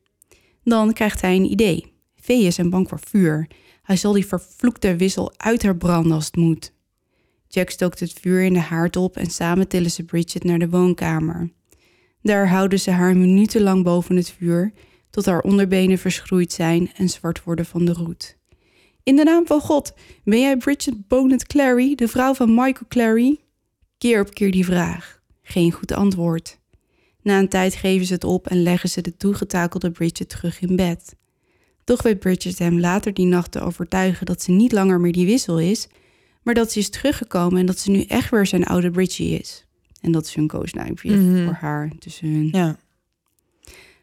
[0.64, 1.92] Dan krijgt hij een idee.
[2.16, 3.50] Vee is een bang voor vuur.
[3.82, 6.72] Hij zal die vervloekte wissel uit haar branden als het moet.
[7.48, 10.68] Jack stookt het vuur in de haard op en samen tillen ze Bridget naar de
[10.68, 11.50] woonkamer.
[12.22, 14.72] Daar houden ze haar minutenlang boven het vuur,
[15.10, 18.36] tot haar onderbenen verschroeid zijn en zwart worden van de roet.
[19.02, 19.92] In de naam van God,
[20.24, 23.40] ben jij Bridget Bonnet Clary, de vrouw van Michael Clary?
[23.98, 25.20] Keer op keer die vraag.
[25.42, 26.58] Geen goed antwoord.
[27.22, 30.76] Na een tijd geven ze het op en leggen ze de toegetakelde Bridget terug in
[30.76, 31.16] bed.
[31.84, 35.26] Toch weet Bridget hem later die nacht te overtuigen dat ze niet langer meer die
[35.26, 35.88] wissel is,
[36.48, 39.64] maar dat ze is teruggekomen en dat ze nu echt weer zijn oude Bridgie is.
[40.00, 41.44] En dat is hun koosnaamje Mhm.
[41.44, 42.48] voor haar tussen hun.
[42.52, 42.78] Ja.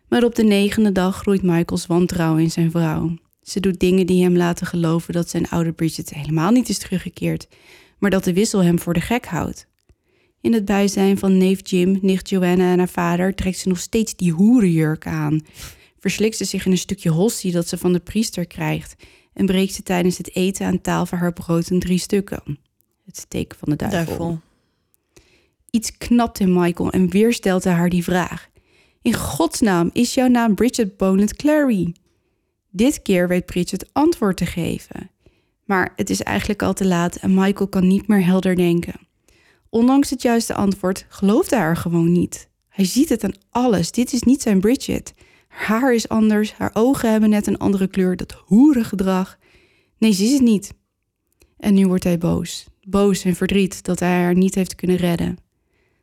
[0.07, 3.17] Maar op de negende dag groeit Michaels wantrouwen in zijn vrouw.
[3.41, 7.47] Ze doet dingen die hem laten geloven dat zijn oude Bridget helemaal niet is teruggekeerd,
[7.99, 9.67] maar dat de wissel hem voor de gek houdt.
[10.41, 14.15] In het bijzijn van neef Jim, nicht Joanna en haar vader trekt ze nog steeds
[14.15, 15.45] die hoerenjurk aan.
[15.99, 18.95] Verslikt ze zich in een stukje hostie dat ze van de priester krijgt
[19.35, 22.57] en breekt ze tijdens het eten aan tafel haar brood in drie stukken.
[23.05, 24.05] Het teken van de duivel.
[24.05, 24.39] Duivel.
[25.69, 28.49] Iets knapt in Michael en weer stelt hij haar die vraag.
[29.01, 31.95] In godsnaam is jouw naam Bridget Bonnet Clary?
[32.69, 35.09] Dit keer weet Bridget antwoord te geven.
[35.65, 38.99] Maar het is eigenlijk al te laat en Michael kan niet meer helder denken.
[39.69, 42.49] Ondanks het juiste antwoord gelooft hij haar gewoon niet.
[42.69, 43.91] Hij ziet het aan alles.
[43.91, 45.13] Dit is niet zijn Bridget.
[45.55, 49.37] Haar is anders, haar ogen hebben net een andere kleur, dat hoerengedrag.
[49.97, 50.73] Nee, ze is het niet.
[51.57, 52.67] En nu wordt hij boos.
[52.81, 55.37] Boos en verdriet dat hij haar niet heeft kunnen redden.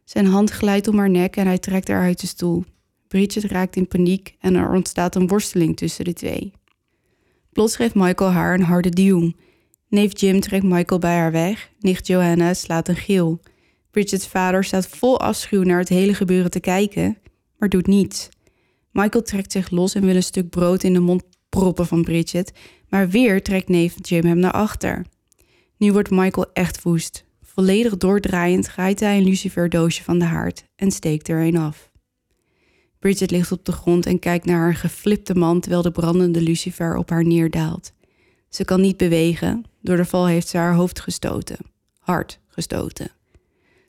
[0.05, 2.65] Zijn hand glijdt om haar nek en hij trekt haar uit de stoel.
[3.09, 6.53] Bridget raakt in paniek en er ontstaat een worsteling tussen de twee.
[7.53, 9.33] Plots geeft Michael haar een harde duw.
[9.89, 11.71] Neef Jim trekt Michael bij haar weg.
[11.81, 13.41] Nicht Johanna slaat een gil.
[13.91, 17.19] Bridget's vader staat vol afschuw naar het hele gebeuren te kijken,
[17.59, 18.29] maar doet niets.
[18.93, 22.53] Michael trekt zich los en wil een stuk brood in de mond proppen van Bridget,
[22.89, 25.07] maar weer trekt neef Jim hem naar achter.
[25.77, 27.25] Nu wordt Michael echt woest.
[27.43, 31.91] Volledig doordraaiend grijpt hij een luciferdoosje van de haard en steekt er een af.
[32.99, 36.97] Bridget ligt op de grond en kijkt naar haar geflipte man terwijl de brandende lucifer
[36.97, 37.93] op haar neerdaalt.
[38.49, 41.57] Ze kan niet bewegen, door de val heeft ze haar hoofd gestoten.
[41.99, 43.11] Hard gestoten.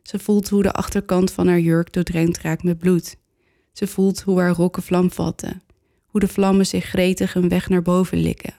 [0.02, 3.16] Ze voelt hoe de achterkant van haar jurk doordrenkt raakt met bloed.
[3.74, 5.62] Ze voelt hoe haar rokken vlam vatten,
[6.06, 8.54] hoe de vlammen zich gretig een weg naar boven likken.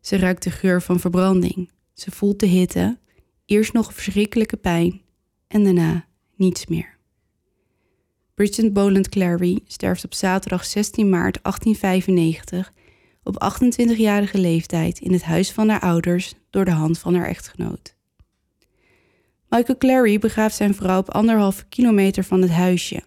[0.00, 1.70] Ze ruikt de geur van verbranding.
[1.94, 2.98] Ze voelt de hitte,
[3.44, 5.02] eerst nog verschrikkelijke pijn
[5.48, 6.04] en daarna
[6.36, 6.98] niets meer.
[8.34, 12.72] Bridget Boland Clary sterft op zaterdag 16 maart 1895
[13.22, 17.94] op 28-jarige leeftijd in het huis van haar ouders door de hand van haar echtgenoot.
[19.48, 23.02] Michael Clary begraaft zijn vrouw op anderhalve kilometer van het huisje.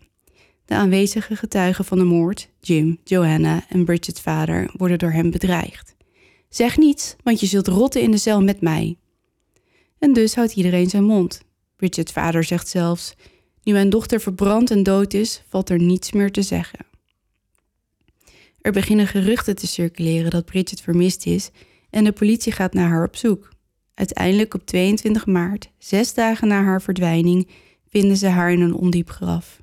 [0.66, 5.96] De aanwezige getuigen van de moord, Jim, Johanna en Bridget's vader, worden door hem bedreigd.
[6.50, 8.98] Zeg niets, want je zult rotten in de cel met mij.
[10.00, 11.42] En dus houdt iedereen zijn mond.
[11.76, 13.14] Bridget's vader zegt zelfs:
[13.64, 16.86] Nu mijn dochter verbrand en dood is, valt er niets meer te zeggen.
[18.62, 21.50] Er beginnen geruchten te circuleren dat Bridget vermist is
[21.90, 23.50] en de politie gaat naar haar op zoek.
[23.94, 27.48] Uiteindelijk op 22 maart, zes dagen na haar verdwijning,
[27.88, 29.63] vinden ze haar in een ondiep graf.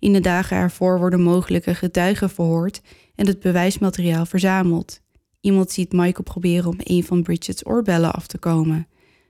[0.00, 2.80] In de dagen ervoor worden mogelijke getuigen verhoord
[3.14, 5.00] en het bewijsmateriaal verzameld.
[5.40, 8.86] Iemand ziet Michael proberen om een van Bridget's oorbellen af te komen.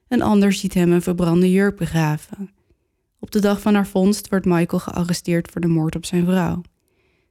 [0.08, 2.50] Een ander ziet hem een verbrande jurk begraven.
[3.18, 6.62] Op de dag van haar vondst wordt Michael gearresteerd voor de moord op zijn vrouw.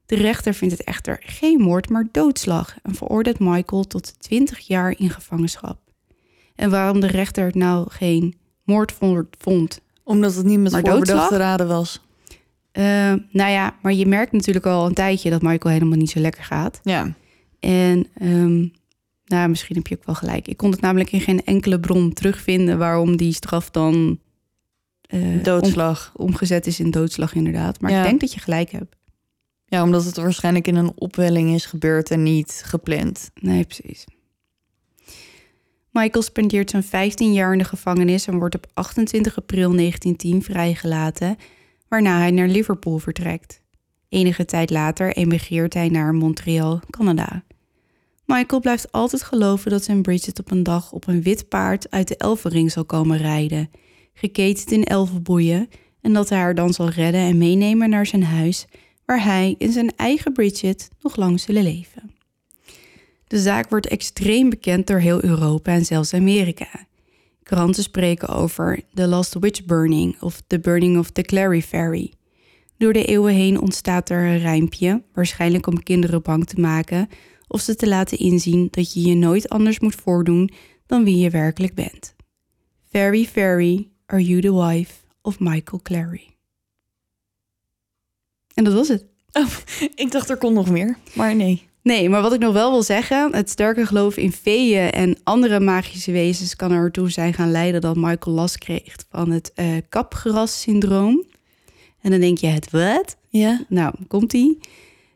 [0.05, 4.93] De rechter vindt het echter geen moord, maar doodslag en veroordeelt Michael tot 20 jaar
[4.97, 5.79] in gevangenschap.
[6.55, 8.95] En waarom de rechter het nou geen moord
[9.37, 12.01] vond, Omdat het niet met voorbedachte raden was.
[12.71, 12.83] Eh,
[13.31, 16.43] nou ja, maar je merkt natuurlijk al een tijdje dat Michael helemaal niet zo lekker
[16.43, 16.79] gaat.
[16.83, 17.13] Ja.
[17.59, 18.65] En ehm,
[19.25, 20.47] nou, misschien heb je ook wel gelijk.
[20.47, 24.19] Ik kon het namelijk in geen enkele bron terugvinden waarom die straf dan
[25.01, 26.11] eh, Doodslag.
[26.15, 27.81] om- omgezet is in doodslag inderdaad.
[27.81, 27.97] Maar Ja.
[28.01, 28.95] ik denk dat je gelijk hebt.
[29.65, 33.31] Ja, omdat het waarschijnlijk in een opwelling is gebeurd en niet gepland.
[33.41, 34.05] Nee, precies.
[35.91, 41.37] Michael spendeert zijn 15 jaar in de gevangenis en wordt op 28 april 1910 vrijgelaten,
[41.89, 43.61] waarna hij naar Liverpool vertrekt.
[44.09, 47.43] Enige tijd later emigreert hij naar Montreal, Canada.
[48.25, 52.07] Michael blijft altijd geloven dat zijn Bridget op een dag op een wit paard uit
[52.07, 53.69] de Elfenring zal komen rijden,
[54.13, 55.69] geketend in elfenboeien,
[56.01, 58.67] en dat hij haar dan zal redden en meenemen naar zijn huis,
[59.05, 62.11] waar hij in zijn eigen Bridget nog lang zullen leven.
[63.27, 66.87] De zaak wordt extreem bekend door heel Europa en zelfs Amerika.
[67.49, 72.13] Kranten spreken over The Last Witch Burning of The Burning of the Clary Ferry.
[72.77, 77.09] Door de eeuwen heen ontstaat er een rijmpje, waarschijnlijk om kinderen bang te maken
[77.47, 80.49] of ze te laten inzien dat je je nooit anders moet voordoen
[80.85, 82.15] dan wie je werkelijk bent.
[82.89, 86.35] Very, very, are you the wife of Michael Clary?
[88.53, 89.05] En dat was het.
[90.03, 91.68] Ik dacht er kon nog meer, maar nee.
[91.83, 95.59] Nee, maar wat ik nog wel wil zeggen, het sterke geloof in feeën en andere
[95.59, 101.25] magische wezens kan ertoe zijn gaan leiden dat Michael last kreeg van het eh kapgras-syndroom.
[102.01, 103.17] En dan denk je, het wat?
[103.29, 103.65] Ja?
[103.67, 104.59] Nou, komt ie.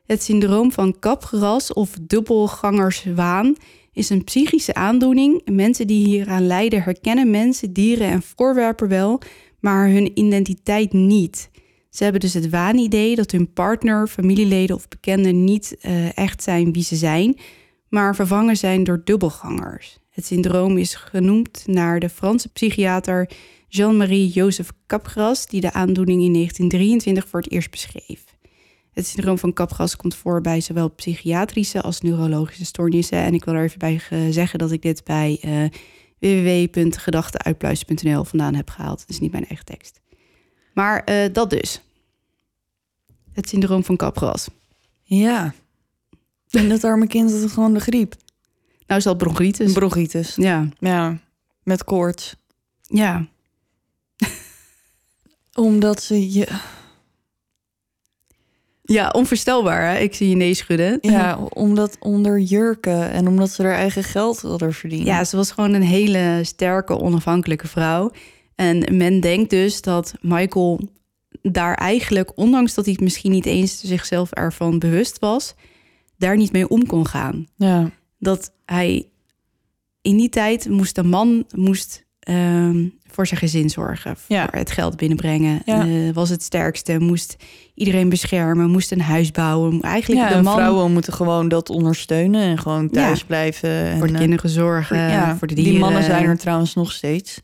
[0.05, 3.55] Het syndroom van kapgras of dubbelgangerswaan
[3.93, 5.41] is een psychische aandoening.
[5.45, 9.21] Mensen die hieraan lijden herkennen mensen, dieren en voorwerpen wel,
[9.59, 11.49] maar hun identiteit niet.
[11.93, 16.73] Ze hebben dus het waanidee dat hun partner, familieleden of bekenden niet eh, echt zijn
[16.73, 17.37] wie ze zijn,
[17.89, 19.97] maar vervangen zijn door dubbelgangers.
[20.09, 23.29] Het syndroom is genoemd naar de Franse psychiater
[23.67, 28.23] Jean-Marie Joseph Capgras, die de aandoening in 1923 voor het eerst beschreef.
[28.91, 33.17] Het syndroom van Capgras komt voor bij zowel psychiatrische als neurologische stoornissen.
[33.17, 34.01] En ik wil er even bij
[34.31, 35.63] zeggen dat ik dit bij eh
[36.19, 39.01] www.gedachteuitpluizen.nl vandaan heb gehaald.
[39.01, 40.02] Het is niet mijn eigen tekst.
[40.73, 41.81] Maar eh, dat dus.
[43.31, 44.47] Het syndroom van Capgras.
[45.03, 45.53] Ja.
[46.49, 48.15] En dat arme kind had gewoon de griep.
[48.87, 49.73] Nou is dat bronchitis.
[49.73, 50.35] Bronchitis.
[50.35, 51.17] ja, Ja,
[51.63, 52.35] met koorts.
[52.81, 53.25] ja.
[55.53, 56.47] Omdat ze je...
[58.85, 59.97] Ja, onvoorstelbaar hè?
[59.97, 60.97] Ik zie je nee schudden.
[61.01, 65.07] Ja, omdat onder jurken en omdat ze haar eigen geld wilden verdienen.
[65.07, 68.11] Ja, ze was gewoon een hele sterke, onafhankelijke vrouw.
[68.55, 70.79] En men denkt dus dat Michael
[71.41, 75.55] daar eigenlijk, ondanks dat hij het misschien niet eens zichzelf ervan bewust was,
[76.17, 77.47] daar niet mee om kon gaan.
[77.57, 77.89] ja.
[78.19, 79.07] Dat hij
[80.01, 84.47] in die tijd moest de man moest, ehm, voor zijn gezin zorgen, voor Ja.
[84.51, 85.87] het geld binnenbrengen, Ja.
[85.87, 87.35] eh, was het sterkste, moest
[87.75, 89.81] iedereen beschermen, moest een huis bouwen.
[89.81, 93.69] Eigenlijk ja, de man vrouwen moeten gewoon dat ondersteunen en gewoon thuis blijven.
[93.69, 95.71] En, voor de eh, kinderen zorgen, ja, voor de dieren.
[95.73, 97.39] Die mannen zijn er trouwens nog steeds.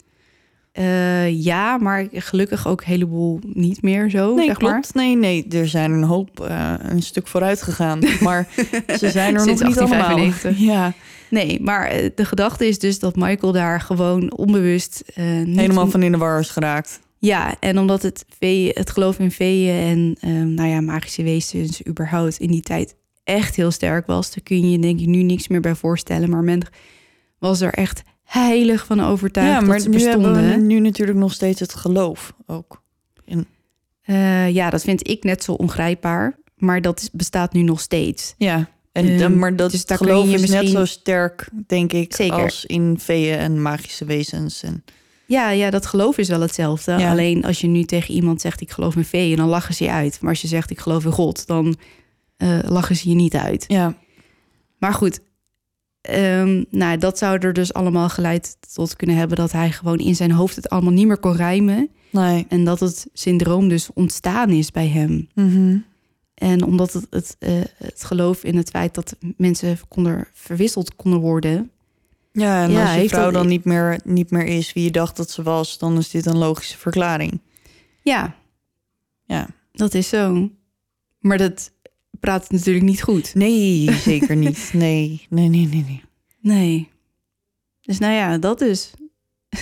[0.80, 4.94] Eh, ja, maar gelukkig ook een heleboel niet meer zo, Nee, zeg klopt.
[4.94, 8.00] Nee, nee, er zijn een hoop eh, een stuk vooruit gegaan.
[8.20, 8.48] Maar
[8.98, 10.16] ze zijn er nog niet allemaal.
[10.16, 10.60] 1895.
[10.60, 10.94] Ja, maar.
[11.30, 15.04] Nee, maar eh, de gedachte is dus dat Michael daar gewoon onbewust...
[15.14, 17.00] helemaal van in de war is geraakt.
[17.18, 21.88] Ja, en omdat het, vee, het geloof in veeën en eh, nou ja, magische wezens
[21.88, 24.34] überhaupt in die tijd echt heel sterk was...
[24.34, 26.30] daar kun je je denk ik nu niks meer bij voorstellen.
[26.30, 26.62] Maar men
[27.40, 30.34] was er echt heilig van overtuigd Ja, dat maar ze nu bestonden.
[30.36, 32.82] hebben we nu natuurlijk nog steeds het geloof ook.
[34.02, 36.38] Eh, ja, dat vind ik net zo ongrijpbaar.
[36.56, 38.34] Maar dat is, bestaat nu nog steeds.
[38.38, 42.16] Ja, en, Ehm, maar dat dus daar geloof je is net zo sterk, denk ik,
[42.16, 42.42] Zeker.
[42.44, 44.64] als in veeën en magische wezens.
[44.64, 44.84] En,
[45.26, 46.92] Ja, ja, dat geloof is wel hetzelfde.
[46.92, 47.12] Ja.
[47.12, 49.92] Alleen als je nu tegen iemand zegt ik geloof in veeën, dan lachen ze je
[49.92, 50.18] uit.
[50.22, 51.76] Maar als je zegt ik geloof in God, dan
[52.38, 53.66] eh, lachen ze je niet uit.
[53.68, 53.98] ja,
[54.78, 55.20] Maar goed,
[56.02, 60.16] ehm, nou, dat zou er dus allemaal geleid tot kunnen hebben dat hij gewoon in
[60.16, 61.90] zijn hoofd het allemaal niet meer kon rijmen.
[62.12, 62.46] nee.
[62.50, 65.28] En dat het syndroom dus ontstaan is bij hem.
[65.36, 65.78] Mhm.
[66.34, 71.20] En omdat het, het, eh, het geloof in het feit dat mensen konden, verwisseld konden
[71.20, 71.72] worden.
[72.32, 74.92] Ja, en Ja, als je vrouw dat- dan niet meer, niet meer is wie je
[74.92, 77.40] dacht dat ze was, dan is dit een logische verklaring.
[78.02, 78.36] Ja,
[79.26, 79.48] Ja.
[79.72, 80.50] dat is zo.
[81.20, 81.72] Maar dat
[82.20, 83.36] praat natuurlijk niet goed.
[83.36, 84.70] Nee, zeker niet.
[84.74, 85.84] Nee, nee, nee, nee.
[85.84, 86.04] nee.
[86.42, 86.90] Nee.
[87.82, 88.94] Dus nou ja, dat is.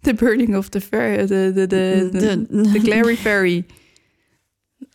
[0.00, 3.64] The burning of the fair, de, de, de, de, Clary Ferry.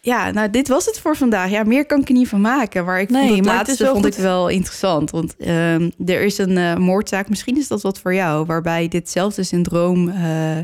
[0.01, 1.49] Ja, nou, dit was het voor vandaag.
[1.49, 2.85] Ja, meer kan ik er niet van maken.
[2.85, 4.17] Maar ik vond Nee, het maar het is laatste vond goed.
[4.17, 5.11] ik wel interessant.
[5.11, 8.45] Want ehm, er is een eh, moordzaak, misschien is dat wat voor jou...
[8.45, 10.59] waarbij ditzelfde syndroom eh,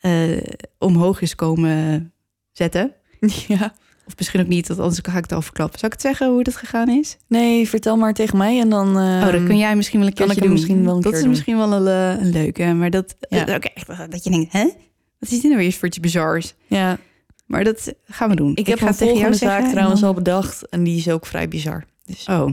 [0.00, 0.42] eh,
[0.78, 2.12] omhoog is komen
[2.52, 2.94] zetten.
[3.48, 3.74] Ja.
[4.06, 5.78] Of misschien ook niet, want anders ga ik het al verklappen.
[5.78, 7.16] Zal ik het zeggen hoe het gegaan is?
[7.28, 8.88] Nee, vertel maar tegen mij en dan...
[8.96, 10.52] oh, dan kun jij misschien wel een keertje doen.
[10.52, 11.30] misschien wel een dat keer is doen.
[11.30, 12.64] misschien wel een, eh, een leuke.
[12.64, 13.54] Maar dat, Ja.
[13.54, 14.64] ook echt, dat je denkt, hè?
[15.18, 16.54] Wat is dit nou weer voor iets bizars?
[16.66, 16.98] Ja,
[17.46, 18.52] Maar dat gaan we doen.
[18.56, 20.68] ik heb een volgende zaak en trouwens dan- al bedacht.
[20.68, 21.84] En die is ook vrij bizar.
[22.04, 22.50] Dus Oh,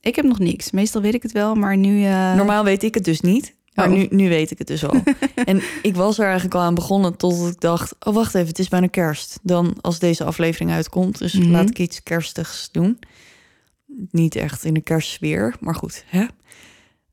[0.00, 0.70] ik heb nog niks.
[0.70, 2.04] Meestal weet ik het wel, maar nu...
[2.04, 3.54] eh, Normaal weet ik het dus niet.
[3.76, 3.94] Maar Oh.
[3.96, 5.02] nu, nu weet ik het dus al.
[5.44, 7.94] en ik was er eigenlijk al aan begonnen tot ik dacht...
[8.06, 9.38] oh, wacht even, het is bijna kerst.
[9.42, 11.18] Dan als deze aflevering uitkomt.
[11.18, 11.50] Dus Mhm.
[11.50, 12.98] laat ik iets kerstigs doen.
[14.10, 16.04] Niet echt in de kerstsfeer, maar goed.
[16.06, 16.24] Hè?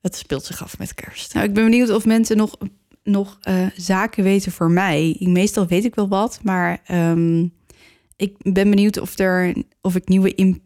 [0.02, 1.34] Het speelt zich af met kerst.
[1.34, 2.57] Nou, ik ben benieuwd of mensen nog,
[3.03, 5.15] nog eh, zaken weten voor mij.
[5.19, 7.41] Meestal weet ik wel wat, maar ehm,
[8.15, 10.61] ik ben benieuwd of, er, of ik nieuwe in,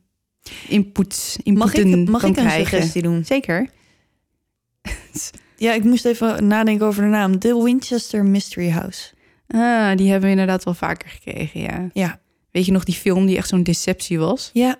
[0.68, 2.68] inputs, Mag inputen ik, mag kan ik een krijgen.
[2.70, 3.26] suggestie doen?
[3.26, 3.70] Zeker.
[5.58, 7.40] Ja, ik moest even nadenken over de naam.
[7.40, 9.14] The Winchester Mystery House.
[9.48, 11.90] Ah, die hebben we inderdaad wel vaker gekregen, ja.
[11.94, 12.20] Ja,
[12.52, 14.50] Weet je nog die film die echt zo'n deceptie was?
[14.54, 14.80] ja.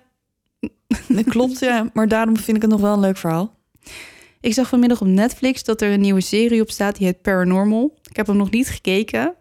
[1.08, 1.90] dat klopt, ja.
[1.92, 3.56] Maar daarom vind ik het nog wel een leuk verhaal.
[4.40, 6.96] Ik zag vanmiddag op Netflix dat er een nieuwe serie op staat.
[6.96, 7.98] Die heet Paranormal.
[8.10, 9.34] Ik heb hem nog niet gekeken.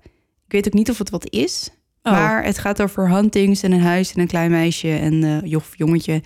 [0.46, 1.70] Ik weet ook niet of het wat is.
[2.04, 2.12] Oh.
[2.12, 5.78] Maar het gaat over huntings en een huis en een klein meisje en joh, of
[5.78, 6.22] jongetje.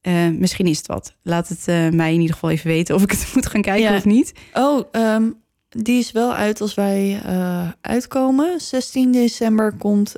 [0.00, 1.14] Eh, misschien is het wat.
[1.22, 3.90] Laat het eh, mij in ieder geval even weten of ik het moet gaan kijken
[3.90, 3.96] Ja.
[3.96, 4.32] of niet.
[4.54, 5.30] Oh, ehm,
[5.68, 8.60] die is wel uit als wij eh, uitkomen.
[8.60, 10.14] 16 december komt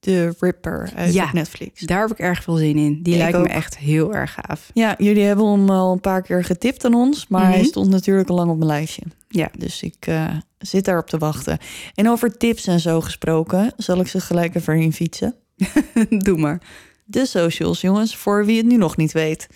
[0.00, 1.30] The Ripper uit Ja.
[1.32, 1.80] Netflix.
[1.80, 3.02] Daar heb ik erg veel zin in.
[3.02, 3.42] Die Ik lijkt ook.
[3.46, 4.70] me echt heel erg gaaf.
[4.74, 7.66] Ja, jullie hebben hem al een paar keer getipt aan ons, maar hij Mhm.
[7.66, 9.02] stond natuurlijk al lang op mijn lijstje.
[9.28, 9.48] Ja.
[9.58, 10.28] Dus ik eh,
[10.58, 11.58] zit daarop te wachten.
[11.94, 15.34] En over tips en zo gesproken, zal ik ze gelijk even in fietsen.
[16.24, 16.60] Doe maar.
[17.08, 19.46] De socials, jongens, voor wie het nu nog niet weet.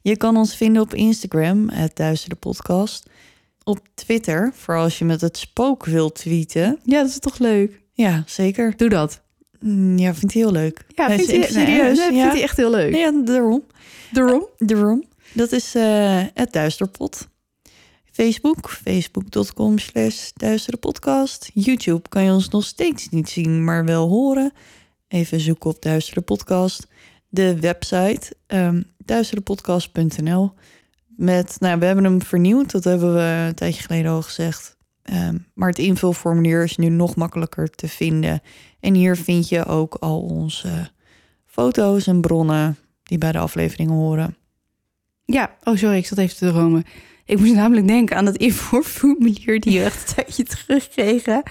[0.00, 2.00] Je kan ons vinden op Instagram, het
[2.40, 3.08] Podcast.
[3.64, 6.78] Op Twitter, voor als je met het spook wilt tweeten.
[6.84, 7.80] Ja, dat is toch leuk.
[7.92, 8.76] Ja, zeker.
[8.76, 9.22] Doe dat.
[9.60, 10.84] Mm, Ja, vindt hij heel leuk.
[10.88, 12.20] Ja, Nee, vindt hij, serieus, nee, ja.
[12.20, 12.94] vindt hij echt heel leuk.
[12.94, 13.62] Ja, daarom.
[14.12, 14.46] Daarom?
[14.56, 15.04] Daarom.
[15.32, 17.28] Dat is eh, het Duisterpot.
[18.12, 21.50] Facebook, facebook.com slash duisterepodcast.
[21.54, 24.52] YouTube kan je ons nog steeds niet zien, maar wel horen.
[25.08, 26.86] Even zoeken op Duistere Podcast.
[27.34, 28.36] De website,
[29.04, 30.52] duisterepodcast.nl.
[31.06, 34.76] Met, nou, we hebben hem vernieuwd, dat hebben we een tijdje geleden al gezegd.
[35.02, 38.42] Ehm, maar het invulformulier is nu nog makkelijker te vinden.
[38.80, 40.90] En hier vind je ook al onze
[41.46, 44.36] foto's en bronnen die bij de afleveringen horen.
[45.24, 46.84] Ja, oh sorry, ik zat even te dromen.
[47.24, 51.42] Ik moest namelijk denken aan dat invoerformulier die we echt een tijdje terugkregen.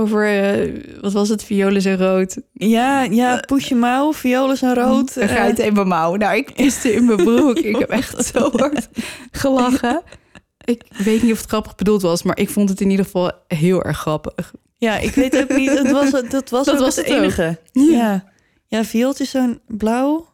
[0.00, 2.36] Over, eh, wat was het, violen en rood.
[2.52, 5.16] Ja, ja, push je mouw, violen zijn rood.
[5.16, 6.14] Een geit in mijn mouw.
[6.14, 7.58] Nou, ik piste in mijn broek.
[7.58, 8.88] Ik heb echt zo hard
[9.30, 10.02] gelachen.
[10.64, 13.32] Ik weet niet of het grappig bedoeld was, maar ik vond het in ieder geval
[13.48, 14.52] heel erg grappig.
[14.76, 15.70] Ja, ik weet ook niet.
[15.78, 17.58] Het was, dat was, Dat was het enige.
[17.72, 17.82] Ja.
[17.90, 18.24] Ja,
[18.66, 20.28] ja viooltje is zo'n blauw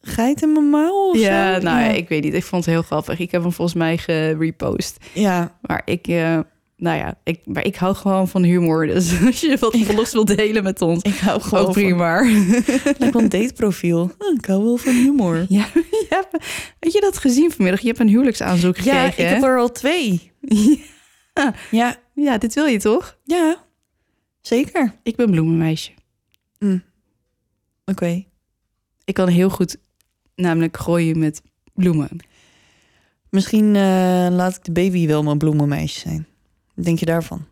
[0.00, 1.60] geit in mijn mouw Ja, zo?
[1.62, 1.90] nou, ja.
[1.90, 2.34] ik weet niet.
[2.34, 3.18] Ik vond het heel grappig.
[3.18, 4.96] Ik heb hem volgens mij gerepost.
[5.12, 6.38] ja, Maar ik, eh,
[6.82, 8.86] nou ja, ik, maar ik hou gewoon van humor.
[8.86, 11.82] Dus als je wat vlogs wilt delen met ons, ik hou gewoon ook van...
[11.82, 12.22] prima.
[12.98, 14.10] Lijkt wel een dateprofiel.
[14.18, 15.44] Oh, ik hou wel van humor.
[15.48, 16.44] Ja, je hebt,
[16.78, 17.80] weet je dat gezien vanmiddag?
[17.80, 19.00] Je hebt een huwelijksaanzoek gekregen.
[19.00, 19.24] Ja, ik hè?
[19.24, 20.30] heb er al twee.
[21.34, 21.54] Ja.
[21.70, 23.18] Ja, Ja, dit wil je toch?
[23.24, 23.64] ja,
[24.40, 24.94] zeker.
[25.02, 25.90] Ik ben bloemenmeisje.
[27.84, 28.24] Oké.
[29.04, 29.76] Ik kan heel goed
[30.34, 31.42] namelijk gooien met
[31.74, 32.08] bloemen.
[33.30, 36.26] Misschien eh, laat ik de baby wel mijn bloemenmeisje zijn.
[36.74, 37.44] Wat denk je daarvan?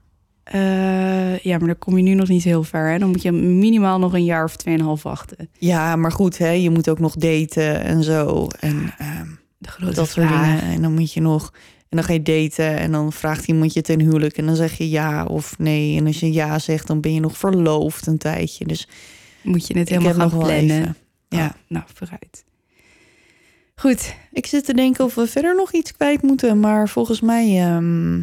[0.45, 2.91] Eh, ja, maar dan kom je nu nog niet heel ver.
[2.91, 2.99] Hè?
[2.99, 5.49] Dan moet je minimaal nog een jaar of tweeënhalf wachten.
[5.59, 8.49] Ja, maar goed, hè, je moet ook nog daten en zo.
[8.61, 9.27] En ehm,
[9.59, 10.63] De grote dat soort dingen.
[10.63, 11.53] En dan moet je nog...
[11.89, 14.37] En dan ga je daten en dan vraagt iemand je ten huwelijk.
[14.37, 15.97] En dan zeg je ja of nee.
[15.97, 18.67] En als je ja zegt, dan ben je nog verloofd een tijdje.
[18.67, 18.89] Dus
[19.43, 20.97] Moet je het helemaal gaan plannen.
[21.29, 21.47] Ja.
[21.47, 22.45] Oh, nou, vooruit.
[23.75, 24.15] Goed.
[24.33, 26.61] Ik zit te denken of we verder nog iets kwijt moeten.
[26.61, 27.61] Maar volgens mij...
[27.61, 28.23] ehm,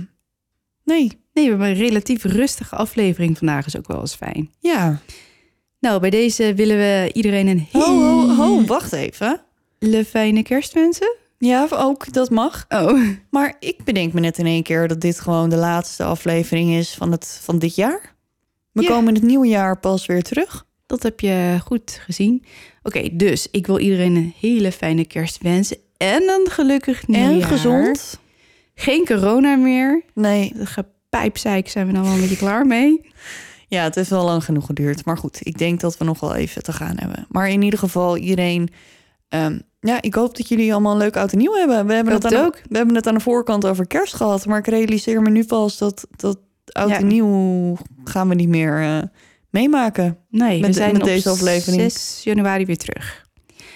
[0.88, 3.66] nee, Nee, we hebben een relatief rustige aflevering vandaag.
[3.66, 4.52] Is ook wel eens fijn.
[4.60, 5.00] ja.
[5.80, 9.42] Nou, bij deze willen we iedereen een Ho, ho, ho, hele wacht even.
[10.08, 11.16] fijne kerst wensen.
[11.38, 12.66] Ja, ook, dat mag.
[12.70, 16.72] Oh, Maar ik bedenk me net in één keer dat dit gewoon de laatste aflevering
[16.74, 18.16] is van, het, van dit jaar.
[18.72, 18.88] We Ja.
[18.88, 20.66] komen in het nieuwe jaar pas weer terug.
[20.86, 22.44] dat heb je goed gezien.
[22.84, 25.78] Oké, dus ik wil iedereen een hele fijne kerst wensen.
[25.98, 27.32] En een gelukkig nieuwjaar.
[27.32, 28.20] en gezond.
[28.80, 30.04] Geen corona meer.
[30.14, 33.02] Nee, De gepijpzeik zijn we dan wel een beetje klaar mee.
[33.68, 35.06] ja, het heeft wel lang genoeg geduurd.
[35.06, 37.26] Maar goed, ik denk dat we nog wel even te gaan hebben.
[37.30, 38.70] Maar in ieder geval, iedereen...
[39.30, 41.86] ehm, ja, ik hoop dat jullie allemaal een leuk oud en nieuw hebben.
[41.88, 42.62] We hebben, Dat het aan ook.
[42.70, 44.46] we hebben het aan de voorkant over kerst gehad.
[44.46, 46.40] Maar ik realiseer me nu pas dat, dat
[46.72, 46.98] oud Ja.
[46.98, 48.98] en nieuw gaan we niet meer eh,
[49.50, 50.18] meemaken.
[50.30, 51.82] Nee, Met- we zijn met op deze aflevering.
[51.92, 53.26] 6 januari weer terug.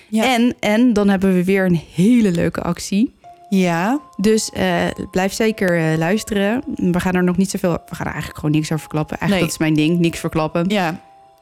[0.09, 0.33] Ja.
[0.35, 3.13] En, en dan hebben we weer een hele leuke actie.
[3.59, 6.63] Ja, Dus eh, blijf zeker eh, luisteren.
[6.75, 7.71] We gaan er nog niet zoveel...
[7.71, 9.17] We gaan er eigenlijk gewoon niks over verklappen.
[9.17, 9.49] Eigenlijk Nee.
[9.51, 10.69] dat is mijn ding, niks verklappen.
[10.69, 10.99] ja.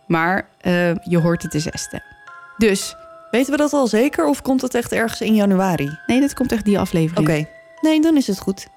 [0.08, 2.02] Maar eh, je hoort het de zesde.
[2.58, 2.96] Dus,
[3.32, 5.98] Weten we dat al zeker of komt het echt ergens in januari?
[6.08, 7.28] nee, dat komt echt die aflevering.
[7.30, 7.46] Oké.
[7.82, 8.68] Nee, dan is het goed.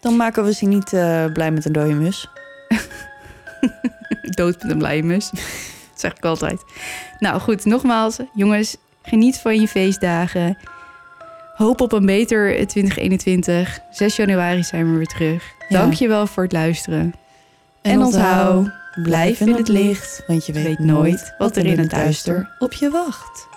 [0.00, 0.88] Dan maken we ze niet
[1.32, 2.28] blij met een dode mus.
[4.36, 5.30] Dood met een blije mus.
[5.30, 5.40] dat
[5.94, 6.64] zeg ik altijd.
[7.18, 10.58] Nou goed, nogmaals, jongens, geniet van je feestdagen.
[11.54, 13.78] Hoop op een beter 2021.
[13.90, 15.44] 6 januari zijn we weer terug.
[15.68, 15.78] Ja.
[15.78, 17.14] Dank je wel voor het luisteren.
[17.82, 18.70] En onthoud,
[19.02, 22.72] blijf in het licht, want je weet, weet nooit wat er in het duister op
[22.72, 23.48] je wacht.